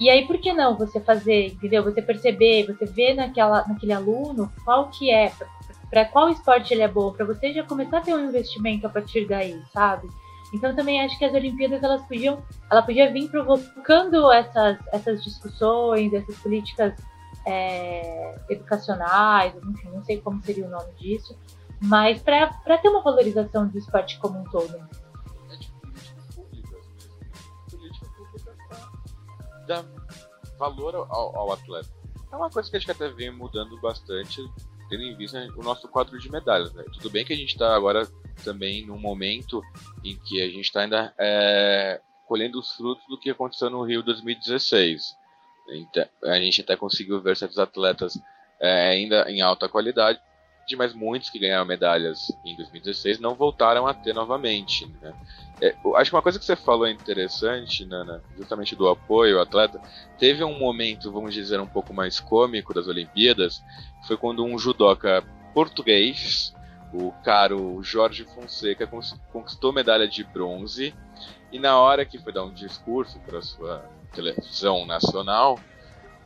E 0.00 0.08
aí, 0.08 0.26
por 0.26 0.38
que 0.38 0.54
não 0.54 0.78
você 0.78 0.98
fazer, 0.98 1.48
entendeu? 1.48 1.84
Você 1.84 2.00
perceber, 2.00 2.66
você 2.66 2.86
ver 2.86 3.12
naquela, 3.12 3.68
naquele 3.68 3.92
aluno 3.92 4.50
qual 4.64 4.88
que 4.88 5.10
é, 5.10 5.30
para 5.90 6.06
qual 6.06 6.30
esporte 6.30 6.72
ele 6.72 6.82
é 6.82 6.88
bom, 6.88 7.12
para 7.12 7.26
você 7.26 7.52
já 7.52 7.64
começar 7.64 7.98
a 7.98 8.00
ter 8.00 8.14
um 8.14 8.28
investimento 8.30 8.86
a 8.86 8.90
partir 8.90 9.26
daí, 9.26 9.60
sabe? 9.74 10.08
Então 10.52 10.74
também 10.74 11.00
acho 11.02 11.16
que 11.18 11.24
as 11.24 11.32
Olimpíadas 11.32 11.82
elas 11.82 12.02
podiam, 12.02 12.42
ela 12.70 12.82
podia 12.82 13.12
vir 13.12 13.30
provocando 13.30 14.30
essas, 14.32 14.78
essas 14.92 15.22
discussões, 15.22 16.12
essas 16.12 16.36
políticas 16.38 16.94
é, 17.46 18.38
educacionais, 18.50 19.54
enfim, 19.56 19.90
não 19.90 20.04
sei 20.04 20.20
como 20.20 20.42
seria 20.42 20.66
o 20.66 20.70
nome 20.70 20.92
disso, 20.94 21.36
mas 21.80 22.20
para 22.20 22.78
ter 22.78 22.88
uma 22.88 23.02
valorização 23.02 23.68
do 23.68 23.78
esporte 23.78 24.18
como 24.18 24.40
um 24.40 24.44
todo. 24.44 24.76
É 24.76 26.34
públicas 26.34 26.86
Política 27.70 28.06
pública 28.16 28.56
dar 29.66 29.84
valor 30.58 30.94
ao, 30.94 31.36
ao 31.36 31.52
atleta. 31.52 31.88
É 32.30 32.36
uma 32.36 32.50
coisa 32.50 32.70
que 32.70 32.76
acho 32.76 32.86
que 32.86 32.92
até 32.92 33.08
vem 33.08 33.30
mudando 33.30 33.80
bastante 33.80 34.40
tendo 34.90 35.04
em 35.04 35.16
vista 35.16 35.48
o 35.56 35.62
nosso 35.62 35.88
quadro 35.88 36.18
de 36.18 36.30
medalhas. 36.30 36.74
Né? 36.74 36.84
Tudo 36.92 37.08
bem 37.08 37.24
que 37.24 37.32
a 37.32 37.36
gente 37.36 37.52
está 37.52 37.74
agora 37.74 38.06
também 38.44 38.84
num 38.84 38.98
momento 38.98 39.62
em 40.04 40.16
que 40.16 40.42
a 40.42 40.48
gente 40.48 40.64
está 40.64 40.80
ainda 40.80 41.14
é, 41.18 42.00
colhendo 42.26 42.58
os 42.58 42.72
frutos 42.72 43.04
do 43.08 43.18
que 43.18 43.30
aconteceu 43.30 43.70
no 43.70 43.84
Rio 43.84 44.02
2016. 44.02 45.16
Então, 45.72 46.04
a 46.24 46.40
gente 46.40 46.60
até 46.60 46.76
conseguiu 46.76 47.22
ver 47.22 47.36
certos 47.36 47.58
atletas 47.58 48.18
é, 48.60 48.88
ainda 48.88 49.30
em 49.30 49.40
alta 49.40 49.68
qualidade, 49.68 50.20
mas 50.76 50.94
muitos 50.94 51.30
que 51.30 51.38
ganharam 51.38 51.64
medalhas 51.64 52.32
em 52.44 52.56
2016 52.56 53.18
não 53.18 53.34
voltaram 53.34 53.86
a 53.86 53.94
ter 53.94 54.14
novamente. 54.14 54.86
Né? 55.00 55.12
É, 55.60 55.76
acho 55.96 56.10
que 56.10 56.16
uma 56.16 56.22
coisa 56.22 56.38
que 56.38 56.44
você 56.44 56.56
falou 56.56 56.86
é 56.86 56.90
interessante, 56.90 57.84
Nana, 57.84 58.22
justamente 58.36 58.74
do 58.74 58.88
apoio 58.88 59.36
ao 59.36 59.42
atleta, 59.42 59.80
teve 60.18 60.42
um 60.42 60.58
momento, 60.58 61.12
vamos 61.12 61.34
dizer, 61.34 61.60
um 61.60 61.66
pouco 61.66 61.92
mais 61.92 62.18
cômico 62.18 62.72
das 62.72 62.86
Olimpíadas, 62.88 63.62
foi 64.06 64.16
quando 64.16 64.44
um 64.44 64.58
judoca 64.58 65.22
português, 65.52 66.54
o 66.92 67.12
caro 67.24 67.82
Jorge 67.82 68.24
Fonseca, 68.24 68.88
conquistou 69.32 69.72
medalha 69.72 70.08
de 70.08 70.24
bronze, 70.24 70.94
e 71.52 71.58
na 71.58 71.78
hora 71.78 72.04
que 72.04 72.18
foi 72.18 72.32
dar 72.32 72.44
um 72.44 72.52
discurso 72.52 73.18
para 73.20 73.42
sua 73.42 73.84
televisão 74.12 74.86
nacional, 74.86 75.58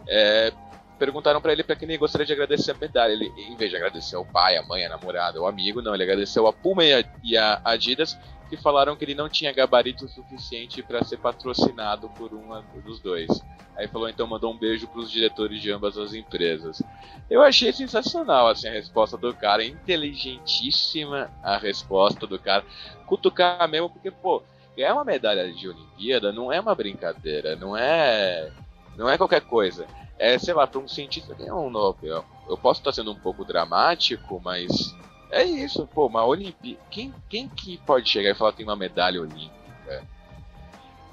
é, 0.06 0.52
perguntaram 0.98 1.40
para 1.40 1.52
ele 1.52 1.62
para 1.62 1.76
quem 1.76 1.88
ele 1.88 1.98
gostaria 1.98 2.26
de 2.26 2.32
agradecer 2.32 2.70
a 2.72 2.74
medalha. 2.74 3.12
Ele, 3.12 3.32
em 3.36 3.56
vez 3.56 3.70
de 3.70 3.76
agradecer 3.76 4.16
ao 4.16 4.24
pai, 4.24 4.56
a 4.56 4.62
mãe, 4.62 4.84
a 4.84 4.88
namorada, 4.88 5.40
o 5.40 5.46
amigo, 5.46 5.82
não, 5.82 5.94
ele 5.94 6.04
agradeceu 6.04 6.46
a 6.46 6.52
Puma 6.52 6.84
e 6.84 6.92
a, 6.92 7.04
e 7.22 7.36
a 7.36 7.60
Adidas, 7.64 8.18
que 8.48 8.56
falaram 8.56 8.96
que 8.96 9.04
ele 9.04 9.14
não 9.14 9.28
tinha 9.28 9.52
gabarito 9.52 10.08
suficiente 10.08 10.82
para 10.82 11.04
ser 11.04 11.18
patrocinado 11.18 12.08
por 12.10 12.32
um 12.32 12.62
dos 12.84 13.00
dois. 13.00 13.28
Aí 13.76 13.88
falou, 13.88 14.08
então 14.08 14.26
mandou 14.26 14.52
um 14.52 14.56
beijo 14.56 14.86
para 14.86 15.00
os 15.00 15.10
diretores 15.10 15.60
de 15.60 15.70
ambas 15.70 15.98
as 15.98 16.14
empresas. 16.14 16.80
Eu 17.28 17.42
achei 17.42 17.72
sensacional 17.72 18.46
assim 18.46 18.68
a 18.68 18.72
resposta 18.72 19.16
do 19.16 19.34
cara, 19.34 19.64
inteligentíssima 19.64 21.30
a 21.42 21.56
resposta 21.56 22.26
do 22.26 22.38
cara. 22.38 22.64
Cutucar 23.06 23.68
mesmo, 23.68 23.90
porque 23.90 24.12
pô, 24.12 24.42
ganhar 24.76 24.94
uma 24.94 25.04
medalha 25.04 25.52
de 25.52 25.68
Olimpíada 25.68 26.32
não 26.32 26.52
é 26.52 26.60
uma 26.60 26.74
brincadeira, 26.74 27.56
não 27.56 27.76
é 27.76 28.52
não 28.96 29.08
é 29.08 29.16
qualquer 29.18 29.42
coisa. 29.42 29.86
É, 30.18 30.38
sei 30.38 30.54
lá, 30.54 30.66
para 30.66 30.80
um 30.80 30.88
cientista 30.88 31.34
ganhar 31.34 31.56
um 31.56 31.70
Nobel. 31.70 32.24
Eu 32.48 32.56
posso 32.56 32.80
estar 32.80 32.92
sendo 32.92 33.10
um 33.12 33.18
pouco 33.18 33.44
dramático, 33.44 34.40
mas 34.42 34.94
é 35.30 35.42
isso, 35.42 35.86
pô, 35.88 36.06
uma 36.06 36.24
Olimpíada. 36.24 36.80
Quem, 36.90 37.12
quem 37.28 37.48
que 37.48 37.78
pode 37.78 38.08
chegar 38.08 38.30
e 38.30 38.34
falar 38.34 38.52
que 38.52 38.58
tem 38.58 38.66
uma 38.66 38.76
medalha 38.76 39.20
olímpica? 39.20 39.64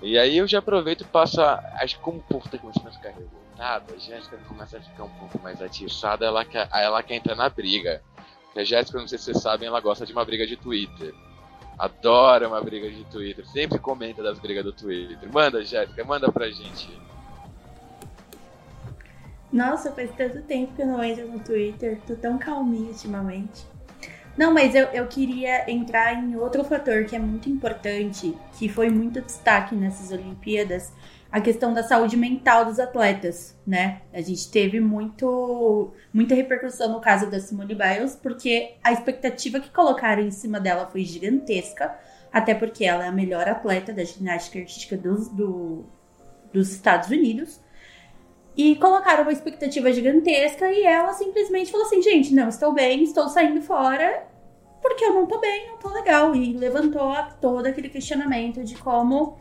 E 0.01 0.17
aí 0.17 0.37
eu 0.37 0.47
já 0.47 0.59
aproveito 0.59 1.01
e 1.01 1.05
passo. 1.05 1.41
A, 1.41 1.55
acho 1.75 1.97
que 1.97 2.01
como 2.01 2.17
o 2.17 2.23
povo 2.23 2.49
tá 2.49 2.57
começando 2.57 2.87
a 2.87 2.91
ficar 2.91 3.09
revoltado, 3.09 3.93
a 3.93 3.97
Jéssica 3.97 4.37
começa 4.47 4.77
a 4.77 4.81
ficar 4.81 5.03
um 5.03 5.09
pouco 5.09 5.39
mais 5.39 5.61
atiçada, 5.61 6.25
ela 6.25 6.43
quer, 6.43 6.67
ela 6.71 7.03
quer 7.03 7.15
entrar 7.15 7.35
na 7.35 7.49
briga. 7.49 8.01
Porque 8.45 8.59
a 8.59 8.63
Jéssica, 8.63 8.99
não 8.99 9.07
sei 9.07 9.17
se 9.17 9.25
vocês 9.25 9.41
sabem, 9.41 9.67
ela 9.67 9.79
gosta 9.79 10.05
de 10.05 10.11
uma 10.11 10.25
briga 10.25 10.45
de 10.47 10.57
Twitter. 10.57 11.13
Adora 11.77 12.47
uma 12.47 12.61
briga 12.61 12.89
de 12.89 13.03
Twitter. 13.05 13.47
Sempre 13.47 13.79
comenta 13.79 14.21
das 14.23 14.39
brigas 14.39 14.63
do 14.63 14.73
Twitter. 14.73 15.31
Manda, 15.31 15.63
Jéssica, 15.63 16.03
manda 16.03 16.31
pra 16.31 16.49
gente. 16.49 16.89
Nossa, 19.51 19.91
faz 19.91 20.09
tanto 20.15 20.41
tempo 20.43 20.73
que 20.73 20.81
eu 20.81 20.87
não 20.87 21.03
entro 21.03 21.27
no 21.27 21.39
Twitter. 21.39 21.99
Tô 22.07 22.15
tão 22.15 22.37
calminha 22.37 22.89
ultimamente. 22.89 23.65
Não, 24.37 24.53
mas 24.53 24.73
eu, 24.73 24.85
eu 24.87 25.07
queria 25.07 25.69
entrar 25.69 26.13
em 26.13 26.35
outro 26.37 26.63
fator 26.63 27.03
que 27.05 27.15
é 27.15 27.19
muito 27.19 27.49
importante, 27.49 28.35
que 28.57 28.69
foi 28.69 28.89
muito 28.89 29.21
destaque 29.21 29.75
nessas 29.75 30.11
Olimpíadas, 30.11 30.91
a 31.29 31.39
questão 31.39 31.73
da 31.73 31.83
saúde 31.83 32.17
mental 32.17 32.65
dos 32.65 32.79
atletas, 32.79 33.57
né? 33.65 34.01
A 34.13 34.21
gente 34.21 34.49
teve 34.51 34.79
muito, 34.79 35.93
muita 36.13 36.35
repercussão 36.35 36.91
no 36.91 36.99
caso 36.99 37.29
da 37.29 37.39
Simone 37.39 37.75
Biles, 37.75 38.15
porque 38.15 38.75
a 38.83 38.91
expectativa 38.91 39.59
que 39.59 39.69
colocaram 39.69 40.21
em 40.21 40.31
cima 40.31 40.59
dela 40.59 40.87
foi 40.87 41.05
gigantesca, 41.05 41.97
até 42.31 42.53
porque 42.53 42.83
ela 42.83 43.05
é 43.05 43.07
a 43.07 43.13
melhor 43.13 43.47
atleta 43.47 43.93
da 43.93 44.03
ginástica 44.03 44.59
artística 44.59 44.97
dos, 44.97 45.29
do, 45.29 45.85
dos 46.53 46.71
Estados 46.71 47.09
Unidos. 47.09 47.61
E 48.55 48.75
colocaram 48.75 49.23
uma 49.23 49.31
expectativa 49.31 49.91
gigantesca 49.93 50.69
e 50.71 50.83
ela 50.83 51.13
simplesmente 51.13 51.71
falou 51.71 51.85
assim: 51.87 52.01
gente, 52.01 52.33
não 52.33 52.49
estou 52.49 52.73
bem, 52.73 53.03
estou 53.03 53.29
saindo 53.29 53.61
fora 53.61 54.29
porque 54.81 55.05
eu 55.05 55.13
não 55.13 55.27
tô 55.27 55.39
bem, 55.39 55.67
não 55.67 55.77
tô 55.77 55.89
legal. 55.89 56.35
E 56.35 56.53
levantou 56.53 57.13
todo 57.39 57.65
aquele 57.67 57.87
questionamento 57.87 58.63
de 58.63 58.75
como 58.75 59.37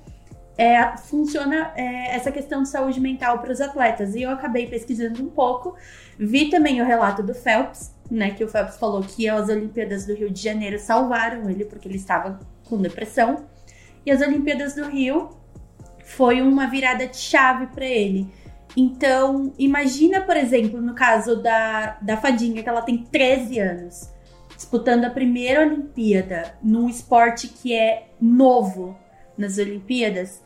é, 0.56 0.96
funciona 0.98 1.72
é, 1.74 2.14
essa 2.14 2.30
questão 2.30 2.62
de 2.62 2.68
saúde 2.68 3.00
mental 3.00 3.38
para 3.38 3.50
os 3.50 3.60
atletas. 3.60 4.14
E 4.14 4.22
eu 4.22 4.30
acabei 4.30 4.66
pesquisando 4.66 5.22
um 5.22 5.30
pouco, 5.30 5.74
vi 6.18 6.50
também 6.50 6.80
o 6.82 6.84
relato 6.84 7.22
do 7.22 7.34
Phelps, 7.34 7.94
né? 8.10 8.32
Que 8.32 8.44
o 8.44 8.48
Phelps 8.48 8.76
falou 8.76 9.02
que 9.02 9.28
as 9.28 9.48
Olimpíadas 9.48 10.06
do 10.06 10.14
Rio 10.14 10.30
de 10.30 10.42
Janeiro 10.42 10.78
salvaram 10.78 11.48
ele 11.48 11.64
porque 11.64 11.88
ele 11.88 11.96
estava 11.96 12.38
com 12.68 12.76
depressão. 12.76 13.46
E 14.04 14.10
as 14.10 14.20
Olimpíadas 14.20 14.74
do 14.74 14.84
Rio 14.84 15.30
foi 16.04 16.42
uma 16.42 16.66
virada 16.66 17.06
de 17.06 17.16
chave 17.16 17.66
para 17.68 17.86
ele. 17.86 18.30
Então, 18.76 19.52
imagina, 19.58 20.20
por 20.20 20.36
exemplo, 20.36 20.80
no 20.80 20.94
caso 20.94 21.42
da, 21.42 21.98
da 22.00 22.16
Fadinha, 22.16 22.62
que 22.62 22.68
ela 22.68 22.82
tem 22.82 22.98
13 22.98 23.58
anos, 23.58 24.10
disputando 24.56 25.04
a 25.04 25.10
primeira 25.10 25.62
Olimpíada 25.62 26.54
num 26.62 26.88
esporte 26.88 27.48
que 27.48 27.74
é 27.74 28.08
novo 28.20 28.96
nas 29.36 29.58
Olimpíadas. 29.58 30.42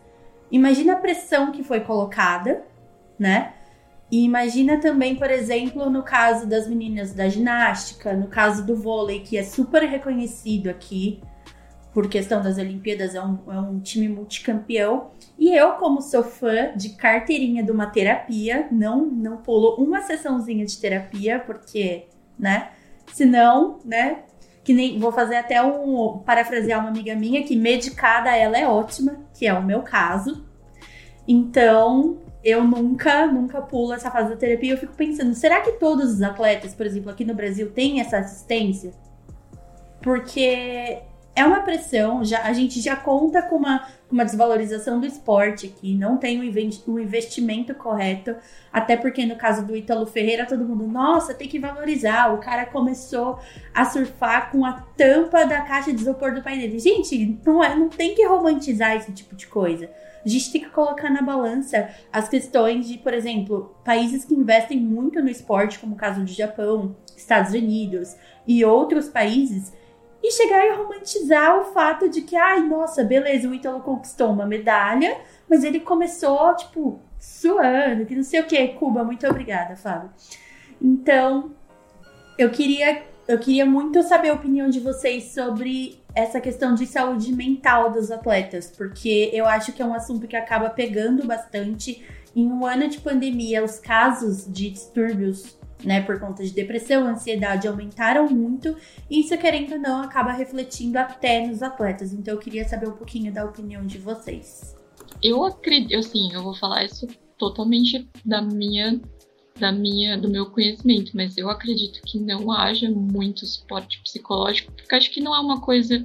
Imagina 0.51 0.95
a 0.95 0.97
pressão 0.97 1.53
que 1.53 1.63
foi 1.63 1.81
colocada, 1.81 2.65
né? 3.19 3.53
E 4.11 4.25
imagina 4.25 4.79
também, 4.79 5.17
por 5.17 5.31
exemplo, 5.31 5.91
no 5.91 6.03
caso 6.03 6.47
das 6.47 6.69
meninas 6.69 7.13
da 7.13 7.29
ginástica, 7.29 8.13
no 8.13 8.29
caso 8.29 8.65
do 8.65 8.77
vôlei, 8.77 9.21
que 9.21 9.37
é 9.37 9.43
super 9.43 9.83
reconhecido 9.83 10.69
aqui, 10.69 11.21
por 11.95 12.09
questão 12.09 12.43
das 12.43 12.59
Olimpíadas, 12.59 13.15
é 13.15 13.23
um, 13.23 13.39
é 13.47 13.59
um 13.61 13.79
time 13.79 14.09
multicampeão. 14.09 15.13
E 15.39 15.55
eu, 15.55 15.75
como 15.75 16.03
sou 16.03 16.25
fã 16.25 16.77
de 16.77 16.91
carteirinha 16.91 17.63
de 17.63 17.71
uma 17.71 17.87
terapia, 17.87 18.67
não, 18.73 19.07
não 19.07 19.37
pulo 19.37 19.77
uma 19.77 20.03
sessãozinha 20.03 20.67
de 20.67 20.77
terapia, 20.77 21.39
porque, 21.39 22.07
né? 22.37 22.71
Senão, 23.13 23.79
né? 23.85 24.25
Que 24.65 24.73
nem 24.73 24.99
vou 24.99 25.13
fazer 25.13 25.37
até 25.37 25.63
um 25.63 26.19
parafrasear 26.19 26.81
uma 26.81 26.89
amiga 26.89 27.15
minha 27.15 27.45
que 27.45 27.55
medicada 27.55 28.37
ela 28.37 28.59
é 28.59 28.67
ótima, 28.67 29.21
que 29.33 29.47
é 29.47 29.55
o 29.55 29.63
meu 29.63 29.83
caso. 29.83 30.45
Então, 31.29 32.19
eu 32.43 32.65
nunca, 32.65 33.25
nunca 33.29 33.63
pulo 33.63 33.93
essa 33.93 34.11
fase 34.11 34.31
da 34.31 34.37
terapia. 34.37 34.73
Eu 34.73 34.79
fico 34.79 34.95
pensando, 34.95 35.33
será 35.33 35.61
que 35.61 35.73
todos 35.73 36.15
os 36.15 36.23
atletas, 36.23 36.75
por 36.75 36.87
exemplo, 36.87 37.11
aqui 37.11 37.25
no 37.25 37.35
Brasil, 37.35 37.71
têm 37.71 38.01
essa 38.01 38.19
assistência? 38.19 38.91
Porque 40.03 41.03
é 41.37 41.45
uma 41.45 41.61
pressão, 41.61 42.25
já, 42.25 42.43
a 42.43 42.53
gente 42.53 42.81
já 42.81 42.95
conta 42.95 43.43
com 43.43 43.57
uma, 43.57 43.89
uma 44.11 44.25
desvalorização 44.25 45.01
do 45.01 45.07
esporte 45.07 45.67
aqui, 45.67 45.95
não 45.97 46.17
tem 46.17 46.39
o 46.39 46.99
investimento 47.01 47.75
correto, 47.75 48.37
até 48.73 48.97
porque 48.97 49.27
no 49.27 49.35
caso 49.37 49.67
do 49.67 49.77
Ítalo 49.77 50.07
Ferreira, 50.07 50.47
todo 50.47 50.65
mundo, 50.65 50.87
nossa, 50.87 51.35
tem 51.35 51.49
que 51.49 51.59
valorizar, 51.59 52.33
o 52.33 52.39
cara 52.39 52.65
começou 52.67 53.39
a 53.75 53.85
surfar 53.85 54.53
com 54.53 54.65
a 54.65 54.73
tampa 54.97 55.45
da 55.45 55.63
caixa 55.63 55.93
de 55.93 56.01
isopor 56.01 56.35
do 56.35 56.43
pai 56.43 56.57
dele. 56.59 56.79
Gente, 56.79 57.39
não, 57.45 57.63
é, 57.63 57.75
não 57.75 57.89
tem 57.89 58.15
que 58.15 58.25
romantizar 58.25 58.97
esse 58.97 59.11
tipo 59.11 59.35
de 59.35 59.49
coisa. 59.49 59.91
A 60.25 60.29
gente 60.29 60.53
tem 60.53 60.61
que 60.63 60.71
colocar 60.71 61.11
na 61.11 61.21
balança 61.21 61.91
as 62.13 62.29
questões 62.29 62.89
de, 62.89 62.97
por 62.97 63.13
exemplo, 63.13 63.77
países 63.85 64.25
que 64.25 64.35
investem 64.35 64.81
muito 64.81 65.21
no 65.21 65.29
esporte, 65.29 65.79
como 65.79 65.95
o 65.95 65.99
caso 65.99 66.21
do 66.21 66.31
Japão, 66.31 66.97
Estados 67.17 67.53
Unidos 67.53 68.17
e 68.47 68.65
outros 68.65 69.09
países, 69.09 69.73
e 70.27 70.33
chegar 70.33 70.67
e 70.67 70.71
romantizar 70.71 71.61
o 71.61 71.65
fato 71.65 72.09
de 72.09 72.23
que, 72.23 72.35
ai, 72.35 72.67
nossa, 72.67 73.05
beleza, 73.05 73.47
o 73.47 73.55
Ítalo 73.55 73.81
conquistou 73.81 74.31
uma 74.31 74.47
medalha, 74.47 75.19
mas 75.47 75.63
ele 75.63 75.81
começou, 75.81 76.57
tipo, 76.57 76.99
suando, 77.21 78.07
que 78.07 78.17
não 78.17 78.23
sei 78.23 78.41
o 78.41 78.47
que. 78.47 78.69
Cuba, 78.69 79.05
muito 79.05 79.27
obrigada, 79.29 79.77
Fábio. 79.77 80.11
Então, 80.81 81.51
eu 82.39 82.49
queria, 82.49 83.03
eu 83.29 83.39
queria 83.39 83.67
muito 83.67 84.03
saber 84.03 84.31
a 84.31 84.33
opinião 84.33 84.71
de 84.71 84.81
vocês 84.81 85.25
sobre 85.25 86.03
essa 86.15 86.41
questão 86.41 86.75
de 86.75 86.87
saúde 86.87 87.31
mental 87.31 87.93
dos 87.93 88.11
atletas, 88.11 88.73
porque 88.75 89.29
eu 89.31 89.45
acho 89.45 89.75
que 89.75 89.83
é 89.83 89.85
um 89.85 89.93
assunto 89.93 90.27
que 90.27 90.37
acaba 90.37 90.71
pegando 90.71 91.27
bastante. 91.27 92.03
Em 92.35 92.51
um 92.51 92.67
ano 92.67 92.89
de 92.89 92.99
pandemia, 92.99 93.63
os 93.63 93.79
casos 93.79 94.47
de 94.51 94.71
distúrbios 94.71 95.57
né, 95.83 96.01
por 96.03 96.19
conta 96.21 96.43
de 96.45 96.51
depressão, 96.51 97.07
ansiedade 97.07 97.67
aumentaram 97.67 98.29
muito, 98.29 98.77
e 99.11 99.21
isso, 99.21 99.37
querendo 99.39 99.73
ou 99.73 99.79
não, 99.79 100.03
acaba 100.03 100.33
refletindo 100.33 100.99
até 100.99 101.47
nos 101.47 101.63
atletas. 101.63 102.13
Então 102.13 102.35
eu 102.35 102.41
queria 102.41 102.67
saber 102.69 102.89
um 102.89 102.97
pouquinho 102.97 103.33
da 103.33 103.45
opinião 103.45 103.85
de 103.87 103.99
vocês. 103.99 104.77
Eu 105.23 105.45
acredito, 105.45 105.97
assim, 105.97 106.33
eu 106.33 106.43
vou 106.43 106.55
falar 106.55 106.85
isso 106.85 107.07
totalmente 107.39 108.09
da 108.25 108.41
minha 108.41 109.01
da 109.59 109.71
minha 109.71 110.19
do 110.19 110.29
meu 110.29 110.47
conhecimento, 110.51 111.13
mas 111.15 111.37
eu 111.37 111.49
acredito 111.49 112.01
que 112.05 112.19
não 112.19 112.51
haja 112.51 112.91
muito 112.91 113.47
suporte 113.47 114.01
psicológico, 114.03 114.73
porque 114.73 114.95
acho 114.95 115.11
que 115.13 115.21
não 115.21 115.35
é 115.35 115.39
uma 115.39 115.61
coisa, 115.61 116.05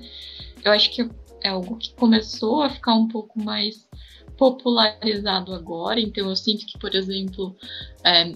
eu 0.63 0.71
acho 0.71 0.91
que 0.91 1.09
é 1.41 1.49
algo 1.49 1.75
que 1.77 1.93
começou 1.95 2.61
a 2.61 2.69
ficar 2.69 2.93
um 2.93 3.07
pouco 3.07 3.41
mais 3.43 3.87
popularizado 4.37 5.53
agora, 5.53 5.99
então 5.99 6.29
eu 6.29 6.35
sinto 6.35 6.65
que, 6.65 6.77
por 6.77 6.93
exemplo, 6.93 7.55
é, 8.05 8.33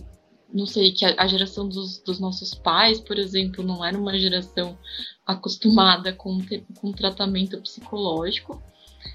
não 0.53 0.67
sei, 0.67 0.91
que 0.91 1.03
a, 1.03 1.15
a 1.17 1.27
geração 1.27 1.67
dos, 1.67 1.97
dos, 1.99 2.19
nossos 2.19 2.53
pais, 2.53 2.99
por 2.99 3.17
exemplo, 3.17 3.63
não 3.63 3.83
era 3.83 3.97
uma 3.97 4.17
geração 4.19 4.77
acostumada 5.25 6.13
com, 6.13 6.37
com 6.79 6.91
tratamento 6.91 7.59
psicológico. 7.59 8.61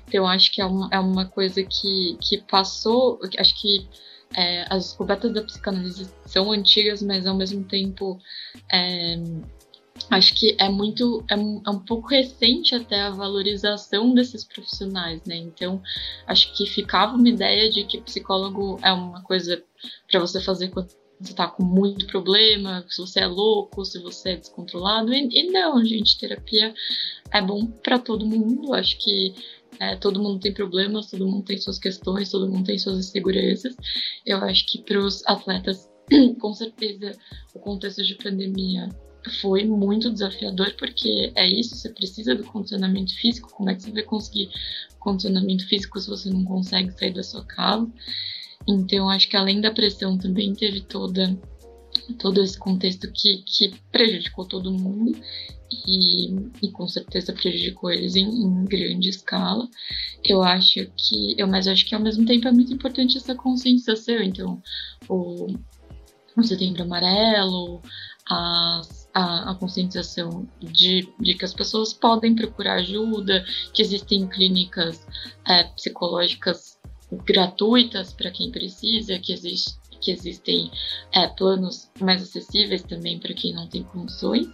Então, 0.06 0.26
acho 0.26 0.52
que 0.52 0.60
é 0.60 0.66
uma, 0.66 0.88
é 0.92 0.98
uma 0.98 1.26
coisa 1.26 1.62
que, 1.62 2.18
que 2.20 2.38
passou. 2.38 3.20
Acho 3.38 3.60
que 3.60 3.86
é, 4.34 4.66
as 4.68 4.86
descobertas 4.86 5.32
da 5.32 5.42
psicanálise 5.42 6.10
são 6.26 6.50
antigas, 6.50 7.00
mas 7.02 7.26
ao 7.26 7.36
mesmo 7.36 7.64
tempo. 7.64 8.18
É, 8.72 9.16
acho 10.10 10.34
que 10.34 10.56
é 10.58 10.68
muito 10.68 11.24
é 11.28 11.36
um, 11.36 11.60
é 11.66 11.70
um, 11.70 11.80
pouco 11.80 12.08
recente 12.08 12.72
até 12.74 13.00
a 13.00 13.10
valorização 13.10 14.14
desses 14.14 14.44
profissionais, 14.44 15.20
né? 15.26 15.36
Então 15.36 15.82
acho 16.26 16.54
que 16.54 16.66
ficava 16.66 17.16
uma 17.16 17.28
ideia 17.28 17.68
de 17.70 17.82
que 17.84 18.00
psicólogo 18.00 18.78
é 18.82 18.92
uma 18.92 19.22
coisa 19.22 19.62
para 20.08 20.20
você 20.20 20.40
fazer 20.40 20.68
quando 20.68 20.92
você 21.20 21.34
tá 21.34 21.48
com 21.48 21.64
muito 21.64 22.06
problema, 22.06 22.84
se 22.88 23.00
você 23.00 23.20
é 23.20 23.26
louco, 23.26 23.84
se 23.84 23.98
você 23.98 24.30
é 24.30 24.36
descontrolado. 24.36 25.12
E, 25.12 25.28
e 25.32 25.50
não, 25.50 25.84
gente, 25.84 26.18
terapia 26.18 26.72
é 27.32 27.42
bom 27.42 27.66
para 27.66 27.98
todo 27.98 28.26
mundo. 28.26 28.72
Acho 28.72 28.98
que 28.98 29.34
é, 29.80 29.96
todo 29.96 30.22
mundo 30.22 30.40
tem 30.40 30.52
problemas, 30.52 31.10
todo 31.10 31.26
mundo 31.26 31.44
tem 31.44 31.58
suas 31.58 31.78
questões, 31.78 32.30
todo 32.30 32.48
mundo 32.48 32.66
tem 32.66 32.78
suas 32.78 32.98
inseguranças. 32.98 33.76
Eu 34.24 34.38
acho 34.38 34.66
que 34.66 34.78
para 34.82 34.98
os 34.98 35.24
atletas 35.26 35.88
com 36.40 36.54
certeza 36.54 37.12
o 37.54 37.58
contexto 37.58 38.02
de 38.04 38.14
pandemia 38.14 38.88
foi 39.40 39.64
muito 39.64 40.10
desafiador, 40.10 40.74
porque 40.78 41.32
é 41.34 41.46
isso, 41.46 41.76
você 41.76 41.90
precisa 41.90 42.34
do 42.34 42.44
condicionamento 42.44 43.14
físico. 43.14 43.50
Como 43.50 43.68
é 43.68 43.74
que 43.74 43.82
você 43.82 43.90
vai 43.90 44.02
conseguir 44.02 44.50
condicionamento 44.98 45.66
físico 45.68 46.00
se 46.00 46.08
você 46.08 46.30
não 46.30 46.44
consegue 46.44 46.92
sair 46.92 47.12
da 47.12 47.22
sua 47.22 47.44
casa? 47.44 47.90
Então, 48.66 49.08
acho 49.08 49.28
que 49.28 49.36
além 49.36 49.60
da 49.60 49.70
pressão 49.70 50.18
também 50.18 50.54
teve 50.54 50.80
toda 50.80 51.38
todo 52.18 52.40
esse 52.40 52.58
contexto 52.58 53.10
que, 53.12 53.38
que 53.38 53.74
prejudicou 53.90 54.44
todo 54.44 54.72
mundo 54.72 55.18
e, 55.86 56.30
e 56.62 56.70
com 56.72 56.86
certeza 56.86 57.32
prejudicou 57.32 57.90
eles 57.90 58.16
em, 58.16 58.26
em, 58.26 58.64
grande 58.64 59.08
escala. 59.08 59.68
Eu 60.24 60.42
acho 60.42 60.86
que, 60.96 61.34
eu, 61.36 61.46
mas 61.46 61.66
acho 61.66 61.86
que 61.86 61.94
ao 61.94 62.00
mesmo 62.00 62.24
tempo 62.24 62.48
é 62.48 62.52
muito 62.52 62.72
importante 62.72 63.18
essa 63.18 63.34
conscientização. 63.34 64.22
Então, 64.22 64.62
o, 65.08 65.46
o 66.36 66.42
Setembro 66.42 66.82
Amarelo, 66.82 67.82
a, 68.28 68.82
a, 69.14 69.50
a, 69.50 69.54
conscientização 69.56 70.48
de, 70.60 71.12
de 71.20 71.34
que 71.34 71.44
as 71.44 71.52
pessoas 71.52 71.92
podem 71.92 72.34
procurar 72.34 72.74
ajuda, 72.74 73.44
que 73.72 73.82
existem 73.82 74.26
clínicas 74.26 75.06
é, 75.46 75.64
psicológicas 75.64 76.77
gratuitas 77.24 78.12
para 78.12 78.30
quem 78.30 78.50
precisa, 78.50 79.18
que, 79.18 79.32
existe, 79.32 79.78
que 80.00 80.10
existem 80.10 80.70
é, 81.12 81.26
planos 81.28 81.90
mais 82.00 82.22
acessíveis 82.22 82.82
também 82.82 83.18
para 83.18 83.34
quem 83.34 83.54
não 83.54 83.66
tem 83.66 83.82
condições. 83.82 84.48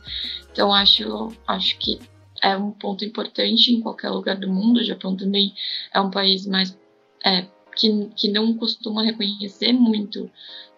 Então 0.52 0.72
acho, 0.72 1.28
acho 1.46 1.78
que 1.78 1.98
é 2.42 2.56
um 2.56 2.70
ponto 2.70 3.04
importante 3.04 3.72
em 3.72 3.80
qualquer 3.80 4.10
lugar 4.10 4.36
do 4.36 4.52
mundo. 4.52 4.78
O 4.78 4.84
Japão 4.84 5.16
também 5.16 5.54
é 5.92 6.00
um 6.00 6.10
país 6.10 6.46
mais 6.46 6.78
é, 7.24 7.46
que, 7.76 8.08
que 8.16 8.28
não 8.28 8.54
costuma 8.54 9.02
reconhecer 9.02 9.72
muito 9.72 10.30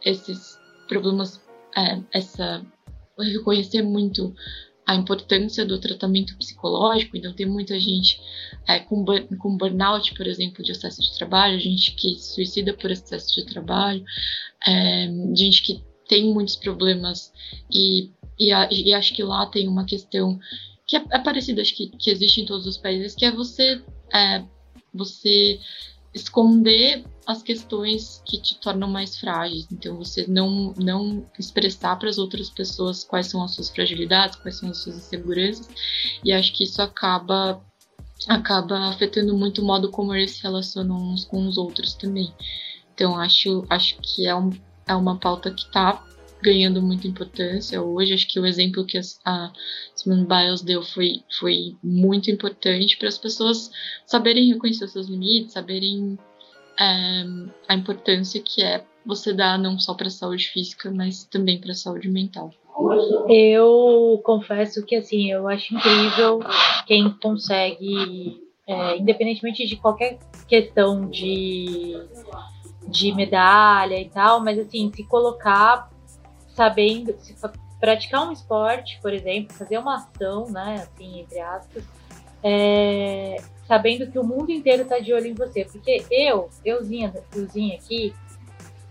esses 0.05 0.59
problemas, 0.89 1.43
é, 1.77 2.01
essa 2.13 2.65
reconhecer 3.19 3.83
muito 3.83 4.35
a 4.87 4.95
importância 4.95 5.67
do 5.67 5.81
tratamento 5.81 6.37
psicológico, 6.37 7.17
então 7.17 7.33
tem 7.33 7.45
muita 7.45 7.79
gente 7.79 8.21
é, 8.69 8.79
com, 8.79 9.05
com 9.37 9.57
burnout, 9.57 10.15
por 10.15 10.27
exemplo, 10.27 10.65
de 10.65 10.71
excesso 10.71 11.03
de 11.03 11.19
trabalho, 11.19 11.59
gente 11.59 11.93
que 11.93 12.15
se 12.15 12.35
suicida 12.35 12.73
por 12.73 12.91
excesso 12.93 13.35
de 13.35 13.45
trabalho, 13.45 14.05
é, 14.65 15.09
gente 15.35 15.63
que 15.63 15.83
tem 16.09 16.33
muitos 16.33 16.55
problemas 16.55 17.33
e, 17.69 18.13
e, 18.39 18.53
e, 18.53 18.95
acho 18.95 19.13
que 19.13 19.25
lá 19.25 19.45
tem 19.47 19.67
uma 19.67 19.85
questão 19.85 20.39
que 20.87 20.97
é, 20.97 21.05
é 21.11 21.19
parecida, 21.19 21.63
acho 21.63 21.75
que, 21.75 21.89
que 21.89 22.11
existe 22.11 22.41
em 22.41 22.47
todos 22.47 22.65
os 22.65 22.77
países, 22.77 23.17
que 23.17 23.25
é 23.25 23.33
você, 23.33 23.83
é, 24.15 24.45
você 24.95 25.59
esconder 26.15 27.05
as 27.27 27.43
questões 27.43 28.23
que 28.25 28.41
te 28.41 28.59
tornam 28.61 28.89
mais 28.89 29.19
frágeis. 29.19 29.67
Então, 29.73 29.97
você 29.97 30.27
não, 30.29 30.73
não 30.79 31.29
expressar 31.39 31.97
para 31.97 32.09
as 32.09 32.19
outras 32.19 32.49
pessoas 32.51 33.03
quais 33.03 33.27
são 33.27 33.43
as 33.43 33.53
suas 33.53 33.69
fragilidades, 33.69 34.37
quais 34.37 34.59
são 34.59 34.71
as 34.71 34.79
suas 34.79 34.97
inseguranças. 34.97 35.69
E 36.25 36.33
acho 36.33 36.53
que 36.53 36.65
isso 36.65 36.81
acaba 36.81 37.61
acaba 38.27 38.89
afetando 38.89 39.37
muito 39.37 39.61
o 39.61 39.65
modo 39.65 39.91
como 39.91 40.15
eles 40.15 40.33
se 40.33 40.43
relacionam 40.43 40.97
uns 40.97 41.25
com 41.25 41.47
os 41.47 41.59
outros 41.59 41.95
também. 41.95 42.33
Então, 42.95 43.19
acho, 43.19 43.67
acho 43.69 43.99
que 44.01 44.27
é, 44.27 44.35
um, 44.35 44.51
é 44.87 44.95
uma 44.95 45.19
pauta 45.19 45.51
que 45.51 45.63
está 45.63 46.03
ganhando 46.43 46.81
muita 46.81 47.07
importância 47.07 47.83
hoje. 47.83 48.15
Acho 48.15 48.29
que 48.29 48.41
o 48.41 48.47
exemplo 48.47 48.87
que 48.87 48.99
a 49.25 49.53
Simone 49.95 50.27
Biles 50.27 50.63
deu 50.63 50.83
foi, 50.83 51.23
foi 51.39 51.77
muito 51.83 52.31
importante 52.31 52.97
para 52.97 53.09
as 53.09 53.19
pessoas 53.19 53.71
saberem 54.07 54.53
reconhecer 54.53 54.85
os 54.85 54.93
seus 54.93 55.09
limites, 55.09 55.53
saberem 55.53 56.19
é, 56.79 57.25
a 57.69 57.75
importância 57.75 58.43
que 58.43 58.63
é 58.63 58.85
você 59.05 59.33
dar 59.33 59.59
não 59.59 59.79
só 59.79 59.95
para 59.95 60.09
a 60.09 60.11
saúde 60.11 60.49
física, 60.49 60.91
mas 60.91 61.25
também 61.25 61.61
para 61.61 61.73
a 61.73 61.75
saúde 61.75 62.09
mental. 62.09 62.51
Eu 63.29 64.21
confesso 64.25 64.85
que 64.85 64.97
assim, 64.97 65.31
eu 65.31 65.49
acho 65.49 65.75
incrível 65.75 66.41
quem 66.87 67.11
consegue, 67.23 68.43
é, 68.67 68.97
independentemente 68.97 69.67
de 69.67 69.77
qualquer 69.77 70.19
questão 70.47 71.09
de, 71.09 71.97
de 72.87 73.13
medalha 73.15 73.99
e 73.99 74.09
tal, 74.11 74.41
mas 74.41 74.59
assim, 74.59 74.93
se 74.95 75.05
colocar 75.05 75.91
sabendo, 76.49 77.15
se 77.19 77.35
praticar 77.81 78.29
um 78.29 78.33
esporte, 78.33 78.99
por 79.01 79.13
exemplo, 79.13 79.55
fazer 79.55 79.79
uma 79.79 79.97
ação, 79.97 80.51
né, 80.51 80.83
assim, 80.83 81.21
entre 81.21 81.41
aspas, 81.41 81.85
é, 82.43 83.37
sabendo 83.67 84.11
que 84.11 84.19
o 84.19 84.25
mundo 84.25 84.51
inteiro 84.51 84.85
tá 84.85 84.99
de 84.99 85.13
olho 85.13 85.27
em 85.27 85.35
você. 85.35 85.65
Porque 85.65 86.05
eu, 86.11 86.49
euzinha, 86.65 87.13
euzinha 87.35 87.77
aqui, 87.77 88.15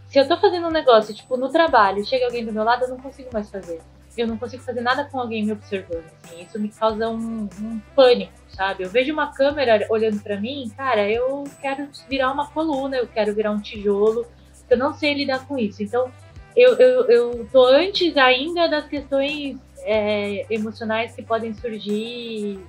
se 0.08 0.20
eu 0.20 0.28
tô 0.28 0.38
fazendo 0.38 0.68
um 0.68 0.72
negócio, 0.72 1.14
tipo, 1.14 1.36
no 1.36 1.50
trabalho, 1.50 2.06
chega 2.06 2.26
alguém 2.26 2.46
do 2.46 2.54
meu 2.54 2.64
lado, 2.64 2.84
eu 2.84 2.90
não 2.90 2.98
consigo 2.98 3.30
mais 3.34 3.50
fazer. 3.50 3.82
Eu 4.18 4.28
não 4.28 4.38
consigo 4.38 4.64
fazer 4.64 4.80
nada 4.80 5.04
com 5.04 5.20
alguém 5.20 5.46
me 5.46 5.52
observando. 5.52 6.06
Assim. 6.24 6.42
Isso 6.42 6.60
me 6.60 6.70
causa 6.70 7.10
um, 7.10 7.50
um 7.62 7.82
pânico, 7.94 8.32
sabe? 8.48 8.84
Eu 8.84 8.90
vejo 8.90 9.12
uma 9.12 9.34
câmera 9.34 9.86
olhando 9.90 10.22
para 10.22 10.40
mim, 10.40 10.72
cara, 10.76 11.10
eu 11.12 11.44
quero 11.62 11.90
virar 12.10 12.32
uma 12.32 12.48
coluna, 12.48 12.96
eu 12.96 13.08
quero 13.08 13.36
virar 13.36 13.52
um 13.52 13.60
tijolo. 13.60 14.26
Eu 14.70 14.78
não 14.78 14.94
sei 14.94 15.14
lidar 15.14 15.46
com 15.46 15.58
isso. 15.58 15.84
Então, 15.84 16.10
eu, 16.56 16.76
eu, 16.76 17.10
eu 17.10 17.48
tô 17.52 17.66
antes 17.66 18.16
ainda 18.16 18.70
das 18.70 18.88
questões 18.88 19.58
é, 19.80 20.46
emocionais 20.50 21.14
que 21.14 21.22
podem 21.22 21.54
surgir 21.54 22.60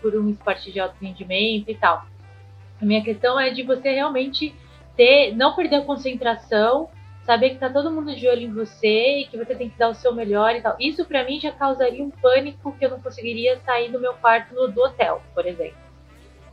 por 0.00 0.14
um 0.14 0.28
esporte 0.28 0.70
de 0.70 0.80
alto 0.80 0.96
rendimento 1.00 1.68
e 1.68 1.74
tal. 1.74 2.06
A 2.80 2.84
minha 2.84 3.02
questão 3.02 3.38
é 3.38 3.50
de 3.50 3.62
você 3.62 3.92
realmente 3.92 4.54
ter, 4.96 5.34
não 5.34 5.54
perder 5.54 5.76
a 5.76 5.84
concentração, 5.84 6.88
saber 7.24 7.50
que 7.50 7.58
tá 7.58 7.70
todo 7.70 7.90
mundo 7.90 8.14
de 8.14 8.26
olho 8.26 8.42
em 8.42 8.52
você 8.52 9.18
e 9.18 9.26
que 9.26 9.36
você 9.36 9.54
tem 9.54 9.68
que 9.68 9.78
dar 9.78 9.88
o 9.88 9.94
seu 9.94 10.14
melhor 10.14 10.54
e 10.54 10.62
tal. 10.62 10.76
Isso 10.80 11.04
para 11.04 11.24
mim 11.24 11.38
já 11.38 11.52
causaria 11.52 12.02
um 12.02 12.10
pânico 12.10 12.72
que 12.78 12.84
eu 12.84 12.90
não 12.90 13.00
conseguiria 13.00 13.58
sair 13.60 13.90
do 13.90 14.00
meu 14.00 14.14
quarto 14.14 14.54
no, 14.54 14.68
do 14.68 14.82
hotel, 14.82 15.22
por 15.34 15.46
exemplo. 15.46 15.78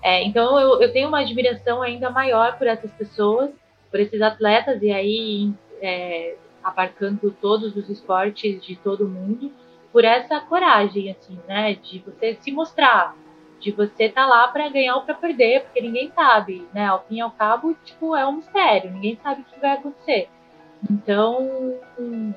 É, 0.01 0.23
então 0.23 0.59
eu, 0.59 0.81
eu, 0.81 0.91
tenho 0.91 1.07
uma 1.07 1.21
admiração 1.21 1.81
ainda 1.81 2.09
maior 2.09 2.57
por 2.57 2.67
essas 2.67 2.91
pessoas, 2.91 3.49
por 3.89 3.99
esses 3.99 4.21
atletas 4.21 4.81
e 4.81 4.91
aí 4.91 5.51
é, 5.81 6.35
abarcando 6.63 7.31
todos 7.41 7.75
os 7.75 7.89
esportes 7.89 8.63
de 8.63 8.75
todo 8.75 9.07
mundo 9.07 9.51
por 9.97 10.05
essa 10.05 10.39
coragem, 10.39 11.09
assim, 11.09 11.39
né? 11.47 11.73
De 11.73 11.97
você 11.97 12.37
se 12.39 12.51
mostrar, 12.51 13.15
de 13.59 13.71
você 13.71 14.07
tá 14.07 14.27
lá 14.27 14.47
para 14.47 14.69
ganhar 14.69 14.95
ou 14.95 15.01
para 15.01 15.15
perder, 15.15 15.63
porque 15.63 15.81
ninguém 15.81 16.11
sabe, 16.13 16.67
né? 16.71 16.85
Ao 16.85 17.03
fim 17.05 17.15
e 17.15 17.21
ao 17.21 17.31
cabo, 17.31 17.75
tipo, 17.83 18.15
é 18.15 18.23
um 18.23 18.33
mistério, 18.33 18.91
ninguém 18.91 19.17
sabe 19.23 19.41
o 19.41 19.45
que 19.45 19.59
vai 19.59 19.71
acontecer. 19.71 20.29
Então, 20.87 21.79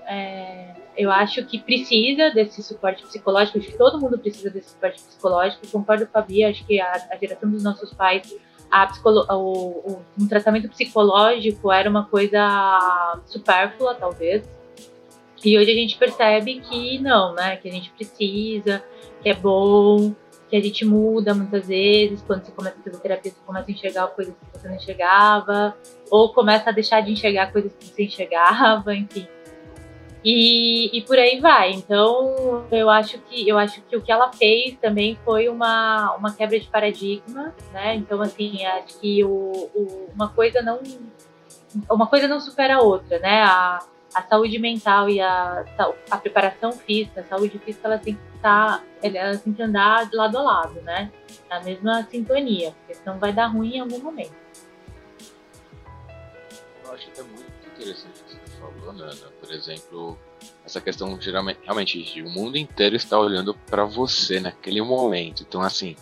é, 0.06 0.74
eu 0.96 1.10
acho 1.10 1.44
que 1.44 1.58
precisa 1.58 2.30
desse 2.30 2.62
suporte 2.62 3.02
psicológico, 3.02 3.58
acho 3.58 3.66
que 3.66 3.76
todo 3.76 4.00
mundo 4.00 4.18
precisa 4.18 4.48
desse 4.48 4.70
suporte 4.70 5.02
psicológico. 5.02 5.68
concordo 5.70 6.06
com 6.06 6.18
a 6.18 6.22
Bia, 6.22 6.48
acho 6.48 6.64
que 6.64 6.80
a, 6.80 7.08
a 7.10 7.16
geração 7.18 7.50
dos 7.50 7.62
nossos 7.62 7.92
pais, 7.92 8.34
a 8.70 8.90
o, 9.04 9.36
o, 9.38 10.02
um 10.18 10.26
tratamento 10.26 10.66
psicológico 10.70 11.70
era 11.70 11.90
uma 11.90 12.06
coisa 12.06 13.20
supérflua, 13.26 13.94
talvez, 13.96 14.48
e 15.44 15.58
hoje 15.58 15.70
a 15.70 15.74
gente 15.74 15.96
percebe 15.96 16.60
que 16.60 16.98
não, 16.98 17.34
né? 17.34 17.56
Que 17.56 17.68
a 17.68 17.72
gente 17.72 17.90
precisa, 17.90 18.84
que 19.22 19.28
é 19.28 19.34
bom, 19.34 20.14
que 20.50 20.56
a 20.56 20.60
gente 20.60 20.84
muda 20.84 21.34
muitas 21.34 21.68
vezes. 21.68 22.22
Quando 22.22 22.44
você 22.44 22.52
começa 22.52 22.76
a 22.78 22.82
fazer 22.82 22.98
terapia, 22.98 23.32
você 23.32 23.40
começa 23.46 23.66
a 23.68 23.72
enxergar 23.72 24.06
coisas 24.08 24.34
que 24.34 24.58
você 24.58 24.68
não 24.68 24.76
enxergava, 24.76 25.76
ou 26.10 26.32
começa 26.32 26.70
a 26.70 26.72
deixar 26.72 27.00
de 27.00 27.12
enxergar 27.12 27.52
coisas 27.52 27.72
que 27.74 27.86
você 27.86 28.04
enxergava, 28.04 28.92
enfim. 28.96 29.26
E, 30.22 30.98
e 30.98 31.02
por 31.02 31.18
aí 31.18 31.40
vai. 31.40 31.70
Então, 31.70 32.66
eu 32.70 32.90
acho 32.90 33.18
que 33.20 33.48
eu 33.48 33.56
acho 33.56 33.80
que 33.82 33.96
o 33.96 34.02
que 34.02 34.12
ela 34.12 34.30
fez 34.32 34.76
também 34.76 35.18
foi 35.24 35.48
uma, 35.48 36.14
uma 36.16 36.32
quebra 36.34 36.60
de 36.60 36.68
paradigma, 36.68 37.54
né? 37.72 37.94
Então, 37.94 38.20
assim, 38.20 38.62
acho 38.66 39.00
que 39.00 39.24
o, 39.24 39.70
o, 39.74 40.08
uma 40.14 40.28
coisa 40.28 40.60
não 40.60 40.80
uma 41.88 42.06
coisa 42.06 42.28
não 42.28 42.40
supera 42.40 42.76
a 42.76 42.82
outra, 42.82 43.18
né? 43.18 43.42
A, 43.42 43.78
a 44.14 44.22
saúde 44.22 44.58
mental 44.58 45.08
e 45.08 45.20
a, 45.20 45.64
a 46.10 46.16
preparação 46.18 46.72
física, 46.72 47.20
a 47.20 47.24
saúde 47.24 47.58
física, 47.58 47.86
elas 47.86 48.02
têm 48.02 48.14
que 48.14 48.36
estar, 48.36 48.84
elas 49.02 49.42
têm 49.42 49.52
que 49.52 49.62
andar 49.62 50.08
de 50.08 50.16
lado 50.16 50.38
a 50.38 50.42
lado, 50.42 50.80
né? 50.82 51.12
Na 51.48 51.60
mesma 51.60 52.02
sintonia, 52.04 52.72
porque 52.72 52.94
senão 52.94 53.18
vai 53.18 53.32
dar 53.32 53.46
ruim 53.46 53.76
em 53.76 53.80
algum 53.80 54.00
momento. 54.00 54.34
Eu 56.84 56.92
acho 56.92 57.10
que 57.10 57.20
é 57.20 57.22
muito 57.22 57.52
interessante 57.74 58.20
o 58.20 58.24
que 58.24 58.50
você 58.50 58.60
falou, 58.60 58.92
Nana. 58.92 59.32
Por 59.40 59.52
exemplo, 59.52 60.18
essa 60.64 60.80
questão 60.80 61.20
geralmente, 61.20 61.60
realmente, 61.62 62.22
o 62.22 62.30
mundo 62.30 62.56
inteiro 62.56 62.96
está 62.96 63.18
olhando 63.18 63.54
para 63.54 63.84
você 63.84 64.40
naquele 64.40 64.82
momento. 64.82 65.44
Então, 65.46 65.60
assim, 65.62 65.96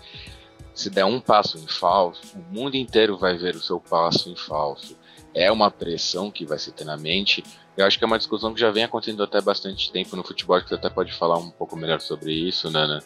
se 0.75 0.89
der 0.89 1.05
um 1.05 1.21
passo 1.21 1.59
em 1.59 1.67
falso, 1.67 2.23
o 2.37 2.55
mundo 2.55 2.77
inteiro 2.77 3.19
vai 3.19 3.37
ver 3.37 3.55
o 3.55 3.61
seu 3.61 3.79
passo 3.81 4.31
em 4.31 4.37
falso. 4.37 4.97
É 5.35 5.53
uma 5.53 5.71
pressão 5.71 6.31
que 6.31 6.47
vai 6.47 6.59
se 6.59 6.73
ter 6.73 6.85
na 6.85 6.97
mente 6.97 7.45
eu 7.79 7.87
acho 7.87 7.97
que 7.97 8.03
é 8.03 8.07
uma 8.09 8.19
discussão 8.19 8.53
que 8.53 8.61
já 8.61 8.73
vem 8.73 8.83
acontecendo 8.83 9.23
até 9.23 9.41
bastante 9.41 9.93
tempo 9.93 10.17
no 10.17 10.25
futebol, 10.25 10.61
que 10.61 10.69
você 10.69 10.75
até 10.75 10.91
pode 10.91 11.13
falar 11.13 11.39
um 11.39 11.49
pouco 11.49 11.77
melhor 11.77 12.01
sobre 12.01 12.33
isso, 12.33 12.69
Nana. 12.69 13.01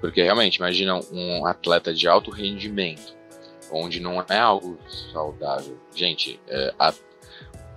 Porque 0.00 0.20
realmente, 0.20 0.56
imagina 0.56 0.98
um 1.12 1.46
atleta 1.46 1.94
de 1.94 2.08
alto 2.08 2.32
rendimento, 2.32 3.14
onde 3.70 4.00
não 4.00 4.20
é 4.28 4.36
algo 4.36 4.76
saudável. 5.12 5.78
Gente, 5.94 6.40
é, 6.48 6.74
a, 6.76 6.92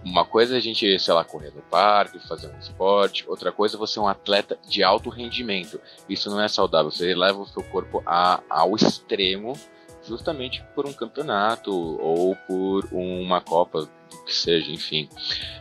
uma 0.04 0.26
coisa 0.26 0.56
é 0.56 0.58
a 0.58 0.62
gente, 0.62 0.98
sei 0.98 1.14
lá, 1.14 1.24
correr 1.24 1.52
no 1.54 1.62
parque, 1.62 2.18
fazer 2.28 2.48
um 2.48 2.58
esporte, 2.58 3.24
outra 3.30 3.52
coisa 3.52 3.76
é 3.76 3.78
você 3.78 3.94
ser 3.94 4.00
um 4.00 4.08
atleta 4.08 4.58
de 4.68 4.84
alto 4.84 5.12
rendimento. 5.12 5.80
Isso 6.10 6.28
não 6.28 6.42
é 6.42 6.48
saudável, 6.48 6.90
você 6.90 7.14
leva 7.14 7.40
o 7.40 7.48
seu 7.48 7.62
corpo 7.62 8.02
a, 8.04 8.42
ao 8.50 8.76
extremo 8.76 9.54
justamente 10.04 10.64
por 10.74 10.88
um 10.88 10.94
campeonato 10.94 11.72
ou 11.72 12.36
por 12.48 12.88
uma 12.92 13.40
Copa, 13.42 13.88
que 14.26 14.34
seja, 14.34 14.72
enfim. 14.72 15.10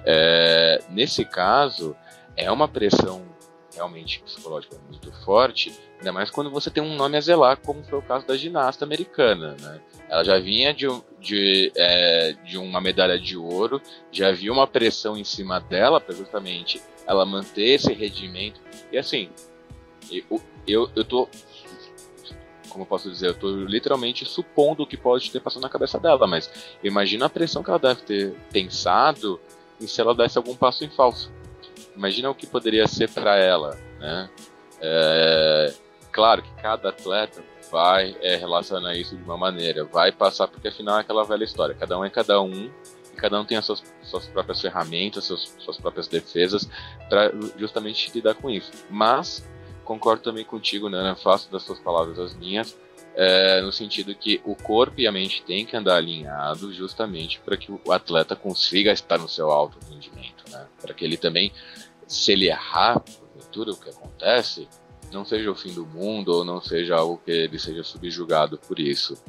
É, 0.05 0.83
nesse 0.91 1.25
caso, 1.25 1.97
é 2.37 2.51
uma 2.51 2.69
pressão 2.69 3.25
realmente 3.75 4.21
psicológica 4.21 4.77
muito 4.89 5.13
forte, 5.25 5.73
ainda 5.99 6.13
mais 6.13 6.31
quando 6.31 6.51
você 6.51 6.71
tem 6.71 6.83
um 6.83 6.97
nome 6.97 7.17
a 7.17 7.21
zelar, 7.21 7.57
como 7.59 7.83
foi 7.85 7.99
o 7.99 8.03
caso 8.03 8.27
da 8.27 8.37
ginasta 8.37 8.85
americana. 8.85 9.57
Né? 9.61 9.81
Ela 10.09 10.25
já 10.25 10.39
vinha 10.39 10.75
de, 10.75 10.87
de, 11.19 11.73
é, 11.77 12.33
de 12.45 12.59
uma 12.59 12.81
medalha 12.81 13.19
de 13.19 13.37
ouro, 13.37 13.81
já 14.11 14.29
havia 14.29 14.53
uma 14.53 14.67
pressão 14.67 15.17
em 15.17 15.25
cima 15.25 15.61
dela 15.61 16.01
para 16.01 16.15
justamente 16.15 16.81
ela 17.07 17.25
manter 17.25 17.75
esse 17.75 17.93
rendimento. 17.93 18.61
E 18.93 18.99
assim, 18.99 19.31
eu, 20.11 20.43
eu, 20.67 20.91
eu 20.95 21.05
tô 21.05 21.29
como 22.71 22.85
eu 22.85 22.87
posso 22.87 23.11
dizer, 23.11 23.29
eu 23.29 23.35
tô 23.35 23.51
literalmente 23.51 24.25
supondo 24.25 24.85
o 24.85 24.87
que 24.87 24.97
pode 24.97 25.31
ter 25.31 25.41
passado 25.41 25.63
na 25.63 25.69
cabeça 25.69 25.99
dela, 25.99 26.27
mas 26.27 26.51
imagina 26.83 27.27
a 27.27 27.31
pressão 27.31 27.63
que 27.63 27.71
ela 27.71 27.79
deve 27.79 28.03
ter 28.03 28.35
pensado 28.51 29.41
em 29.81 29.87
se 29.87 30.01
ela 30.01 30.15
desse 30.15 30.39
algum 30.39 30.55
passo 30.55 30.85
em 30.85 30.89
falso. 30.89 31.31
Imagina 31.97 32.31
o 32.31 32.35
que 32.35 32.47
poderia 32.47 32.87
ser 32.87 33.11
para 33.11 33.37
ela, 33.37 33.79
né? 33.99 34.31
É, 34.81 35.75
claro 36.11 36.43
que 36.43 36.53
cada 36.63 36.89
atleta 36.89 37.43
vai 37.71 38.17
é, 38.21 38.37
relacionar 38.37 38.97
isso 38.97 39.17
de 39.17 39.23
uma 39.23 39.37
maneira, 39.37 39.85
vai 39.85 40.11
passar, 40.11 40.49
porque 40.49 40.69
afinal 40.69 40.99
é 40.99 41.01
aquela 41.01 41.25
velha 41.25 41.45
história, 41.45 41.75
cada 41.75 41.99
um 41.99 42.05
é 42.05 42.11
cada 42.11 42.41
um, 42.41 42.71
e 43.13 43.17
cada 43.17 43.41
um 43.41 43.45
tem 43.45 43.57
as 43.57 43.65
suas, 43.65 43.83
suas 44.03 44.27
próprias 44.27 44.61
ferramentas, 44.61 45.25
suas, 45.25 45.55
suas 45.59 45.79
próprias 45.79 46.09
defesas, 46.09 46.69
para 47.09 47.33
justamente 47.57 48.11
lidar 48.15 48.35
com 48.35 48.51
isso. 48.51 48.71
Mas, 48.91 49.49
concordo 49.91 50.23
também 50.23 50.45
contigo, 50.45 50.89
Nana, 50.89 51.17
faço 51.17 51.51
das 51.51 51.65
suas 51.65 51.81
palavras 51.81 52.17
as 52.17 52.33
minhas, 52.37 52.79
é, 53.17 53.61
no 53.61 53.73
sentido 53.73 54.15
que 54.15 54.41
o 54.45 54.55
corpo 54.55 55.01
e 55.01 55.07
a 55.09 55.11
mente 55.11 55.43
têm 55.43 55.67
que 55.67 55.77
andar 55.77 55.97
alinhados 55.97 56.77
justamente 56.77 57.41
para 57.41 57.57
que 57.57 57.73
o 57.73 57.81
atleta 57.91 58.37
consiga 58.37 58.93
estar 58.93 59.19
no 59.19 59.29
seu 59.29 59.51
alto 59.51 59.81
rendimento, 59.91 60.45
né? 60.49 60.65
para 60.81 60.95
que 60.95 61.05
ele 61.05 61.17
também 61.17 61.53
se 62.07 62.31
ele 62.31 62.47
errar, 62.47 63.01
porventura, 63.01 63.73
o 63.73 63.77
que 63.77 63.91
acontece, 63.91 64.69
não 65.11 65.25
seja 65.25 65.51
o 65.51 65.57
fim 65.57 65.75
do 65.75 65.85
mundo 65.85 66.29
ou 66.35 66.45
não 66.45 66.61
seja 66.61 66.95
algo 66.95 67.21
que 67.25 67.33
ele 67.33 67.59
seja 67.59 67.83
subjugado 67.83 68.59
por 68.59 68.79
isso. 68.79 69.21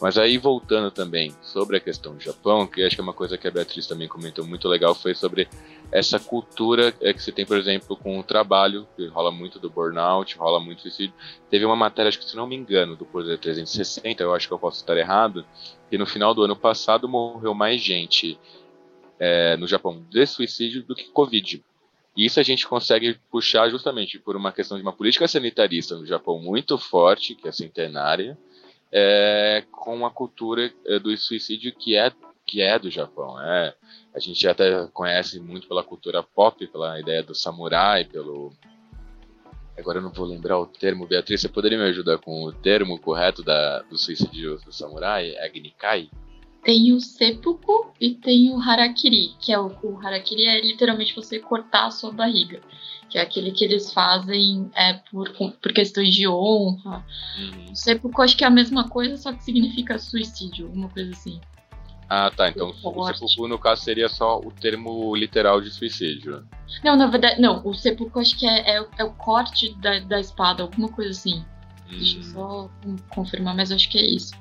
Mas 0.00 0.18
aí 0.18 0.36
voltando 0.36 0.90
também 0.90 1.34
sobre 1.40 1.78
a 1.78 1.80
questão 1.80 2.14
do 2.14 2.22
Japão, 2.22 2.66
que 2.66 2.82
acho 2.82 2.94
que 2.94 3.00
é 3.00 3.04
uma 3.04 3.14
coisa 3.14 3.38
que 3.38 3.48
a 3.48 3.50
Beatriz 3.50 3.86
também 3.86 4.06
comentou 4.06 4.44
muito 4.46 4.68
legal, 4.68 4.94
foi 4.94 5.14
sobre 5.14 5.48
essa 5.90 6.20
cultura 6.20 6.94
é, 7.00 7.14
que 7.14 7.22
você 7.22 7.32
tem, 7.32 7.46
por 7.46 7.56
exemplo, 7.56 7.96
com 7.96 8.18
o 8.18 8.22
trabalho, 8.22 8.86
que 8.94 9.06
rola 9.06 9.30
muito 9.30 9.58
do 9.58 9.70
burnout, 9.70 10.36
rola 10.36 10.60
muito 10.60 10.82
suicídio. 10.82 11.14
Teve 11.48 11.64
uma 11.64 11.76
matéria, 11.76 12.10
acho 12.10 12.18
que 12.18 12.26
se 12.26 12.36
não 12.36 12.46
me 12.46 12.54
engano, 12.54 12.94
do 12.94 13.06
Poder 13.06 13.38
360, 13.38 14.22
eu 14.22 14.34
acho 14.34 14.46
que 14.46 14.52
eu 14.52 14.58
posso 14.58 14.80
estar 14.80 14.96
errado, 14.98 15.46
que 15.88 15.96
no 15.96 16.06
final 16.06 16.34
do 16.34 16.42
ano 16.42 16.56
passado 16.56 17.08
morreu 17.08 17.54
mais 17.54 17.80
gente 17.80 18.38
é, 19.18 19.56
no 19.56 19.66
Japão 19.66 20.04
de 20.10 20.26
suicídio 20.26 20.82
do 20.82 20.94
que 20.94 21.04
Covid. 21.04 21.64
E 22.16 22.24
isso 22.24 22.40
a 22.40 22.42
gente 22.42 22.66
consegue 22.66 23.18
puxar 23.30 23.68
justamente 23.68 24.18
por 24.18 24.36
uma 24.36 24.50
questão 24.50 24.76
de 24.76 24.82
uma 24.82 24.92
política 24.92 25.28
sanitarista 25.28 25.96
no 25.96 26.06
Japão 26.06 26.38
muito 26.38 26.78
forte, 26.78 27.34
que 27.34 27.46
é 27.46 27.52
centenária, 27.52 28.38
é, 28.98 29.62
com 29.70 30.06
a 30.06 30.10
cultura 30.10 30.72
é, 30.86 30.98
do 30.98 31.14
suicídio 31.18 31.70
que 31.76 31.94
é 31.94 32.10
que 32.46 32.62
é 32.62 32.78
do 32.78 32.88
Japão. 32.88 33.38
É, 33.42 33.74
a 34.14 34.20
gente 34.20 34.46
até 34.48 34.86
conhece 34.86 35.38
muito 35.38 35.68
pela 35.68 35.82
cultura 35.82 36.22
pop, 36.22 36.64
pela 36.68 36.98
ideia 36.98 37.22
do 37.22 37.34
samurai, 37.34 38.04
pelo 38.04 38.52
agora 39.76 39.98
eu 39.98 40.02
não 40.02 40.12
vou 40.12 40.24
lembrar 40.24 40.58
o 40.58 40.66
termo. 40.66 41.06
Beatriz, 41.06 41.42
você 41.42 41.48
poderia 41.48 41.76
me 41.76 41.84
ajudar 41.84 42.16
com 42.18 42.44
o 42.44 42.52
termo 42.52 42.98
correto 42.98 43.42
da, 43.42 43.82
do 43.82 43.98
suicídio 43.98 44.58
do 44.64 44.72
samurai? 44.72 45.36
Agnikai? 45.38 46.08
Tem 46.66 46.92
o 46.92 47.00
seppuku 47.00 47.92
e 48.00 48.10
tem 48.10 48.50
o 48.50 48.60
harakiri, 48.60 49.36
que 49.38 49.52
é 49.52 49.58
o, 49.58 49.68
o 49.84 50.04
harakiri 50.04 50.46
é 50.46 50.60
literalmente 50.60 51.14
você 51.14 51.38
cortar 51.38 51.86
a 51.86 51.90
sua 51.92 52.10
barriga, 52.10 52.60
que 53.08 53.16
é 53.16 53.20
aquele 53.20 53.52
que 53.52 53.64
eles 53.64 53.92
fazem 53.92 54.68
é, 54.74 54.94
por, 54.94 55.30
por 55.30 55.72
questões 55.72 56.12
de 56.12 56.26
honra. 56.26 57.06
Uhum. 57.38 57.70
O 57.70 57.76
seppuku 57.76 58.20
acho 58.20 58.36
que 58.36 58.42
é 58.42 58.48
a 58.48 58.50
mesma 58.50 58.88
coisa, 58.88 59.16
só 59.16 59.32
que 59.32 59.44
significa 59.44 59.96
suicídio, 59.96 60.66
alguma 60.66 60.88
coisa 60.88 61.12
assim. 61.12 61.40
Ah, 62.08 62.32
tá. 62.36 62.48
Então 62.48 62.74
o 62.82 63.06
seppuku, 63.06 63.46
no 63.46 63.60
caso, 63.60 63.82
seria 63.82 64.08
só 64.08 64.40
o 64.40 64.50
termo 64.50 65.14
literal 65.14 65.60
de 65.60 65.70
suicídio. 65.70 66.44
Não, 66.82 66.96
na 66.96 67.06
verdade, 67.06 67.40
não. 67.40 67.64
O 67.64 67.74
seppuku 67.74 68.18
acho 68.18 68.36
que 68.36 68.44
é, 68.44 68.76
é, 68.76 68.86
é 68.98 69.04
o 69.04 69.12
corte 69.12 69.72
da, 69.76 70.00
da 70.00 70.18
espada, 70.18 70.64
alguma 70.64 70.88
coisa 70.88 71.12
assim. 71.12 71.44
Hum. 71.86 71.90
Deixa 71.90 72.18
eu 72.18 72.22
hum. 72.22 72.32
só 72.32 72.70
confirmar, 73.14 73.54
mas 73.54 73.70
acho 73.70 73.88
que 73.88 73.98
é 73.98 74.04
isso. 74.04 74.34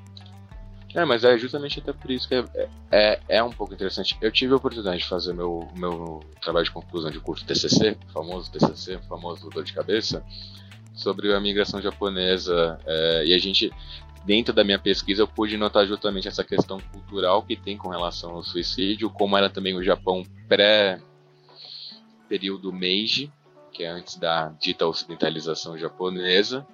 É, 0.96 1.04
mas 1.04 1.26
é 1.26 1.38
justamente 1.38 1.80
até 1.80 1.91
por 1.91 2.10
isso 2.10 2.26
que 2.26 2.36
é, 2.36 2.46
é, 2.89 3.20
é, 3.28 3.43
um 3.43 3.52
pouco 3.52 3.74
interessante. 3.74 4.18
Eu 4.22 4.32
tive 4.32 4.54
a 4.54 4.56
oportunidade 4.56 5.00
de 5.00 5.06
fazer 5.06 5.34
meu, 5.34 5.68
meu 5.76 6.22
trabalho 6.41 6.64
de 6.64 6.72
conclusão 6.72 7.12
de 7.12 7.20
curso 7.20 7.46
TCC, 7.46 7.98
famoso 8.14 8.50
TCC, 8.50 8.98
famoso 9.10 9.50
dor 9.50 9.66
de 9.66 9.74
cabeça, 9.74 10.24
sobre 10.93 11.34
a 11.34 11.39
migração 11.41 11.82
japonesa. 11.82 12.80
É, 12.86 13.26
e 13.26 13.34
a 13.34 13.38
gente, 13.38 13.74
dentro 14.26 14.54
da 14.54 14.64
minha 14.64 14.80
pesquisa, 14.80 15.22
eu 15.22 15.28
pude 15.28 15.58
notar 15.58 15.86
justamente 15.86 16.30
essa 16.30 16.46
questão 16.46 16.80
cultural 16.80 17.43
que 17.43 17.58
tem 17.58 17.76
com 17.76 17.89
relação 17.89 18.32
ao 18.32 18.41
suicídio, 18.41 19.10
como 19.10 19.36
era 19.36 19.50
também 19.50 19.76
o 19.76 19.84
Japão 19.84 20.24
pré-período 20.48 21.02
Meiji, 22.72 23.30
que 23.74 23.84
é 23.84 23.89
antes 23.89 24.16
da 24.16 24.54
dita 24.62 24.88
ocidentalização 24.88 25.78
japonesa 25.78 26.66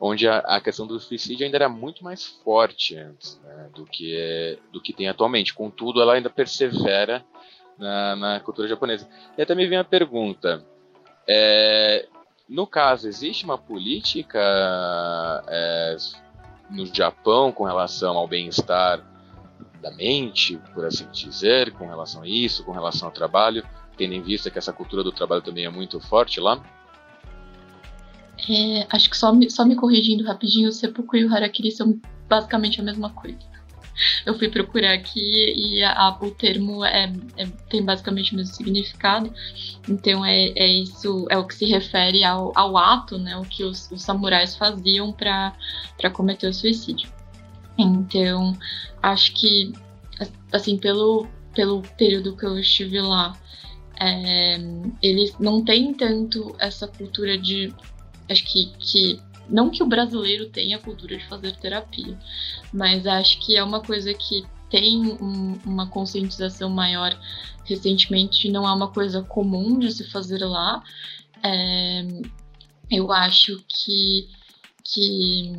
onde 0.00 0.26
a, 0.26 0.38
a, 0.38 0.60
questão 0.60 0.86
do 0.86 0.98
suicídio 0.98 1.44
ainda 1.44 1.58
era 1.58 1.68
muito 1.68 2.02
mais 2.02 2.24
forte 2.24 2.96
antes 2.96 3.38
né, 3.44 3.68
do, 3.74 3.84
que 3.84 4.16
é, 4.16 4.56
do 4.72 4.80
que 4.80 4.94
tem 4.94 5.08
atualmente. 5.08 5.52
Contudo, 5.52 6.00
ela 6.00 6.14
ainda 6.14 6.30
persevera 6.30 7.22
na, 7.78 8.16
na 8.16 8.40
cultura 8.40 8.66
japonesa. 8.66 9.06
E 9.36 9.42
até 9.42 9.54
me 9.54 9.66
vem 9.66 9.78
a 9.78 9.84
pergunta: 9.84 10.64
é, 11.28 12.08
no 12.48 12.66
caso, 12.66 13.06
existe 13.06 13.44
uma 13.44 13.58
política 13.58 14.40
é, 15.46 15.96
no 16.70 16.86
Japão 16.86 17.52
com 17.52 17.64
relação 17.64 18.16
ao 18.16 18.26
bem-estar 18.26 19.04
da 19.82 19.90
mente, 19.90 20.58
por 20.74 20.84
assim 20.84 21.06
dizer, 21.10 21.72
com 21.72 21.86
relação 21.86 22.22
a 22.22 22.28
isso, 22.28 22.64
com 22.64 22.72
relação 22.72 23.08
ao 23.08 23.14
trabalho, 23.14 23.66
tendo 23.96 24.14
em 24.14 24.22
vista 24.22 24.50
que 24.50 24.58
essa 24.58 24.72
cultura 24.72 25.02
do 25.02 25.12
trabalho 25.12 25.42
também 25.42 25.64
é 25.64 25.70
muito 25.70 26.00
forte 26.00 26.40
lá? 26.40 26.62
É, 28.48 28.86
acho 28.90 29.10
que 29.10 29.16
só 29.16 29.32
me, 29.32 29.50
só 29.50 29.64
me 29.64 29.76
corrigindo 29.76 30.24
rapidinho, 30.24 30.68
o 30.68 30.72
seppuku 30.72 31.16
e 31.16 31.24
o 31.24 31.34
harakiri 31.34 31.70
são 31.70 32.00
basicamente 32.28 32.80
a 32.80 32.84
mesma 32.84 33.10
coisa. 33.10 33.38
Eu 34.24 34.38
fui 34.38 34.48
procurar 34.48 34.94
aqui 34.94 35.52
e 35.54 35.82
a, 35.82 35.92
a, 35.92 36.18
o 36.22 36.30
termo 36.30 36.84
é, 36.84 37.12
é, 37.36 37.46
tem 37.68 37.84
basicamente 37.84 38.32
o 38.32 38.36
mesmo 38.36 38.54
significado. 38.54 39.32
Então 39.88 40.24
é, 40.24 40.52
é 40.56 40.66
isso, 40.66 41.26
é 41.28 41.36
o 41.36 41.46
que 41.46 41.54
se 41.54 41.66
refere 41.66 42.24
ao, 42.24 42.52
ao 42.56 42.78
ato, 42.78 43.18
né, 43.18 43.36
o 43.36 43.42
que 43.42 43.62
os, 43.62 43.90
os 43.90 44.02
samurais 44.02 44.56
faziam 44.56 45.12
para 45.12 45.52
cometer 46.12 46.48
o 46.48 46.54
suicídio. 46.54 47.10
Então 47.78 48.56
acho 49.02 49.32
que 49.34 49.72
assim 50.52 50.78
pelo 50.78 51.26
pelo 51.54 51.82
período 51.98 52.36
que 52.36 52.46
eu 52.46 52.58
estive 52.58 53.00
lá, 53.00 53.36
é, 53.98 54.56
eles 55.02 55.36
não 55.38 55.64
têm 55.64 55.92
tanto 55.92 56.54
essa 56.58 56.86
cultura 56.86 57.36
de 57.36 57.72
acho 58.30 58.44
que, 58.44 58.72
que 58.78 59.20
não 59.48 59.68
que 59.68 59.82
o 59.82 59.86
brasileiro 59.86 60.48
tenha 60.48 60.76
a 60.76 60.80
cultura 60.80 61.16
de 61.16 61.26
fazer 61.26 61.56
terapia, 61.56 62.16
mas 62.72 63.06
acho 63.06 63.40
que 63.40 63.56
é 63.56 63.64
uma 63.64 63.80
coisa 63.80 64.14
que 64.14 64.44
tem 64.70 64.98
um, 65.20 65.58
uma 65.66 65.88
conscientização 65.88 66.70
maior 66.70 67.18
recentemente, 67.64 68.50
não 68.50 68.66
é 68.66 68.72
uma 68.72 68.88
coisa 68.88 69.22
comum 69.22 69.78
de 69.78 69.90
se 69.90 70.08
fazer 70.10 70.44
lá. 70.44 70.82
É, 71.42 72.06
eu 72.90 73.12
acho 73.12 73.62
que, 73.68 74.28
que 74.84 75.52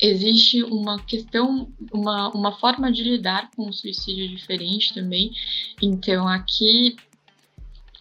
existe 0.00 0.62
uma 0.62 0.98
questão, 1.04 1.70
uma, 1.92 2.30
uma 2.30 2.52
forma 2.52 2.90
de 2.90 3.02
lidar 3.02 3.50
com 3.54 3.68
o 3.68 3.72
suicídio 3.72 4.28
diferente 4.28 4.94
também. 4.94 5.32
Então, 5.82 6.26
aqui 6.26 6.96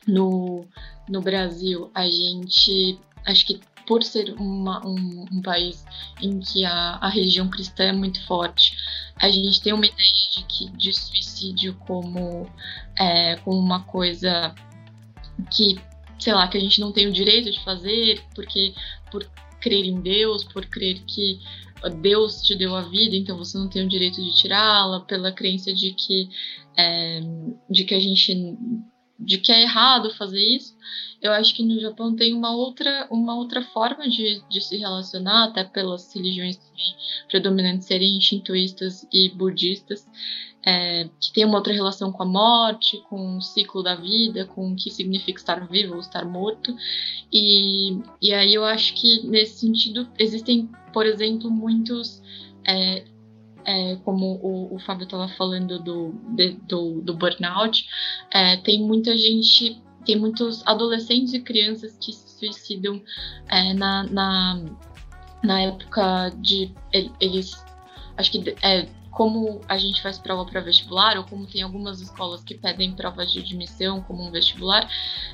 no, 0.08 0.66
no 1.10 1.22
Brasil, 1.22 1.92
a 1.94 2.08
gente 2.10 2.98
acho 3.26 3.46
que 3.48 3.60
por 3.86 4.04
ser 4.04 4.34
uma, 4.40 4.86
um, 4.86 5.26
um, 5.32 5.42
país 5.42 5.86
em 6.22 6.40
que 6.40 6.66
a, 6.66 6.98
a 7.02 7.10
religião 7.10 7.50
cristã 7.50 7.86
é 7.86 7.92
muito 7.92 8.26
forte, 8.26 8.76
a 9.18 9.30
gente 9.30 9.62
tem 9.62 9.74
uma 9.74 9.86
ideia 9.86 10.10
de, 10.32 10.44
que, 10.46 10.70
de 10.78 10.94
suicídio 10.94 11.76
como, 11.86 12.50
é, 13.00 13.36
como 13.38 13.60
uma 13.60 13.84
coisa 13.84 14.54
que, 15.52 15.80
sei 16.20 16.34
lá, 16.34 16.48
que 16.48 16.58
a 16.58 16.62
gente 16.62 16.80
não 16.80 16.92
tem 16.92 17.08
o 17.08 17.12
direito 17.12 17.52
de 17.52 17.64
fazer, 17.64 18.24
porque 18.36 18.74
por 19.12 19.30
crer 19.60 19.86
em 19.86 20.02
Deus, 20.02 20.44
por 20.44 20.66
crer 20.66 21.02
que 21.06 21.40
Deus 22.02 22.42
te 22.42 22.56
deu 22.56 22.76
a 22.76 22.82
vida, 22.82 23.16
então 23.16 23.38
você 23.38 23.58
não 23.58 23.68
tem 23.68 23.86
o 23.86 23.90
direito 23.90 24.24
de 24.24 24.34
tirá-la, 24.36 25.02
pela 25.02 25.32
crença 25.32 25.74
de 25.74 25.92
que 25.92 26.30
é, 26.78 27.22
de 27.70 27.84
que 27.84 27.94
a 27.94 28.00
gente 28.00 28.58
de 29.20 29.38
que 29.38 29.52
é 29.52 29.62
errado 29.62 30.14
fazer 30.16 30.40
isso. 30.40 30.76
Eu 31.24 31.32
acho 31.32 31.56
que 31.56 31.64
no 31.64 31.80
Japão 31.80 32.14
tem 32.16 32.34
uma 32.34 32.54
outra, 32.54 33.08
uma 33.10 33.34
outra 33.36 33.62
forma 33.62 34.10
de, 34.10 34.44
de 34.50 34.60
se 34.60 34.78
relacionar, 34.78 35.46
até 35.46 35.64
pelas 35.64 36.14
religiões 36.14 36.60
predominantes 37.30 37.88
serem 37.88 38.20
shintoístas 38.20 39.08
e 39.12 39.30
budistas, 39.30 40.06
é, 40.66 41.10
que 41.22 41.32
tem 41.32 41.46
uma 41.46 41.58
outra 41.58 41.74
relação 41.74 42.12
com 42.12 42.24
a 42.24 42.26
morte, 42.26 43.02
com 43.10 43.38
o 43.38 43.42
ciclo 43.42 43.82
da 43.82 43.96
vida, 43.96 44.46
com 44.46 44.74
o 44.74 44.76
que 44.76 44.92
significa 44.92 45.40
estar 45.40 45.66
vivo 45.68 45.94
ou 45.94 46.02
estar 46.02 46.26
morto. 46.26 46.76
E, 47.32 47.98
e 48.22 48.34
aí 48.34 48.54
eu 48.54 48.66
acho 48.66 48.94
que, 48.94 49.26
nesse 49.26 49.60
sentido, 49.60 50.08
existem, 50.20 50.70
por 50.92 51.06
exemplo, 51.06 51.50
muitos 51.50 52.22
é, 52.68 53.06
é, 53.66 53.96
como 54.04 54.40
o, 54.42 54.76
o 54.76 54.80
Fábio 54.80 55.06
estava 55.06 55.28
falando 55.30 55.80
do, 55.80 56.14
de, 56.36 56.52
do, 56.68 57.02
do, 57.02 57.14
burnout, 57.14 57.86
é, 58.32 58.58
tem 58.58 58.82
muita 58.82 59.16
gente, 59.18 59.82
tem 60.06 60.20
muitos 60.20 60.66
adolescentes 60.66 61.34
e 61.34 61.40
crianças 61.40 61.98
que 62.00 62.14
se 62.14 62.38
suicidam 62.40 63.02
é, 63.48 63.74
na, 63.74 64.04
na, 64.04 64.62
na 65.44 65.62
época 65.62 66.32
de. 66.38 66.72
Eles. 67.20 67.64
Acho 68.18 68.32
que 68.32 68.56
é, 68.62 68.88
como 69.14 69.62
a 69.68 69.78
gente 69.78 70.02
faz 70.02 70.18
prova 70.18 70.46
para 70.46 70.60
vestibular, 70.60 71.18
ou 71.18 71.24
como 71.24 71.46
tem 71.46 71.62
algumas 71.62 72.02
escolas 72.02 72.44
que 72.44 72.56
pedem 72.56 72.94
provas 72.94 73.32
de 73.32 73.40
admissão, 73.40 74.02
como 74.02 74.24
um 74.24 74.32
vestibular, 74.32 74.90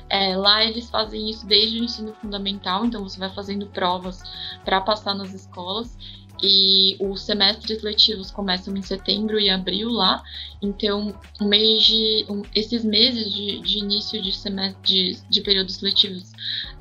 é, 0.08 0.36
lá 0.36 0.62
eles 0.62 0.90
fazem 0.90 1.30
isso 1.30 1.46
desde 1.46 1.80
o 1.80 1.84
ensino 1.84 2.14
fundamental, 2.14 2.84
então 2.84 3.02
você 3.02 3.18
vai 3.18 3.30
fazendo 3.30 3.66
provas 3.66 4.22
para 4.64 4.80
passar 4.82 5.14
nas 5.14 5.32
escolas 5.32 5.96
e 6.42 6.96
os 7.00 7.22
semestres 7.22 7.82
letivos 7.82 8.30
começam 8.30 8.76
em 8.76 8.82
setembro 8.82 9.38
e 9.38 9.50
abril 9.50 9.88
lá, 9.90 10.22
então 10.62 11.14
um 11.40 11.46
mês 11.46 11.84
de, 11.84 12.26
um, 12.28 12.42
esses 12.54 12.84
meses 12.84 13.32
de, 13.32 13.60
de, 13.60 13.78
início 13.78 14.22
de, 14.22 14.32
semestre, 14.32 14.82
de, 14.82 15.20
de 15.28 15.40
períodos 15.40 15.80
letivos 15.80 16.32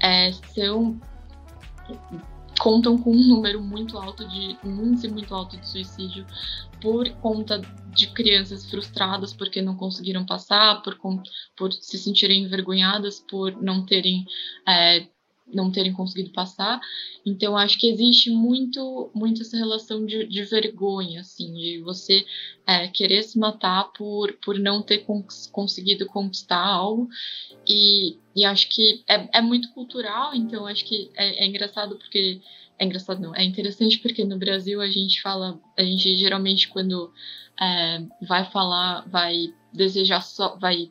é, 0.02 0.32
são 0.54 1.00
contam 2.60 2.98
com 2.98 3.12
um 3.12 3.28
número 3.28 3.62
muito 3.62 3.98
alto 3.98 4.28
de 4.28 4.58
um 4.64 4.88
índice 4.88 5.08
muito 5.08 5.34
alto 5.34 5.58
de 5.58 5.68
suicídio 5.68 6.26
por 6.82 7.10
conta 7.16 7.62
de 7.96 8.08
crianças 8.08 8.70
frustradas 8.70 9.34
porque 9.34 9.62
não 9.62 9.76
conseguiram 9.76 10.26
passar, 10.26 10.82
por, 10.82 10.98
por 11.56 11.72
se 11.74 11.98
sentirem 11.98 12.44
envergonhadas 12.44 13.24
por 13.30 13.52
não 13.62 13.86
terem 13.86 14.26
é, 14.68 15.08
não 15.54 15.72
terem 15.72 15.94
conseguido 15.94 16.32
passar. 16.32 16.80
Então, 17.26 17.58
acho 17.58 17.78
que 17.78 17.88
existe 17.88 18.30
muito, 18.30 19.10
muito 19.14 19.42
essa 19.42 19.58
relação 19.58 20.06
de, 20.06 20.26
de 20.26 20.44
vergonha, 20.44 21.22
assim, 21.22 21.54
de 21.54 21.82
você 21.82 22.26
é, 22.66 22.88
querer 22.88 23.24
se 23.24 23.38
matar 23.38 23.92
por, 23.94 24.34
por 24.44 24.58
não 24.58 24.82
ter 24.82 25.00
cons 25.00 25.48
conseguido 25.48 26.06
conquistar 26.06 26.64
algo. 26.64 27.10
E, 27.68 28.18
e 28.36 28.46
acho 28.46 28.70
que 28.70 29.04
é, 29.08 29.40
é 29.40 29.42
muito 29.42 29.72
cultural, 29.74 30.34
então 30.34 30.66
acho 30.66 30.86
que 30.86 31.12
é, 31.16 31.44
é 31.44 31.48
engraçado 31.48 31.98
porque. 31.98 32.42
É 32.78 32.86
engraçado, 32.86 33.20
não. 33.22 33.36
É 33.36 33.44
interessante 33.44 34.00
porque 34.00 34.24
no 34.24 34.38
Brasil 34.38 34.80
a 34.80 34.90
gente 34.90 35.22
fala. 35.22 35.60
A 35.78 35.84
gente 35.84 36.16
geralmente, 36.16 36.70
quando 36.70 37.12
é, 37.60 38.02
vai 38.22 38.50
falar, 38.50 39.06
vai 39.10 39.54
desejar 39.74 40.22
só. 40.22 40.56
Vai. 40.58 40.90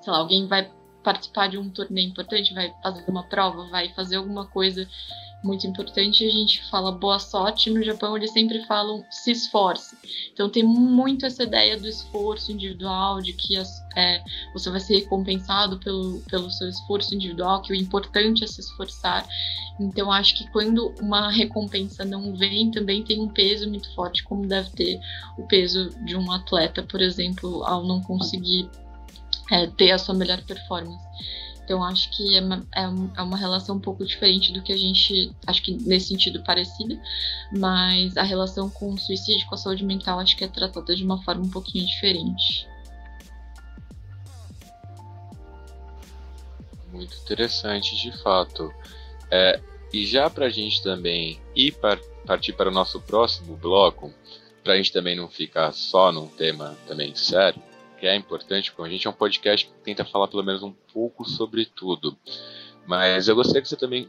Sei 0.00 0.12
lá, 0.12 0.18
alguém 0.18 0.46
vai 0.46 0.70
participar 1.02 1.48
de 1.48 1.58
um 1.58 1.68
torneio 1.68 2.08
importante, 2.08 2.54
vai 2.54 2.72
fazer 2.82 3.04
uma 3.08 3.24
prova, 3.24 3.68
vai 3.68 3.88
fazer 3.90 4.16
alguma 4.16 4.46
coisa 4.46 4.88
muito 5.42 5.66
importante, 5.66 6.24
a 6.24 6.30
gente 6.30 6.62
fala 6.70 6.92
boa 6.92 7.18
sorte. 7.18 7.70
No 7.70 7.82
Japão, 7.82 8.16
eles 8.16 8.32
sempre 8.32 8.64
falam 8.64 9.04
se 9.10 9.32
esforce. 9.32 9.96
Então, 10.32 10.48
tem 10.48 10.62
muito 10.62 11.26
essa 11.26 11.42
ideia 11.42 11.76
do 11.76 11.88
esforço 11.88 12.52
individual, 12.52 13.20
de 13.20 13.32
que 13.32 13.56
as, 13.56 13.84
é, 13.96 14.22
você 14.54 14.70
vai 14.70 14.80
ser 14.80 15.00
recompensado 15.00 15.78
pelo, 15.78 16.20
pelo 16.30 16.50
seu 16.50 16.68
esforço 16.68 17.14
individual, 17.14 17.60
que 17.62 17.72
o 17.72 17.76
importante 17.76 18.44
é 18.44 18.46
se 18.46 18.60
esforçar. 18.60 19.26
Então, 19.80 20.12
acho 20.12 20.36
que 20.36 20.48
quando 20.52 20.94
uma 21.00 21.30
recompensa 21.30 22.04
não 22.04 22.36
vem, 22.36 22.70
também 22.70 23.02
tem 23.02 23.20
um 23.20 23.28
peso 23.28 23.68
muito 23.68 23.92
forte, 23.94 24.22
como 24.22 24.46
deve 24.46 24.70
ter 24.70 25.00
o 25.36 25.42
peso 25.46 25.90
de 26.04 26.14
um 26.14 26.30
atleta, 26.30 26.82
por 26.82 27.00
exemplo, 27.00 27.64
ao 27.64 27.84
não 27.84 28.00
conseguir 28.00 28.70
é, 29.52 29.66
ter 29.66 29.92
a 29.92 29.98
sua 29.98 30.14
melhor 30.14 30.40
performance. 30.42 31.04
Então 31.62 31.84
acho 31.84 32.10
que 32.10 32.36
é 32.36 32.40
uma, 32.40 32.66
é, 32.74 32.82
é 32.82 33.22
uma 33.22 33.36
relação 33.36 33.76
um 33.76 33.80
pouco 33.80 34.04
diferente 34.04 34.52
do 34.52 34.62
que 34.62 34.72
a 34.72 34.76
gente. 34.76 35.30
Acho 35.46 35.62
que 35.62 35.74
nesse 35.84 36.08
sentido 36.08 36.42
parecida, 36.42 36.98
mas 37.56 38.16
a 38.16 38.22
relação 38.22 38.68
com 38.70 38.94
o 38.94 38.98
suicídio, 38.98 39.46
com 39.46 39.54
a 39.54 39.58
saúde 39.58 39.84
mental, 39.84 40.18
acho 40.18 40.36
que 40.36 40.44
é 40.44 40.48
tratada 40.48 40.96
de 40.96 41.04
uma 41.04 41.22
forma 41.22 41.44
um 41.44 41.50
pouquinho 41.50 41.86
diferente. 41.86 42.66
Muito 46.90 47.16
interessante, 47.22 47.96
de 47.96 48.12
fato. 48.22 48.72
É, 49.30 49.60
e 49.92 50.06
já 50.06 50.28
para 50.28 50.46
a 50.46 50.50
gente 50.50 50.82
também 50.82 51.40
ir 51.54 51.72
par 51.72 51.98
partir 52.26 52.52
para 52.52 52.70
o 52.70 52.72
nosso 52.72 53.00
próximo 53.00 53.56
bloco, 53.56 54.12
para 54.62 54.74
a 54.74 54.76
gente 54.76 54.92
também 54.92 55.16
não 55.16 55.28
ficar 55.28 55.72
só 55.72 56.12
num 56.12 56.28
tema 56.28 56.76
também 56.86 57.14
sério, 57.16 57.60
que 58.02 58.06
é 58.08 58.16
importante, 58.16 58.72
porque 58.72 58.88
a 58.88 58.92
gente 58.92 59.06
é 59.06 59.10
um 59.10 59.12
podcast 59.12 59.64
que 59.64 59.72
tenta 59.74 60.04
falar 60.04 60.26
pelo 60.26 60.42
menos 60.42 60.60
um 60.64 60.72
pouco 60.92 61.24
sobre 61.24 61.66
tudo. 61.66 62.18
Mas 62.84 63.28
eu 63.28 63.36
gostaria 63.36 63.62
que 63.62 63.68
você 63.68 63.76
também 63.76 64.08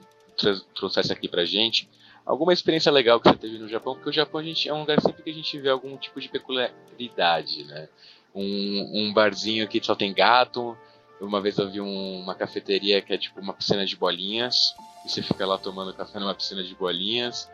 trouxesse 0.73 1.13
aqui 1.13 1.29
pra 1.29 1.45
gente 1.45 1.87
alguma 2.25 2.53
experiência 2.53 2.91
legal 2.91 3.19
que 3.19 3.29
você 3.29 3.35
teve 3.35 3.59
no 3.59 3.67
Japão, 3.67 3.93
porque 3.93 4.09
o 4.09 4.13
Japão 4.13 4.41
a 4.41 4.43
gente, 4.43 4.67
é 4.67 4.73
um 4.73 4.79
lugar 4.79 4.99
sempre 4.99 5.21
que 5.21 5.29
a 5.29 5.33
gente 5.33 5.59
vê 5.59 5.69
algum 5.69 5.95
tipo 5.95 6.19
de 6.19 6.27
peculiaridade, 6.27 7.65
né? 7.65 7.87
Um, 8.33 8.89
um 8.95 9.13
barzinho 9.13 9.67
que 9.67 9.79
só 9.85 9.93
tem 9.93 10.11
gato. 10.11 10.75
Uma 11.21 11.39
vez 11.39 11.59
eu 11.59 11.69
vi 11.69 11.79
um, 11.79 12.21
uma 12.21 12.33
cafeteria 12.33 12.99
que 12.99 13.13
é 13.13 13.17
tipo 13.19 13.39
uma 13.39 13.53
piscina 13.53 13.85
de 13.85 13.95
bolinhas, 13.95 14.73
e 15.05 15.09
você 15.09 15.21
fica 15.21 15.45
lá 15.45 15.59
tomando 15.59 15.93
café 15.93 16.17
numa 16.17 16.33
piscina 16.33 16.63
de 16.63 16.73
bolinhas. 16.73 17.47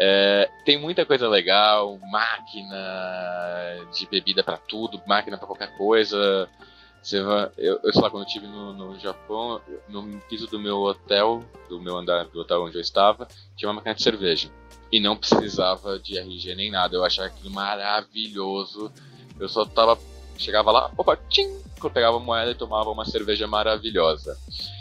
É, 0.00 0.48
tem 0.64 0.78
muita 0.78 1.04
coisa 1.04 1.28
legal, 1.28 1.98
máquina 2.08 2.76
de 3.92 4.06
bebida 4.06 4.44
para 4.44 4.56
tudo, 4.56 5.02
máquina 5.06 5.36
para 5.36 5.46
qualquer 5.46 5.76
coisa. 5.76 6.48
Você 7.02 7.20
vai, 7.20 7.50
eu, 7.58 7.80
eu 7.82 7.92
sei 7.92 8.02
lá, 8.02 8.08
quando 8.08 8.22
eu 8.22 8.26
estive 8.26 8.46
no, 8.46 8.72
no 8.72 8.98
Japão, 9.00 9.60
no 9.88 10.20
piso 10.28 10.46
do 10.46 10.60
meu 10.60 10.76
hotel, 10.82 11.44
do 11.68 11.80
meu 11.80 11.96
andar 11.96 12.26
do 12.26 12.40
hotel 12.40 12.62
onde 12.62 12.76
eu 12.76 12.80
estava, 12.80 13.26
tinha 13.56 13.68
uma 13.68 13.74
máquina 13.74 13.94
de 13.94 14.02
cerveja. 14.02 14.48
E 14.90 15.00
não 15.00 15.16
precisava 15.16 15.98
de 15.98 16.16
RG 16.16 16.54
nem 16.54 16.70
nada. 16.70 16.96
Eu 16.96 17.04
achava 17.04 17.26
aquilo 17.26 17.50
maravilhoso. 17.50 18.92
Eu 19.38 19.48
só 19.48 19.64
tava. 19.64 19.98
Chegava 20.38 20.70
lá, 20.70 20.90
opa, 20.96 21.16
tchim! 21.28 21.58
Pegava 21.92 22.18
moeda 22.18 22.50
e 22.50 22.54
tomava 22.54 22.90
uma 22.90 23.04
cerveja 23.04 23.46
maravilhosa. 23.46 24.36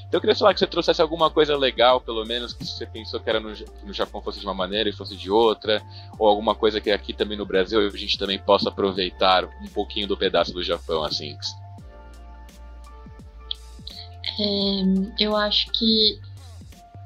Então 0.08 0.18
eu 0.18 0.22
queria 0.22 0.36
falar 0.36 0.54
que 0.54 0.60
você 0.60 0.68
trouxesse 0.68 1.02
alguma 1.02 1.30
coisa 1.30 1.56
legal, 1.58 2.00
pelo 2.00 2.26
menos, 2.26 2.54
que 2.54 2.66
você 2.66 2.86
pensou 2.86 3.20
que 3.20 3.30
era 3.30 3.40
no, 3.40 3.50
no 3.84 3.94
Japão 3.94 4.22
fosse 4.22 4.40
de 4.40 4.46
uma 4.46 4.54
maneira 4.54 4.90
e 4.90 4.94
fosse 4.94 5.16
de 5.16 5.30
outra, 5.30 5.82
ou 6.18 6.28
alguma 6.28 6.56
coisa 6.56 6.80
que 6.80 6.90
aqui 6.90 7.14
também 7.14 7.38
no 7.38 7.46
Brasil 7.46 7.80
a 7.80 7.90
gente 7.90 8.18
também 8.18 8.40
possa 8.40 8.70
aproveitar 8.70 9.46
um 9.46 9.68
pouquinho 9.68 10.08
do 10.08 10.18
pedaço 10.18 10.54
do 10.54 10.64
Japão, 10.64 11.04
assim. 11.04 11.38
É, 14.40 15.24
eu 15.24 15.36
acho 15.36 15.72
que 15.72 16.20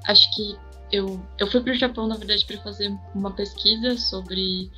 acho 0.05 0.35
que 0.35 0.57
eu, 0.91 1.19
eu 1.39 1.47
fui 1.47 1.61
para 1.61 1.73
o 1.73 1.77
Japão 1.77 2.07
na 2.07 2.17
verdade 2.17 2.45
para 2.45 2.61
fazer 2.61 2.93
uma 3.15 3.31
pesquisa 3.31 3.97
sobre 3.97 4.69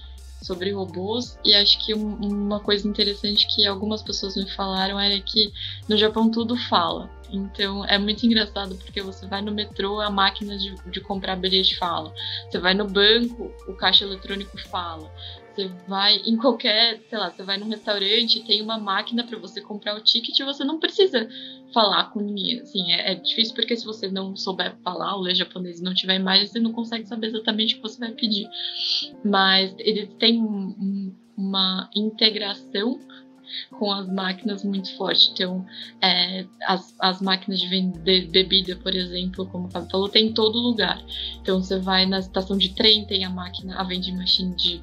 sobre 0.43 0.71
robôs 0.71 1.37
e 1.43 1.53
acho 1.55 1.83
que 1.85 1.93
um, 1.93 2.15
uma 2.15 2.59
coisa 2.59 2.87
interessante 2.87 3.47
que 3.47 3.65
algumas 3.65 4.01
pessoas 4.01 4.35
me 4.35 4.49
falaram 4.51 4.99
era 4.99 5.19
que 5.19 5.51
no 5.87 5.97
Japão 5.97 6.29
tudo 6.29 6.55
fala. 6.69 7.09
Então 7.31 7.83
é 7.85 7.97
muito 7.97 8.23
engraçado 8.25 8.75
porque 8.75 9.01
você 9.01 9.25
vai 9.25 9.41
no 9.41 9.51
metrô, 9.51 9.99
a 9.99 10.09
máquina 10.09 10.55
de, 10.57 10.75
de 10.91 11.01
comprar 11.01 11.35
bilhete 11.35 11.77
fala. 11.77 12.13
Você 12.49 12.59
vai 12.59 12.73
no 12.73 12.85
banco, 12.85 13.51
o 13.67 13.73
caixa 13.73 14.03
eletrônico 14.03 14.57
fala. 14.69 15.11
Você 15.53 15.67
vai 15.87 16.15
em 16.25 16.35
qualquer, 16.35 16.99
sei 17.09 17.17
lá, 17.17 17.29
você 17.29 17.43
vai 17.43 17.57
num 17.57 17.69
restaurante 17.69 18.43
tem 18.43 18.61
uma 18.61 18.77
máquina 18.77 19.23
para 19.23 19.37
você 19.37 19.61
comprar 19.61 19.95
o 19.95 20.01
ticket 20.01 20.37
e 20.39 20.43
você 20.43 20.63
não 20.63 20.79
precisa 20.79 21.27
falar 21.71 22.05
com 22.11 22.19
ninguém. 22.19 22.59
Assim, 22.59 22.91
é, 22.91 23.11
é, 23.11 23.15
difícil 23.15 23.53
porque 23.53 23.75
se 23.75 23.85
você 23.85 24.09
não 24.09 24.35
souber 24.35 24.75
falar 24.83 25.15
ou 25.15 25.21
ler 25.21 25.35
japonês 25.35 25.79
e 25.79 25.83
não 25.83 25.93
tiver 25.93 26.15
imagem, 26.15 26.47
você 26.47 26.59
não 26.59 26.71
consegue 26.71 27.07
saber 27.07 27.27
exatamente 27.27 27.75
o 27.75 27.77
que 27.77 27.83
você 27.83 27.99
vai 27.99 28.11
pedir. 28.11 28.49
Mas 29.23 29.75
eles 29.77 30.09
têm 30.17 30.41
um, 30.41 31.13
uma 31.37 31.89
integração 31.95 32.99
com 33.71 33.91
as 33.91 34.07
máquinas 34.07 34.63
muito 34.63 34.95
forte. 34.97 35.29
Então, 35.33 35.65
é, 36.01 36.45
as, 36.65 36.95
as 36.99 37.21
máquinas 37.21 37.59
de 37.59 37.67
vender 37.67 38.27
bebida, 38.29 38.75
por 38.77 38.95
exemplo, 38.95 39.45
como 39.47 39.67
o 39.67 39.69
Fábio 39.69 39.89
falou, 39.89 40.09
tem 40.09 40.27
em 40.27 40.33
todo 40.33 40.57
lugar. 40.57 40.99
Então, 41.41 41.61
você 41.61 41.77
vai 41.79 42.05
na 42.05 42.19
estação 42.19 42.57
de 42.57 42.69
trem, 42.69 43.05
tem 43.05 43.25
a 43.25 43.29
máquina, 43.29 43.75
a 43.75 43.83
vending 43.83 44.17
machine 44.17 44.55
de 44.55 44.81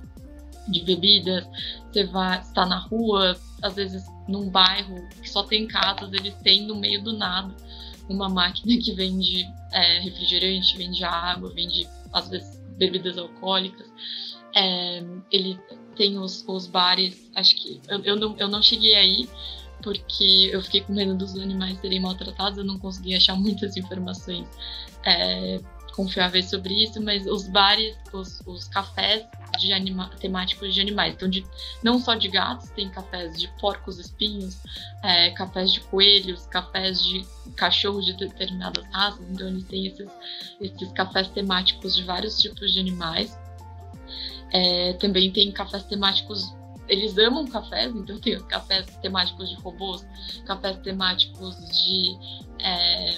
de 0.71 0.83
bebidas, 0.85 1.47
você 1.91 2.05
vai 2.05 2.41
estar 2.41 2.67
na 2.67 2.79
rua, 2.79 3.37
às 3.63 3.75
vezes 3.75 4.05
num 4.29 4.49
bairro 4.49 5.09
que 5.21 5.29
só 5.29 5.43
tem 5.43 5.67
casas, 5.67 6.13
eles 6.13 6.35
têm 6.43 6.67
no 6.67 6.77
meio 6.77 7.03
do 7.03 7.13
nada 7.13 7.55
uma 8.09 8.29
máquina 8.29 8.81
que 8.83 8.93
vende 8.93 9.49
é, 9.73 10.01
refrigerante, 10.01 10.77
vende 10.77 11.05
água, 11.05 11.53
vende 11.55 11.89
às 12.13 12.29
vezes 12.29 12.61
bebidas 12.77 13.17
alcoólicas. 13.17 13.87
É, 14.57 15.03
ele 15.31 15.59
tem 15.95 16.19
os, 16.19 16.45
os 16.49 16.67
bares, 16.67 17.31
acho 17.37 17.55
que 17.57 17.81
eu, 17.89 18.01
eu, 18.01 18.17
não, 18.17 18.37
eu 18.37 18.49
não 18.49 18.63
cheguei 18.63 18.95
aí 18.97 19.29
porque 19.83 20.51
eu 20.53 20.61
fiquei 20.63 20.83
com 20.83 20.93
medo 20.93 21.17
dos 21.17 21.35
animais 21.37 21.79
serem 21.81 22.01
maltratados, 22.01 22.59
eu 22.59 22.65
não 22.65 22.79
consegui 22.79 23.15
achar 23.15 23.37
muitas 23.37 23.77
informações 23.77 24.47
é, 25.07 25.61
confiáveis 25.95 26.51
sobre 26.51 26.83
isso, 26.85 27.01
mas 27.01 27.27
os 27.27 27.49
bares, 27.49 27.97
os, 28.13 28.43
os 28.47 28.69
cafés 28.69 29.25
de 29.61 29.73
anima, 29.73 30.11
temáticos 30.19 30.75
de 30.75 30.81
animais, 30.81 31.15
então 31.15 31.29
de, 31.29 31.45
não 31.83 31.99
só 31.99 32.15
de 32.15 32.29
gatos, 32.29 32.71
tem 32.71 32.89
cafés 32.89 33.39
de 33.39 33.49
porcos 33.61 33.99
espinhos, 33.99 34.59
é, 35.03 35.31
cafés 35.31 35.73
de 35.73 35.81
coelhos, 35.81 36.47
cafés 36.47 37.03
de 37.03 37.25
cachorros 37.57 38.05
de 38.07 38.15
determinadas 38.15 38.85
raças, 38.93 39.25
então 39.31 39.49
eles 39.49 39.65
têm 39.65 39.87
esses, 39.87 40.11
esses 40.61 40.93
cafés 40.93 41.29
temáticos 41.29 41.95
de 41.95 42.05
vários 42.05 42.41
tipos 42.41 42.73
de 42.73 42.81
animais. 42.81 43.39
É, 44.53 44.95
também 44.95 45.31
tem 45.31 45.53
cafés 45.53 45.85
temáticos 45.85 46.53
eles 46.91 47.17
amam 47.19 47.47
cafés, 47.47 47.95
então 47.95 48.19
tem 48.19 48.37
cafés 48.41 48.85
temáticos 49.01 49.49
de 49.49 49.55
robôs, 49.57 50.05
cafés 50.45 50.77
temáticos 50.79 51.57
de. 51.71 52.19
É, 52.59 53.17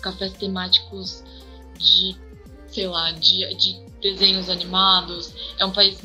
cafés 0.00 0.32
temáticos 0.32 1.22
de, 1.78 2.16
sei 2.72 2.88
lá, 2.88 3.12
de, 3.12 3.54
de 3.54 3.72
desenhos 4.00 4.48
animados. 4.48 5.32
É 5.58 5.64
um 5.64 5.72
país 5.72 6.00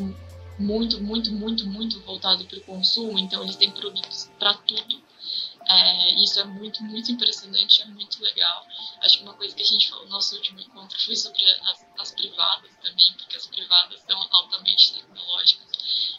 muito, 0.60 1.02
muito, 1.02 1.32
muito, 1.32 1.66
muito 1.66 2.00
voltado 2.02 2.46
para 2.46 2.58
o 2.58 2.62
consumo, 2.62 3.18
então 3.18 3.44
eles 3.44 3.56
têm 3.56 3.72
produtos 3.72 4.30
para 4.38 4.54
tudo. 4.54 5.08
É, 5.70 6.14
isso 6.24 6.40
é 6.40 6.46
muito, 6.46 6.82
muito 6.84 7.12
impressionante, 7.12 7.82
é 7.82 7.86
muito 7.86 8.22
legal. 8.24 8.66
Acho 9.02 9.18
que 9.18 9.24
uma 9.24 9.34
coisa 9.34 9.54
que 9.54 9.64
a 9.64 9.66
gente 9.66 9.90
falou 9.90 10.06
no 10.06 10.12
nosso 10.12 10.36
último 10.36 10.62
encontro 10.62 10.98
foi 10.98 11.16
sobre 11.16 11.44
as, 11.44 11.86
as 12.00 12.12
privadas 12.12 12.72
também, 12.82 13.14
porque 13.18 13.36
as 13.36 13.48
privadas 13.48 14.00
são 14.02 14.28
altamente 14.32 14.94
tecnológicas. 14.94 15.68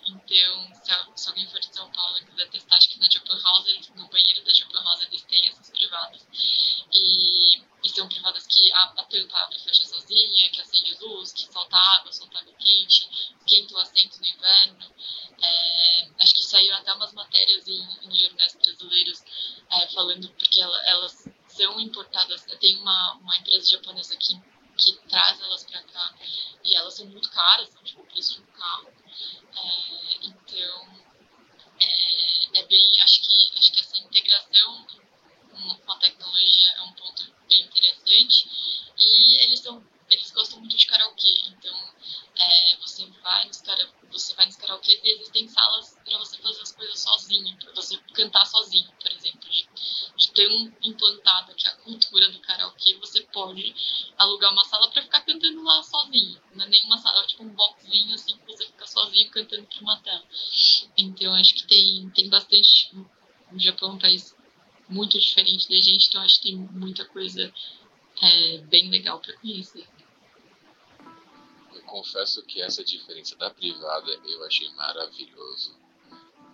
Então, 0.06 0.74
se, 0.74 1.22
se, 1.22 1.28
alguém 1.28 1.46
for 1.46 1.60
de 1.60 1.74
São 1.74 1.90
Paulo 1.92 2.18
e 2.18 2.26
quiser 2.26 2.48
testar, 2.50 2.76
acho 2.76 2.90
que 2.90 2.98
na 2.98 3.08
Japan 3.10 3.40
House, 3.42 3.66
eles, 3.66 3.88
no 3.94 4.08
banheiro 4.08 4.44
da 4.44 4.52
Japan 4.52 4.82
House, 4.82 5.02
eles 5.02 5.22
têm 5.22 5.46
essas 5.48 5.70
privadas. 5.70 6.26
E, 6.92 7.62
e 7.88 7.90
são 7.90 8.06
privadas 8.06 8.46
que 8.46 8.70
a, 8.72 8.84
a 8.84 9.04
tampa 9.04 9.38
abre 9.38 9.56
e 9.56 9.60
fecha 9.60 9.84
sozinha, 9.84 10.50
que 10.50 10.60
acende 10.60 10.94
luz, 11.00 11.32
que 11.32 11.50
solta 11.50 11.76
água, 11.76 12.12
solta 12.12 12.38
água 12.38 12.52
quente, 12.54 13.08
esquenta 13.40 13.74
o 13.74 13.78
assento 13.78 14.20
no 14.20 14.26
inverno. 14.26 14.94
É, 15.40 16.08
acho 16.20 16.34
que 16.34 16.42
saíram 16.42 16.76
até 16.76 16.92
umas 16.92 17.14
matérias 17.14 17.66
em, 17.66 17.80
em 18.02 18.14
jornais 18.14 18.54
brasileiros 18.56 19.22
é, 19.70 19.86
falando 19.88 20.28
porque 20.34 20.60
ela, 20.60 20.78
elas 20.86 21.28
são 21.48 21.80
importadas. 21.80 22.44
Tem 22.60 22.76
uma, 22.76 23.14
uma 23.14 23.36
empresa 23.38 23.70
japonesa 23.70 24.16
que, 24.16 24.38
que 24.76 24.92
traz 25.08 25.40
elas 25.40 25.64
para 25.64 25.82
cá 25.84 26.14
e 26.64 26.74
elas 26.74 26.94
são 26.94 27.06
muito 27.06 27.30
caras, 27.30 27.70
são 27.70 27.82
tipo 27.82 28.02
o 28.02 28.06
preço 28.06 28.34
de 28.34 28.40
um 28.42 28.46
carro. 28.52 28.92
É, 29.56 30.26
então, 30.26 31.04
é, 31.80 32.58
é, 32.58 32.66
bem. 32.66 33.00
Acho 33.00 33.22
que, 33.22 33.58
acho 33.58 33.72
que 33.72 33.80
essa 33.80 33.98
integração 33.98 34.86
com, 35.50 35.74
com 35.78 35.92
a 35.92 35.98
tecnologia 35.98 36.68
é 36.76 36.82
um 36.82 36.92
ponto 36.92 37.38
bem 37.48 37.68
E 38.98 39.44
eles 39.44 39.60
são 39.60 39.84
eles 40.10 40.30
gostam 40.30 40.58
muito 40.60 40.76
de 40.76 40.86
karaokê, 40.86 41.34
então 41.48 41.76
é, 42.36 42.76
você 42.76 43.04
vai 43.22 43.46
nos 43.46 43.62
você 44.10 44.34
vai 44.34 44.46
nos 44.46 44.56
karaokê 44.56 44.98
e 45.04 45.12
existem 45.12 45.46
salas 45.48 45.98
para 46.02 46.18
você 46.18 46.38
fazer 46.38 46.62
as 46.62 46.72
coisas 46.72 47.00
sozinho, 47.00 47.56
para 47.58 47.72
você 47.74 47.98
cantar 48.14 48.46
sozinho, 48.46 48.90
por 49.00 49.12
exemplo. 49.12 49.40
De, 49.50 49.68
de 50.16 50.30
ter 50.32 50.50
um 50.50 50.72
implantado 50.82 51.52
aqui 51.52 51.66
a 51.66 51.76
cultura 51.76 52.30
do 52.30 52.40
karaokê, 52.40 52.96
você 52.96 53.22
pode 53.24 53.74
alugar 54.16 54.52
uma 54.52 54.64
sala 54.64 54.90
para 54.90 55.02
ficar 55.02 55.20
cantando 55.22 55.62
lá 55.62 55.82
sozinho. 55.82 56.40
Não 56.54 56.64
é 56.64 56.68
nenhuma 56.68 56.98
sala, 56.98 57.22
é 57.22 57.26
tipo 57.26 57.42
um 57.42 57.54
boxzinho 57.54 58.14
assim 58.14 58.36
que 58.38 58.46
você 58.46 58.66
fica 58.66 58.86
sozinho 58.86 59.30
cantando 59.30 59.66
para 59.66 59.80
uma 59.80 60.00
tela. 60.00 60.24
Então 60.96 61.34
acho 61.34 61.54
que 61.54 61.66
tem, 61.66 62.10
tem 62.10 62.28
bastante. 62.30 62.90
O 63.52 63.58
Japão 63.58 63.90
é 63.90 63.92
um 63.92 63.98
país 63.98 64.34
muito 64.88 65.18
diferente 65.18 65.68
da 65.68 65.80
gente, 65.80 66.08
então 66.08 66.22
acho 66.22 66.40
que 66.40 66.50
tem 66.50 66.56
muita 66.56 67.04
coisa 67.04 67.52
é, 68.22 68.58
bem 68.58 68.90
legal 68.90 69.20
para 69.20 69.36
conhecer 69.38 69.86
confesso 71.88 72.44
que 72.44 72.60
essa 72.60 72.84
diferença 72.84 73.34
da 73.36 73.50
privada 73.50 74.12
eu 74.26 74.44
achei 74.44 74.70
maravilhoso. 74.74 75.76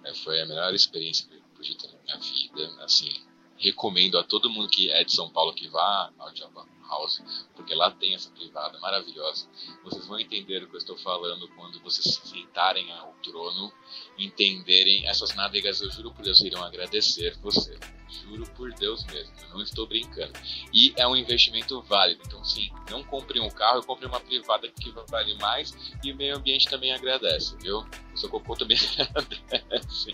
É, 0.05 0.15
foi 0.15 0.41
a 0.41 0.47
melhor 0.47 0.73
experiência 0.73 1.27
que 1.29 1.35
eu 1.35 1.43
pude 1.57 1.77
ter 1.77 1.89
na 1.89 1.99
minha 2.03 2.19
vida. 2.19 2.85
Assim, 2.85 3.11
recomendo 3.59 4.17
a 4.19 4.23
todo 4.23 4.49
mundo 4.49 4.69
que 4.69 4.91
é 4.91 5.05
de 5.05 5.13
São 5.13 5.29
Paulo 5.29 5.53
que 5.53 5.69
vá 5.69 6.13
ao 6.19 6.35
Java 6.35 6.67
House, 6.89 7.23
porque 7.55 7.75
lá 7.75 7.91
tem 7.91 8.15
essa 8.15 8.31
privada 8.31 8.79
maravilhosa. 8.79 9.49
Vocês 9.83 10.07
vão 10.07 10.19
entender 10.21 10.63
o 10.63 10.69
que 10.69 10.77
eu 10.77 10.79
estou 10.79 10.97
falando 10.99 11.49
quando 11.57 11.81
vocês 11.81 12.15
se 12.15 12.29
sentarem 12.29 12.93
ao 12.93 13.13
trono, 13.23 13.73
entenderem 14.19 15.07
essas 15.09 15.35
nádegas. 15.35 15.81
Eu 15.81 15.91
juro 15.91 16.13
por 16.13 16.23
Deus, 16.23 16.41
irão 16.43 16.63
agradecer 16.63 17.37
você. 17.39 17.79
Juro 18.23 18.45
por 18.51 18.73
Deus 18.73 19.05
mesmo, 19.07 19.33
eu 19.43 19.55
não 19.55 19.63
estou 19.63 19.87
brincando. 19.87 20.33
E 20.73 20.93
é 20.97 21.07
um 21.07 21.17
investimento 21.17 21.83
válido. 21.83 22.23
Então, 22.27 22.45
sim, 22.45 22.71
não 22.91 23.03
compre 23.03 23.41
um 23.41 23.51
carro, 23.51 23.83
compre 23.85 24.07
uma 24.07 24.21
privada 24.21 24.69
que 24.69 24.93
vale 25.11 25.35
mais 25.39 25.75
e 26.03 26.13
o 26.13 26.17
meio 26.17 26.37
ambiente 26.37 26.69
também 26.69 26.93
agradece, 26.93 27.57
viu? 27.61 27.85
O 28.15 28.17
seu 28.17 28.29
cocô 28.29 28.55
também 28.55 28.79
agradece. 29.15 30.13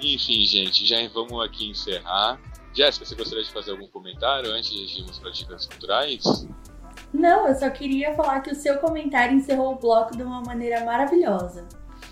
Enfim, 0.00 0.44
gente, 0.44 0.86
já 0.86 0.96
vamos 1.08 1.44
aqui 1.44 1.68
encerrar. 1.68 2.40
Jéssica, 2.74 3.04
você 3.04 3.14
gostaria 3.14 3.44
de 3.44 3.50
fazer 3.50 3.70
algum 3.72 3.88
comentário 3.88 4.52
antes 4.52 4.70
de 4.70 4.98
irmos 5.00 5.18
para 5.18 5.30
dicas 5.30 5.66
culturais? 5.66 6.46
Não, 7.12 7.48
eu 7.48 7.54
só 7.54 7.70
queria 7.70 8.14
falar 8.14 8.40
que 8.40 8.50
o 8.50 8.54
seu 8.54 8.78
comentário 8.78 9.34
encerrou 9.34 9.72
o 9.72 9.78
bloco 9.78 10.16
de 10.16 10.22
uma 10.22 10.42
maneira 10.42 10.84
maravilhosa. 10.84 11.66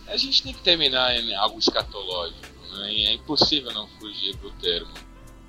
A 0.08 0.16
gente 0.16 0.42
tem 0.42 0.52
que 0.52 0.62
terminar 0.62 1.14
em 1.14 1.34
algo 1.34 1.58
escatológico? 1.58 2.55
É 2.84 3.14
impossível 3.14 3.72
não 3.72 3.86
fugir 3.86 4.34
do 4.36 4.50
termo. 4.52 4.92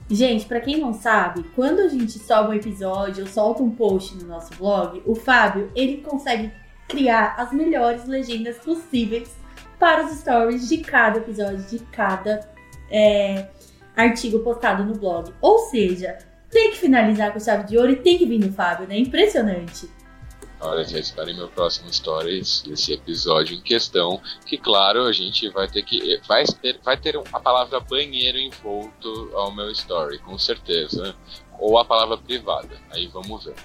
Gente, 0.09 0.45
para 0.45 0.61
quem 0.61 0.78
não 0.78 0.93
sabe, 0.93 1.43
quando 1.53 1.80
a 1.80 1.88
gente 1.89 2.17
sobe 2.17 2.51
um 2.51 2.53
episódio 2.53 3.25
ou 3.25 3.30
solta 3.30 3.61
um 3.61 3.69
post 3.69 4.15
no 4.15 4.25
nosso 4.25 4.53
blog, 4.55 5.01
o 5.05 5.13
Fábio, 5.13 5.69
ele 5.75 5.97
consegue 5.97 6.51
criar 6.88 7.36
as 7.38 7.51
melhores 7.51 8.05
legendas 8.05 8.57
possíveis 8.57 9.30
para 9.78 10.05
os 10.05 10.17
stories 10.17 10.69
de 10.69 10.78
cada 10.78 11.17
episódio, 11.17 11.63
de 11.65 11.80
cada 11.91 12.49
é, 12.89 13.47
artigo 13.95 14.39
postado 14.39 14.86
no 14.86 14.93
blog. 14.93 15.34
Ou 15.41 15.59
seja, 15.59 16.17
tem 16.49 16.71
que 16.71 16.78
finalizar 16.78 17.34
com 17.34 17.39
chave 17.39 17.65
de 17.65 17.78
ouro 17.78 17.91
e 17.91 17.97
tem 17.97 18.17
que 18.17 18.25
vir 18.25 18.39
no 18.39 18.53
Fábio, 18.53 18.88
né? 18.88 18.97
Impressionante. 18.97 19.89
Olha, 20.60 20.84
já 20.84 20.97
esperem 20.97 21.36
meu 21.36 21.47
próximo 21.47 21.91
stories 21.93 22.64
desse 22.64 22.91
episódio 22.93 23.55
em 23.55 23.62
questão, 23.62 24.20
que 24.45 24.58
claro, 24.58 25.03
a 25.03 25.12
gente 25.12 25.47
vai 25.49 25.68
ter 25.68 25.84
que 25.84 26.20
vai 26.28 26.43
ter, 26.45 26.80
vai 26.84 26.97
ter 26.97 27.16
a 27.32 27.39
palavra 27.39 27.80
banheiro 27.80 28.39
envolto 28.39 29.30
ao 29.36 29.53
meu 29.53 29.70
story, 29.72 30.18
com 30.20 30.38
certeza, 30.38 31.16
ou 31.60 31.78
a 31.78 31.86
palavra 31.86 32.18
privada. 32.18 32.76
Aí 32.89 33.08
vamos 33.08 33.45
ver. 33.45 33.55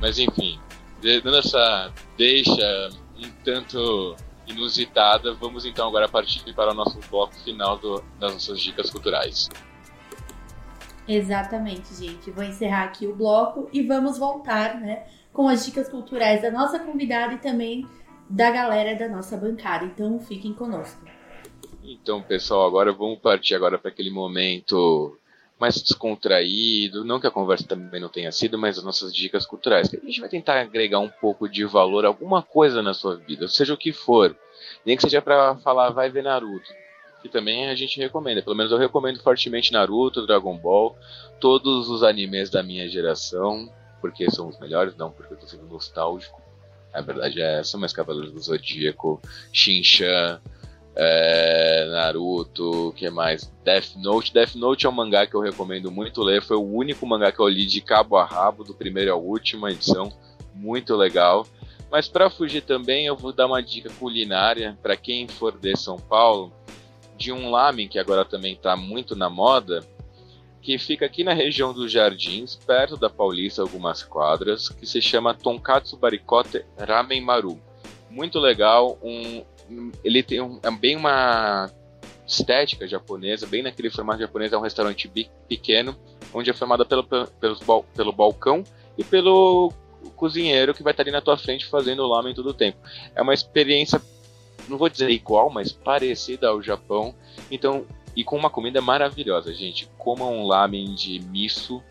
Mas 0.00 0.18
enfim, 0.18 0.60
dando 1.00 1.36
essa 1.36 1.90
deixa 2.16 2.90
um 3.16 3.30
tanto 3.42 4.14
inusitada, 4.46 5.32
vamos 5.34 5.64
então 5.64 5.88
agora 5.88 6.08
partir 6.08 6.52
para 6.52 6.72
o 6.72 6.74
nosso 6.74 6.98
bloco 7.10 7.34
final 7.36 7.78
do, 7.78 8.04
das 8.18 8.34
nossas 8.34 8.60
dicas 8.60 8.90
culturais. 8.90 9.48
Exatamente, 11.06 11.94
gente. 11.94 12.30
Vou 12.30 12.44
encerrar 12.44 12.84
aqui 12.84 13.06
o 13.06 13.14
bloco 13.14 13.68
e 13.72 13.82
vamos 13.82 14.18
voltar, 14.18 14.80
né, 14.80 15.06
com 15.34 15.48
as 15.48 15.66
dicas 15.66 15.88
culturais 15.88 16.40
da 16.40 16.50
nossa 16.50 16.78
convidada 16.78 17.34
e 17.34 17.38
também 17.38 17.86
da 18.30 18.50
galera 18.50 18.96
da 18.96 19.08
nossa 19.08 19.36
bancada. 19.36 19.84
Então, 19.84 20.18
fiquem 20.20 20.54
conosco. 20.54 21.04
Então, 21.82 22.22
pessoal, 22.22 22.66
agora 22.66 22.92
vamos 22.92 23.18
partir 23.18 23.54
agora 23.54 23.76
para 23.76 23.90
aquele 23.90 24.10
momento 24.10 25.18
mais 25.58 25.82
descontraído, 25.82 27.04
não 27.04 27.20
que 27.20 27.26
a 27.26 27.30
conversa 27.30 27.66
também 27.66 28.00
não 28.00 28.08
tenha 28.08 28.32
sido, 28.32 28.58
mas 28.58 28.78
as 28.78 28.84
nossas 28.84 29.14
dicas 29.14 29.44
culturais, 29.46 29.92
a 29.92 30.06
gente 30.06 30.20
vai 30.20 30.28
tentar 30.28 30.60
agregar 30.60 30.98
um 30.98 31.08
pouco 31.08 31.48
de 31.48 31.64
valor 31.64 32.04
alguma 32.04 32.42
coisa 32.42 32.82
na 32.82 32.92
sua 32.92 33.16
vida, 33.16 33.46
seja 33.48 33.74
o 33.74 33.76
que 33.76 33.92
for, 33.92 34.36
nem 34.84 34.96
que 34.96 35.02
seja 35.02 35.22
para 35.22 35.56
falar 35.56 35.90
vai 35.90 36.10
ver 36.10 36.24
Naruto, 36.24 36.70
que 37.22 37.28
também 37.28 37.68
a 37.68 37.74
gente 37.74 37.98
recomenda. 38.00 38.42
Pelo 38.42 38.56
menos 38.56 38.72
eu 38.72 38.78
recomendo 38.78 39.22
fortemente 39.22 39.72
Naruto, 39.72 40.26
Dragon 40.26 40.56
Ball, 40.56 40.96
todos 41.40 41.88
os 41.88 42.02
animes 42.02 42.50
da 42.50 42.62
minha 42.62 42.88
geração, 42.88 43.70
porque 44.04 44.30
são 44.30 44.48
os 44.48 44.60
melhores, 44.60 44.94
não 44.98 45.10
porque 45.10 45.32
eu 45.32 45.38
tô 45.38 45.46
sendo 45.46 45.64
nostálgico. 45.64 46.38
A 46.92 47.00
verdade 47.00 47.40
é 47.40 47.60
essa, 47.60 47.78
mas 47.78 47.90
Cavaleiros 47.90 48.32
do 48.32 48.38
Zodíaco, 48.38 49.18
Shinchan, 49.50 50.42
é, 50.94 51.88
Naruto, 51.90 52.92
que 52.98 53.08
mais? 53.08 53.50
Death 53.64 53.96
Note. 53.96 54.30
Death 54.30 54.56
Note 54.56 54.84
é 54.84 54.90
um 54.90 54.92
mangá 54.92 55.26
que 55.26 55.34
eu 55.34 55.40
recomendo 55.40 55.90
muito 55.90 56.22
ler. 56.22 56.42
Foi 56.42 56.58
o 56.58 56.62
único 56.62 57.06
mangá 57.06 57.32
que 57.32 57.40
eu 57.40 57.48
li 57.48 57.64
de 57.64 57.80
cabo 57.80 58.18
a 58.18 58.26
rabo, 58.26 58.62
do 58.62 58.74
primeiro 58.74 59.10
à 59.10 59.16
última 59.16 59.70
edição. 59.70 60.12
Muito 60.54 60.94
legal. 60.94 61.46
Mas 61.90 62.06
para 62.06 62.28
fugir 62.28 62.60
também, 62.60 63.06
eu 63.06 63.16
vou 63.16 63.32
dar 63.32 63.46
uma 63.46 63.62
dica 63.62 63.88
culinária 63.98 64.78
para 64.82 64.98
quem 64.98 65.26
for 65.26 65.58
de 65.58 65.74
São 65.78 65.98
Paulo 65.98 66.52
de 67.16 67.32
um 67.32 67.50
lamen 67.50 67.88
que 67.88 67.98
agora 67.98 68.22
também 68.22 68.52
está 68.52 68.76
muito 68.76 69.16
na 69.16 69.30
moda, 69.30 69.82
que 70.64 70.78
fica 70.78 71.04
aqui 71.04 71.22
na 71.22 71.34
região 71.34 71.74
dos 71.74 71.92
Jardins, 71.92 72.56
perto 72.56 72.96
da 72.96 73.10
Paulista, 73.10 73.60
algumas 73.60 74.02
quadras, 74.02 74.70
que 74.70 74.86
se 74.86 75.00
chama 75.02 75.34
Tonkatsu 75.34 75.94
Barikote 75.98 76.64
Ramen 76.78 77.20
Maru. 77.20 77.60
Muito 78.08 78.38
legal, 78.38 78.98
um, 79.02 79.44
ele 80.02 80.22
tem 80.22 80.40
um, 80.40 80.58
é 80.62 80.70
bem 80.70 80.96
uma 80.96 81.70
estética 82.26 82.88
japonesa, 82.88 83.46
bem 83.46 83.62
naquele 83.62 83.90
formato 83.90 84.20
japonês, 84.20 84.54
é 84.54 84.56
um 84.56 84.62
restaurante 84.62 85.06
pequeno, 85.46 85.94
onde 86.32 86.48
é 86.48 86.54
formado 86.54 86.86
pelo, 86.86 87.04
pelo, 87.04 87.84
pelo 87.94 88.12
balcão 88.12 88.64
e 88.96 89.04
pelo 89.04 89.70
cozinheiro 90.16 90.72
que 90.72 90.82
vai 90.82 90.94
estar 90.94 91.02
ali 91.02 91.10
na 91.10 91.20
tua 91.20 91.36
frente 91.36 91.66
fazendo 91.66 92.02
o 92.02 92.08
lamen 92.08 92.34
todo 92.34 92.48
o 92.48 92.54
tempo. 92.54 92.78
É 93.14 93.20
uma 93.20 93.34
experiência, 93.34 94.00
não 94.66 94.78
vou 94.78 94.88
dizer 94.88 95.10
igual, 95.10 95.50
mas 95.50 95.72
parecida 95.72 96.48
ao 96.48 96.62
Japão. 96.62 97.14
Então, 97.50 97.86
e 98.16 98.22
com 98.22 98.36
uma 98.36 98.50
comida 98.50 98.80
maravilhosa, 98.80 99.52
gente. 99.52 99.88
Coma 99.98 100.26
um 100.26 100.46
lamen 100.46 100.94
de 100.94 101.20
miso, 101.20 101.82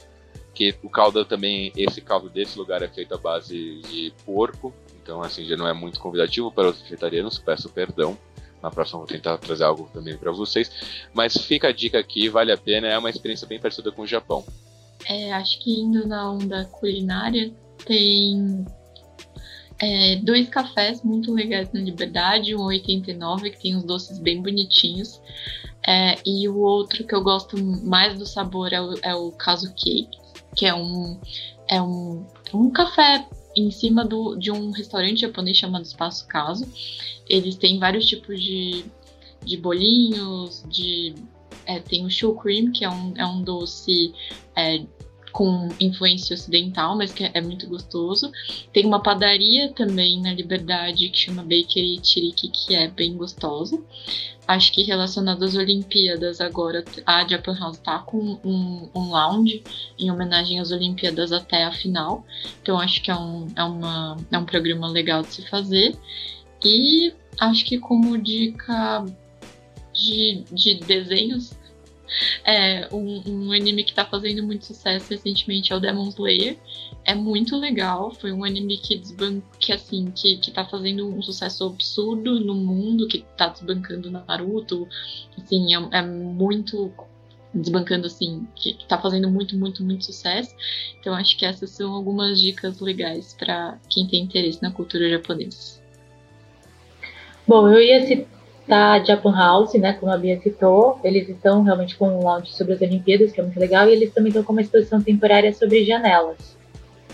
que 0.53 0.75
o 0.83 0.89
caldo 0.89 1.25
também, 1.25 1.71
esse 1.75 2.01
caldo 2.01 2.29
desse 2.29 2.57
lugar 2.57 2.81
é 2.81 2.87
feito 2.87 3.13
à 3.13 3.17
base 3.17 3.81
de 3.81 4.13
porco. 4.25 4.73
Então, 5.01 5.21
assim, 5.21 5.45
já 5.45 5.57
não 5.57 5.67
é 5.67 5.73
muito 5.73 5.99
convidativo 5.99 6.51
para 6.51 6.69
os 6.69 6.81
vegetarianos, 6.81 7.39
peço 7.39 7.69
perdão. 7.69 8.17
Na 8.61 8.71
próxima 8.71 8.99
vou 8.99 9.07
tentar 9.07 9.37
trazer 9.37 9.65
algo 9.65 9.89
também 9.93 10.17
para 10.17 10.31
vocês. 10.31 10.71
Mas 11.13 11.35
fica 11.35 11.67
a 11.67 11.73
dica 11.73 11.99
aqui, 11.99 12.29
vale 12.29 12.51
a 12.51 12.57
pena, 12.57 12.87
é 12.87 12.97
uma 12.97 13.09
experiência 13.09 13.45
bem 13.45 13.59
parecida 13.59 13.91
com 13.91 14.03
o 14.03 14.07
Japão. 14.07 14.45
É, 15.05 15.33
acho 15.33 15.59
que 15.59 15.81
indo 15.81 16.07
na 16.07 16.31
onda 16.31 16.63
culinária, 16.65 17.51
tem 17.85 18.65
é, 19.83 20.15
dois 20.15 20.47
cafés 20.47 21.03
muito 21.03 21.33
legais 21.33 21.69
na 21.73 21.81
Liberdade, 21.81 22.55
um 22.55 22.63
89, 22.63 23.49
que 23.49 23.61
tem 23.61 23.75
uns 23.75 23.83
doces 23.83 24.17
bem 24.17 24.41
bonitinhos. 24.41 25.19
É, 25.85 26.17
e 26.25 26.47
o 26.47 26.59
outro 26.59 27.03
que 27.03 27.13
eu 27.13 27.21
gosto 27.21 27.61
mais 27.61 28.17
do 28.17 28.25
sabor 28.25 28.71
é 28.71 28.81
o, 28.81 28.93
é 29.03 29.13
o 29.13 29.31
Caso 29.31 29.73
Cake, 29.73 30.17
que 30.55 30.65
é 30.65 30.73
um, 30.73 31.19
é 31.67 31.81
um, 31.81 32.25
um 32.53 32.69
café 32.69 33.27
em 33.57 33.69
cima 33.71 34.05
do, 34.05 34.37
de 34.37 34.51
um 34.51 34.71
restaurante 34.71 35.19
japonês 35.19 35.57
chamado 35.57 35.83
Espaço 35.83 36.25
Caso. 36.29 36.65
Eles 37.27 37.57
têm 37.57 37.77
vários 37.77 38.05
tipos 38.05 38.41
de, 38.41 38.85
de 39.43 39.57
bolinhos, 39.57 40.63
de 40.69 41.13
é, 41.65 41.79
tem 41.79 42.05
o 42.05 42.09
shoe 42.09 42.37
cream, 42.37 42.71
que 42.71 42.85
é 42.85 42.89
um, 42.89 43.13
é 43.17 43.25
um 43.25 43.41
doce 43.41 44.13
é, 44.55 44.81
com 45.33 45.67
influência 45.79 46.35
ocidental, 46.35 46.95
mas 46.95 47.11
que 47.11 47.23
é, 47.25 47.41
muito 47.41 47.67
gostoso. 47.67 48.31
Tem 48.71 48.85
uma 48.85 49.01
padaria 49.01 49.73
também 49.73 50.21
na 50.21 50.31
Liberdade 50.31 51.09
que 51.09 51.17
chama 51.17 51.41
Bakery 51.41 51.99
Chiriki, 52.03 52.49
que 52.49 52.75
é 52.75 52.87
bem 52.87 53.17
gostosa. 53.17 53.81
Acho 54.47 54.71
que 54.71 54.83
relacionado 54.83 55.43
às 55.43 55.55
Olimpíadas 55.55 56.39
agora, 56.39 56.85
a 57.05 57.27
Japan 57.27 57.57
House 57.57 57.79
tá 57.79 57.99
com 57.99 58.37
um, 58.43 58.89
um 58.93 59.09
lounge 59.09 59.63
em 59.97 60.11
homenagem 60.11 60.59
às 60.59 60.71
Olimpíadas 60.71 61.31
até 61.31 61.63
a 61.63 61.71
final. 61.71 62.23
Então 62.61 62.79
acho 62.79 63.01
que 63.01 63.09
é 63.09 63.15
um, 63.15 63.47
é, 63.55 63.63
uma, 63.63 64.17
é 64.31 64.37
um 64.37 64.45
programa 64.45 64.87
legal 64.87 65.23
de 65.23 65.33
se 65.33 65.49
fazer. 65.49 65.97
E 66.63 67.11
acho 67.39 67.65
que 67.65 67.79
como 67.79 68.17
dica 68.17 69.03
de, 69.93 70.43
de 70.51 70.75
desenhos, 70.75 71.53
é, 72.43 72.87
um, 72.91 73.23
um, 73.25 73.51
anime 73.51 73.83
que 73.83 73.93
tá 73.93 74.05
fazendo 74.05 74.43
muito 74.43 74.65
sucesso 74.65 75.09
recentemente 75.09 75.71
é 75.71 75.75
o 75.75 75.79
Demon 75.79 76.09
Slayer. 76.09 76.57
É 77.05 77.13
muito 77.13 77.57
legal. 77.57 78.11
Foi 78.11 78.31
um 78.31 78.43
anime 78.43 78.77
que 78.77 79.01
que 79.59 79.71
assim, 79.71 80.11
que, 80.11 80.37
que 80.37 80.51
tá 80.51 80.65
fazendo 80.65 81.07
um 81.07 81.21
sucesso 81.21 81.65
absurdo 81.65 82.39
no 82.39 82.55
mundo, 82.55 83.07
que 83.07 83.25
tá 83.37 83.47
desbancando 83.47 84.11
Naruto. 84.11 84.87
Assim, 85.37 85.73
é, 85.73 85.97
é 85.97 86.01
muito 86.01 86.91
desbancando 87.53 88.07
assim, 88.07 88.47
que, 88.55 88.73
que 88.73 88.85
tá 88.87 88.97
fazendo 88.97 89.29
muito, 89.29 89.55
muito, 89.57 89.83
muito 89.83 90.05
sucesso. 90.05 90.55
Então 90.99 91.13
acho 91.13 91.37
que 91.37 91.45
essas 91.45 91.69
são 91.69 91.93
algumas 91.93 92.41
dicas 92.41 92.79
legais 92.79 93.35
para 93.37 93.77
quem 93.89 94.07
tem 94.07 94.23
interesse 94.23 94.61
na 94.61 94.71
cultura 94.71 95.09
japonesa. 95.09 95.81
Bom, 97.47 97.67
eu 97.67 97.81
ia 97.81 98.27
citar 98.63 99.05
Japan 99.05 99.35
House, 99.35 99.73
né, 99.75 99.93
como 99.93 100.11
a 100.11 100.17
Bia 100.17 100.39
citou. 100.41 100.99
Eles 101.03 101.29
estão 101.29 101.63
realmente 101.63 101.95
com 101.95 102.07
um 102.07 102.23
launch 102.23 102.53
sobre 102.53 102.73
as 102.73 102.81
Olimpíadas, 102.81 103.31
que 103.31 103.39
é 103.39 103.43
muito 103.43 103.59
legal, 103.59 103.87
e 103.87 103.93
eles 103.93 104.13
também 104.13 104.29
estão 104.29 104.43
com 104.43 104.53
uma 104.53 104.61
exposição 104.61 105.01
temporária 105.01 105.53
sobre 105.53 105.83
janelas. 105.83 106.57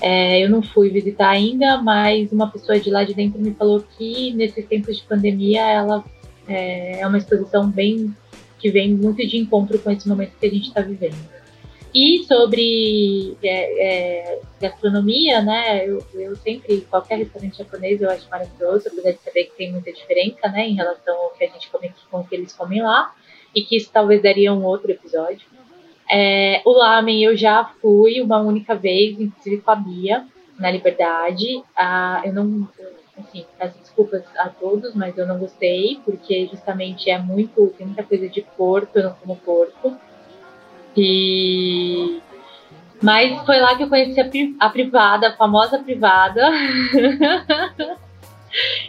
É, 0.01 0.43
eu 0.43 0.49
não 0.49 0.61
fui 0.61 0.89
visitar 0.89 1.29
ainda, 1.29 1.81
mas 1.81 2.31
uma 2.31 2.49
pessoa 2.49 2.79
de 2.79 2.89
lá 2.89 3.03
de 3.03 3.13
dentro 3.13 3.41
me 3.41 3.53
falou 3.53 3.83
que 3.97 4.33
nesses 4.33 4.65
tempos 4.65 4.97
de 4.97 5.03
pandemia 5.03 5.61
ela 5.61 6.05
é, 6.47 7.01
é 7.01 7.07
uma 7.07 7.17
exposição 7.17 7.69
bem 7.69 8.15
que 8.57 8.69
vem 8.69 8.93
muito 8.93 9.25
de 9.27 9.37
encontro 9.37 9.77
com 9.79 9.91
esse 9.91 10.07
momento 10.07 10.31
que 10.39 10.45
a 10.45 10.49
gente 10.49 10.67
está 10.67 10.81
vivendo. 10.81 11.17
E 11.93 12.23
sobre 12.25 13.35
é, 13.41 14.33
é, 14.33 14.41
gastronomia, 14.61 15.41
né? 15.41 15.87
Eu, 15.87 16.05
eu, 16.13 16.35
sempre, 16.35 16.81
qualquer 16.81 17.17
restaurante 17.17 17.57
japonês 17.57 18.01
eu 18.01 18.09
acho 18.09 18.29
maravilhoso, 18.29 18.87
apesar 18.87 19.11
de 19.11 19.19
saber 19.19 19.45
que 19.45 19.57
tem 19.57 19.71
muita 19.71 19.91
diferença, 19.91 20.47
né, 20.49 20.67
em 20.67 20.75
relação 20.75 21.15
ao 21.15 21.31
que 21.31 21.43
a 21.43 21.47
gente 21.47 21.69
come 21.69 21.91
com 22.11 22.19
o 22.19 22.23
que 22.23 22.35
eles 22.35 22.53
comem 22.53 22.81
lá, 22.83 23.13
e 23.55 23.63
que 23.63 23.75
isso 23.75 23.89
talvez 23.91 24.21
daria 24.21 24.53
um 24.53 24.63
outro 24.63 24.91
episódio. 24.91 25.47
É, 26.11 26.61
o 26.65 26.71
lamen 26.71 27.23
eu 27.23 27.35
já 27.35 27.63
fui 27.81 28.21
uma 28.21 28.39
única 28.39 28.75
vez, 28.75 29.19
inclusive 29.19 29.61
com 29.61 29.71
a 29.71 29.75
Bia, 29.75 30.25
na 30.59 30.69
Liberdade. 30.69 31.63
Ah, 31.75 32.21
eu 32.25 32.33
não, 32.33 32.67
enfim, 33.17 33.45
peço 33.57 33.77
desculpas 33.79 34.23
a 34.37 34.49
todos, 34.49 34.93
mas 34.93 35.17
eu 35.17 35.25
não 35.25 35.39
gostei, 35.39 35.99
porque 36.05 36.47
justamente 36.47 37.09
é 37.09 37.17
muito, 37.17 37.73
tem 37.77 37.87
muita 37.87 38.03
coisa 38.03 38.27
de 38.27 38.41
porco, 38.41 38.97
eu 38.97 39.03
não 39.03 39.13
como 39.13 39.35
porco. 39.37 39.97
E 40.95 42.21
mas 43.01 43.45
foi 43.45 43.59
lá 43.59 43.75
que 43.75 43.83
eu 43.83 43.89
conheci 43.89 44.19
a, 44.19 44.65
a 44.65 44.69
privada, 44.69 45.29
a 45.29 45.37
famosa 45.37 45.79
privada. 45.79 46.41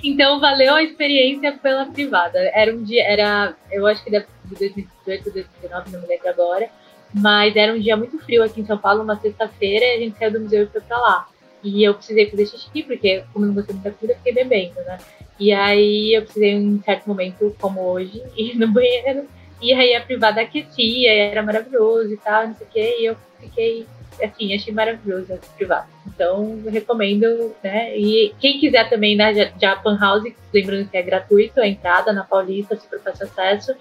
então 0.03 0.41
valeu 0.41 0.75
a 0.75 0.83
experiência 0.83 1.53
pela 1.53 1.87
privada. 1.87 2.39
Era 2.53 2.75
um 2.75 2.83
dia, 2.83 3.05
era, 3.05 3.55
eu 3.71 3.87
acho 3.87 4.03
que 4.03 4.11
de 4.11 4.25
2018, 4.49 5.33
2019, 5.33 5.93
não 5.93 6.01
me 6.01 6.07
lembro 6.09 6.29
agora. 6.29 6.69
Mas 7.13 7.57
era 7.57 7.73
um 7.73 7.79
dia 7.79 7.97
muito 7.97 8.19
frio 8.19 8.43
aqui 8.43 8.61
em 8.61 8.67
São 8.67 8.79
Paulo, 8.79 9.03
uma 9.03 9.17
sexta-feira, 9.17 9.85
e 9.85 9.97
a 9.97 9.99
gente 9.99 10.19
saiu 10.19 10.33
do 10.33 10.41
museu 10.41 10.65
e 10.65 10.67
foi 10.67 10.81
pra 10.81 10.99
lá. 10.99 11.29
E 11.63 11.85
eu 11.85 11.95
precisei 11.95 12.31
fazer 12.31 12.47
xixi, 12.47 12.83
porque 12.83 13.25
como 13.33 13.47
não 13.47 13.55
gostei 13.55 13.75
muita 13.75 13.91
comida, 13.91 14.17
fiquei 14.19 14.33
bebendo, 14.33 14.81
né? 14.83 14.99
E 15.39 15.53
aí 15.53 16.15
eu 16.15 16.23
precisei, 16.23 16.53
em 16.53 16.81
certo 16.83 17.07
momento, 17.09 17.55
como 17.61 17.81
hoje, 17.81 18.23
ir 18.37 18.57
no 18.57 18.69
banheiro. 18.69 19.29
E 19.61 19.73
aí 19.73 19.95
a 19.95 20.01
privada 20.01 20.41
aquecia, 20.41 21.13
era 21.13 21.43
maravilhoso 21.43 22.13
e 22.13 22.17
tal, 22.17 22.49
não 22.49 22.55
sei 22.55 22.67
o 22.67 22.71
quê. 22.71 22.97
E 23.01 23.05
eu 23.07 23.17
fiquei, 23.39 23.87
assim, 24.23 24.55
achei 24.55 24.73
maravilhoso 24.73 25.33
essa 25.33 25.53
privada. 25.57 25.87
Então, 26.07 26.61
recomendo, 26.67 27.55
né? 27.63 27.97
E 27.97 28.35
quem 28.39 28.59
quiser 28.59 28.89
também 28.89 29.17
na 29.17 29.33
Japan 29.33 29.99
House, 29.99 30.25
lembrando 30.53 30.89
que 30.89 30.97
é 30.97 31.03
gratuito 31.03 31.61
a 31.61 31.67
entrada 31.67 32.13
na 32.13 32.25
Paulista, 32.25 32.77
super 32.77 33.01
fácil 33.01 33.27
acesso. 33.27 33.75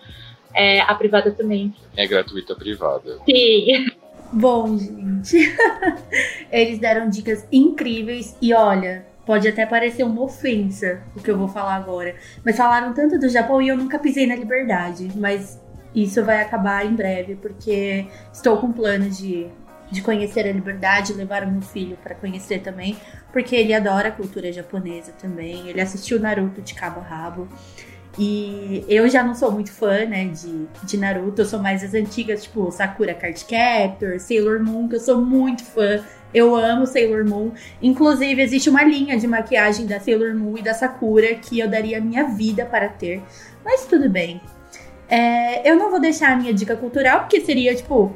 É, 0.53 0.81
a 0.81 0.95
privada 0.95 1.31
também. 1.31 1.73
É 1.95 2.07
gratuita 2.07 2.53
a 2.53 2.55
privada. 2.55 3.19
Sim. 3.25 3.87
Bom, 4.31 4.77
gente. 4.77 5.37
Eles 6.51 6.79
deram 6.79 7.09
dicas 7.09 7.47
incríveis 7.51 8.35
e 8.41 8.53
olha, 8.53 9.05
pode 9.25 9.47
até 9.47 9.65
parecer 9.65 10.03
uma 10.03 10.23
ofensa 10.23 11.03
o 11.15 11.21
que 11.21 11.29
eu 11.29 11.37
vou 11.37 11.47
falar 11.47 11.75
agora, 11.75 12.15
mas 12.43 12.57
falaram 12.57 12.93
tanto 12.93 13.19
do 13.19 13.29
Japão 13.29 13.61
e 13.61 13.67
eu 13.67 13.77
nunca 13.77 13.99
pisei 13.99 14.25
na 14.25 14.35
liberdade, 14.35 15.09
mas 15.15 15.59
isso 15.93 16.23
vai 16.23 16.41
acabar 16.41 16.85
em 16.85 16.93
breve, 16.93 17.35
porque 17.35 18.07
estou 18.31 18.57
com 18.57 18.71
planos 18.71 19.17
de, 19.17 19.47
de 19.91 20.01
conhecer 20.01 20.47
a 20.47 20.51
liberdade, 20.51 21.13
levar 21.13 21.43
o 21.43 21.51
meu 21.51 21.61
filho 21.61 21.97
para 22.01 22.15
conhecer 22.15 22.59
também, 22.61 22.97
porque 23.31 23.55
ele 23.55 23.73
adora 23.73 24.09
a 24.09 24.11
cultura 24.11 24.51
japonesa 24.51 25.11
também. 25.19 25.67
Ele 25.67 25.81
assistiu 25.81 26.19
Naruto 26.19 26.61
de 26.61 26.73
cabo 26.73 26.99
a 26.99 27.03
rabo. 27.03 27.47
E 28.17 28.83
eu 28.89 29.07
já 29.07 29.23
não 29.23 29.33
sou 29.33 29.51
muito 29.51 29.71
fã, 29.71 30.05
né, 30.05 30.25
de, 30.25 30.67
de 30.83 30.97
Naruto, 30.97 31.41
eu 31.41 31.45
sou 31.45 31.59
mais 31.59 31.83
as 31.83 31.93
antigas, 31.93 32.43
tipo 32.43 32.69
Sakura 32.71 33.13
Card 33.13 33.45
Captor, 33.45 34.19
Sailor 34.19 34.61
Moon, 34.61 34.89
que 34.89 34.95
eu 34.95 34.99
sou 34.99 35.21
muito 35.21 35.63
fã. 35.63 36.03
Eu 36.33 36.55
amo 36.55 36.85
Sailor 36.85 37.25
Moon. 37.25 37.51
Inclusive, 37.81 38.41
existe 38.41 38.69
uma 38.69 38.83
linha 38.83 39.17
de 39.17 39.25
maquiagem 39.25 39.85
da 39.85 39.99
Sailor 39.99 40.35
Moon 40.35 40.57
e 40.57 40.61
da 40.61 40.73
Sakura 40.73 41.33
que 41.35 41.59
eu 41.59 41.67
daria 41.67 41.97
a 41.97 42.01
minha 42.01 42.25
vida 42.25 42.65
para 42.65 42.89
ter. 42.89 43.21
Mas 43.63 43.85
tudo 43.85 44.09
bem. 44.09 44.41
É, 45.09 45.69
eu 45.69 45.75
não 45.75 45.89
vou 45.89 45.99
deixar 45.99 46.31
a 46.31 46.35
minha 46.35 46.53
dica 46.53 46.75
cultural, 46.75 47.21
porque 47.21 47.41
seria 47.41 47.75
tipo. 47.75 48.15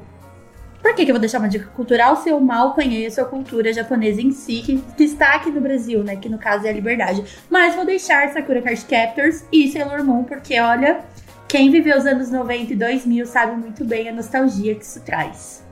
Por 0.82 0.94
que, 0.94 1.06
que 1.06 1.12
eu 1.12 1.16
vou 1.16 1.20
deixar 1.20 1.40
uma 1.40 1.48
dica 1.48 1.66
cultural 1.68 2.18
se 2.18 2.30
eu 2.30 2.40
mal 2.42 2.74
conheço 2.74 3.22
a 3.22 3.26
cultura 3.26 3.72
japonesa 3.72 4.22
em 4.22 4.32
si, 4.32 4.62
que, 4.62 4.78
que 4.98 5.04
está 5.06 5.36
aqui 5.36 5.50
no 5.50 5.62
Brasil, 5.62 6.04
né? 6.04 6.18
Que 6.18 6.28
no 6.28 6.38
caso 6.38 6.68
é 6.68 6.70
a 6.70 6.74
liberdade. 6.74 7.24
Mas 7.50 7.74
vou 7.74 7.86
deixar 7.86 8.32
Sakura 8.34 8.62
Card 8.62 8.84
Captors 8.86 9.46
e 9.52 9.72
Sailor 9.72 10.04
Moon, 10.04 10.26
porque 10.26 10.60
olha, 10.60 11.00
quem 11.48 11.72
viveu 11.72 11.98
os 11.98 12.06
anos 12.06 12.30
90 12.30 12.74
e 12.74 12.76
2000 12.76 13.26
sabe 13.26 13.56
muito 13.56 13.86
bem 13.86 14.10
a 14.10 14.12
nostalgia 14.12 14.76
que 14.76 14.84
isso 14.84 15.00
traz. 15.02 15.63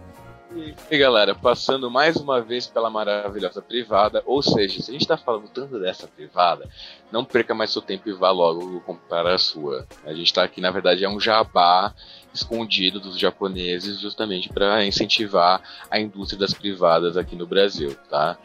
E 0.90 0.98
galera, 0.98 1.34
passando 1.34 1.90
mais 1.90 2.18
uma 2.18 2.42
vez 2.42 2.68
pela 2.68 2.90
maravilhosa 2.90 3.62
privada, 3.62 4.22
ou 4.26 4.44
seja, 4.44 4.82
se 4.82 4.92
a 4.92 4.94
gente 4.94 5.04
está 5.04 5.16
falando 5.16 5.48
tanto 5.48 5.80
dessa 5.80 6.08
privada, 6.08 6.70
não 7.10 7.24
perca 7.24 7.56
mais 7.56 7.72
seu 7.72 7.82
tempo 7.82 8.10
e 8.10 8.14
vá 8.14 8.32
logo 8.32 8.82
comprar 8.82 9.26
a 9.26 9.38
sua. 9.38 9.88
A 10.04 10.14
gente 10.14 10.26
está 10.26 10.44
aqui, 10.44 10.60
na 10.60 10.70
verdade, 10.70 11.06
é 11.06 11.10
um 11.10 11.20
jabá 11.20 11.94
escondido 12.34 13.00
dos 13.00 13.18
japoneses, 13.18 14.00
justamente 14.02 14.50
para 14.50 14.86
incentivar 14.86 15.62
a 15.90 16.00
indústria 16.00 16.40
das 16.40 16.54
privadas 16.54 17.16
aqui 17.16 17.36
no 17.36 17.48
Brasil, 17.48 17.96
tá? 18.10 18.38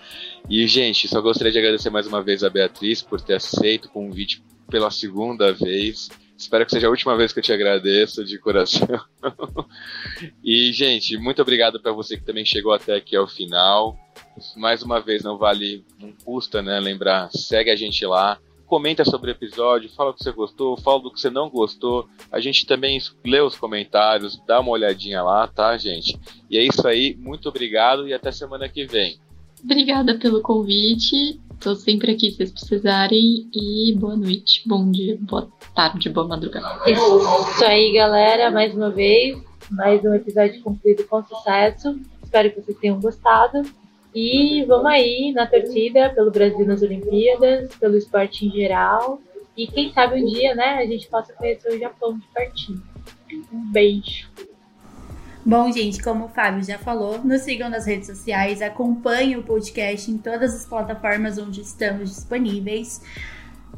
E, 0.49 0.67
gente, 0.69 1.09
só 1.09 1.21
gostaria 1.21 1.53
de 1.53 1.59
agradecer 1.59 1.91
mais 1.91 2.07
uma 2.07 2.23
vez 2.23 2.45
a 2.45 2.51
Beatriz 2.51 3.03
por 3.03 3.21
ter 3.21 3.35
aceito 3.35 3.87
o 3.87 3.91
convite 3.91 4.43
pela 4.71 4.91
segunda 4.93 5.53
vez. 5.53 6.09
Espero 6.37 6.67
que 6.67 6.73
seja 6.73 6.87
a 6.87 6.91
última 6.91 7.17
vez 7.17 7.33
que 7.33 7.39
eu 7.39 7.43
te 7.43 7.53
agradeço 7.53 8.25
de 8.25 8.39
coração. 8.39 8.87
e, 10.45 10.73
gente, 10.73 11.17
muito 11.17 11.41
obrigado 11.41 11.81
para 11.81 11.93
você 11.93 12.17
que 12.17 12.25
também 12.25 12.45
chegou 12.45 12.73
até 12.73 12.95
aqui 12.95 13.17
ao 13.17 13.27
final. 13.27 13.97
Mais 14.55 14.83
uma 14.83 15.01
vez, 15.01 15.23
não 15.23 15.39
vale, 15.39 15.85
não 15.99 16.13
custa, 16.25 16.61
né? 16.61 16.79
Lembrar, 16.79 17.31
segue 17.31 17.71
a 17.71 17.77
gente 17.77 18.05
lá, 18.05 18.39
comenta 18.67 19.05
sobre 19.05 19.31
o 19.31 19.33
episódio, 19.33 19.89
fala 19.91 20.11
o 20.11 20.15
que 20.15 20.23
você 20.23 20.33
gostou, 20.33 20.77
fala 20.77 21.01
do 21.01 21.11
que 21.11 21.21
você 21.21 21.31
não 21.31 21.49
gostou. 21.49 22.07
A 22.31 22.39
gente 22.39 22.67
também 22.67 22.99
lê 23.25 23.41
os 23.41 23.57
comentários, 23.57 24.39
dá 24.47 24.61
uma 24.61 24.73
olhadinha 24.73 25.23
lá, 25.23 25.47
tá, 25.47 25.77
gente? 25.79 26.19
E 26.51 26.59
é 26.59 26.63
isso 26.63 26.87
aí, 26.87 27.17
muito 27.19 27.49
obrigado 27.49 28.07
e 28.07 28.13
até 28.13 28.31
semana 28.31 28.69
que 28.69 28.85
vem. 28.85 29.19
Obrigada 29.65 30.19
pelo 30.19 30.43
convite. 30.43 31.41
Tô 31.61 31.75
sempre 31.75 32.13
aqui 32.13 32.31
se 32.31 32.37
vocês 32.37 32.53
precisarem. 32.53 33.49
E 33.53 33.95
boa 33.99 34.17
noite, 34.17 34.63
bom 34.67 34.91
dia, 34.91 35.19
boa 35.21 35.49
tarde, 35.75 36.09
boa 36.09 36.27
madrugada. 36.27 36.91
Isso 36.91 37.65
aí, 37.65 37.93
galera. 37.93 38.51
Mais 38.51 38.75
uma 38.75 38.91
vez, 38.91 39.39
mais 39.71 40.05
um 40.05 40.15
episódio 40.15 40.63
concluído 40.63 41.05
com 41.05 41.25
sucesso. 41.25 41.99
Espero 42.23 42.51
que 42.51 42.61
vocês 42.61 42.79
tenham 42.79 43.01
gostado. 43.01 43.63
E 44.15 44.65
vamos 44.65 44.87
aí 44.87 45.33
na 45.33 45.47
torcida 45.47 46.11
pelo 46.11 46.31
Brasil 46.31 46.65
nas 46.67 46.83
Olimpíadas, 46.83 47.75
pelo 47.77 47.97
esporte 47.97 48.47
em 48.47 48.51
geral. 48.51 49.21
E 49.57 49.67
quem 49.67 49.93
sabe 49.93 50.23
um 50.23 50.27
dia, 50.27 50.55
né, 50.55 50.79
a 50.79 50.87
gente 50.87 51.09
possa 51.09 51.33
conhecer 51.33 51.75
o 51.75 51.79
Japão 51.79 52.17
de 52.17 52.27
pertinho. 52.29 52.83
Um 53.53 53.73
beijo. 53.73 54.29
Bom, 55.47 55.71
gente, 55.71 56.03
como 56.03 56.25
o 56.25 56.29
Fábio 56.29 56.61
já 56.65 56.77
falou, 56.77 57.25
nos 57.25 57.43
sigam 57.43 57.71
nas 57.71 57.87
redes 57.87 58.09
sociais, 58.09 58.61
acompanhem 58.61 59.37
o 59.37 59.45
podcast 59.45 60.11
em 60.11 60.19
todas 60.19 60.53
as 60.53 60.67
plataformas 60.67 61.39
onde 61.39 61.61
estamos 61.61 62.11
disponíveis. 62.11 63.01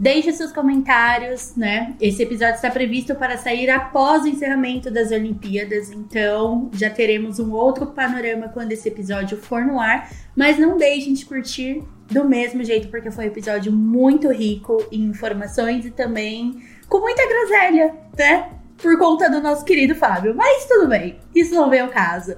Deixe 0.01 0.33
seus 0.33 0.51
comentários, 0.51 1.55
né? 1.57 1.95
Esse 2.01 2.23
episódio 2.23 2.55
está 2.55 2.71
previsto 2.71 3.15
para 3.15 3.37
sair 3.37 3.69
após 3.69 4.23
o 4.23 4.29
encerramento 4.29 4.91
das 4.91 5.11
Olimpíadas, 5.11 5.91
então 5.91 6.71
já 6.73 6.89
teremos 6.89 7.39
um 7.39 7.53
outro 7.53 7.89
panorama 7.89 8.49
quando 8.49 8.73
esse 8.73 8.89
episódio 8.89 9.37
for 9.37 9.63
no 9.63 9.79
ar. 9.79 10.11
Mas 10.35 10.59
não 10.59 10.79
deixem 10.79 11.13
de 11.13 11.27
curtir 11.27 11.83
do 12.11 12.25
mesmo 12.25 12.65
jeito, 12.65 12.89
porque 12.89 13.11
foi 13.11 13.27
um 13.27 13.29
episódio 13.29 13.71
muito 13.71 14.33
rico 14.33 14.83
em 14.91 15.03
informações 15.03 15.85
e 15.85 15.91
também 15.91 16.63
com 16.89 17.01
muita 17.01 17.29
groselha, 17.29 17.95
né? 18.17 18.58
Por 18.81 18.99
conta 18.99 19.29
do 19.29 19.41
nosso 19.41 19.65
querido 19.65 19.95
Fábio. 19.95 20.35
Mas 20.35 20.67
tudo 20.67 20.89
bem, 20.89 21.19
isso 21.35 21.55
não 21.55 21.69
veio 21.69 21.85
ao 21.85 21.91
caso. 21.91 22.37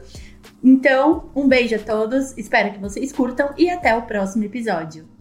Então, 0.63 1.31
um 1.35 1.47
beijo 1.49 1.77
a 1.77 1.79
todos, 1.79 2.37
espero 2.37 2.73
que 2.73 2.79
vocês 2.79 3.13
curtam 3.13 3.51
e 3.57 3.71
até 3.71 3.95
o 3.95 4.03
próximo 4.03 4.45
episódio. 4.45 5.20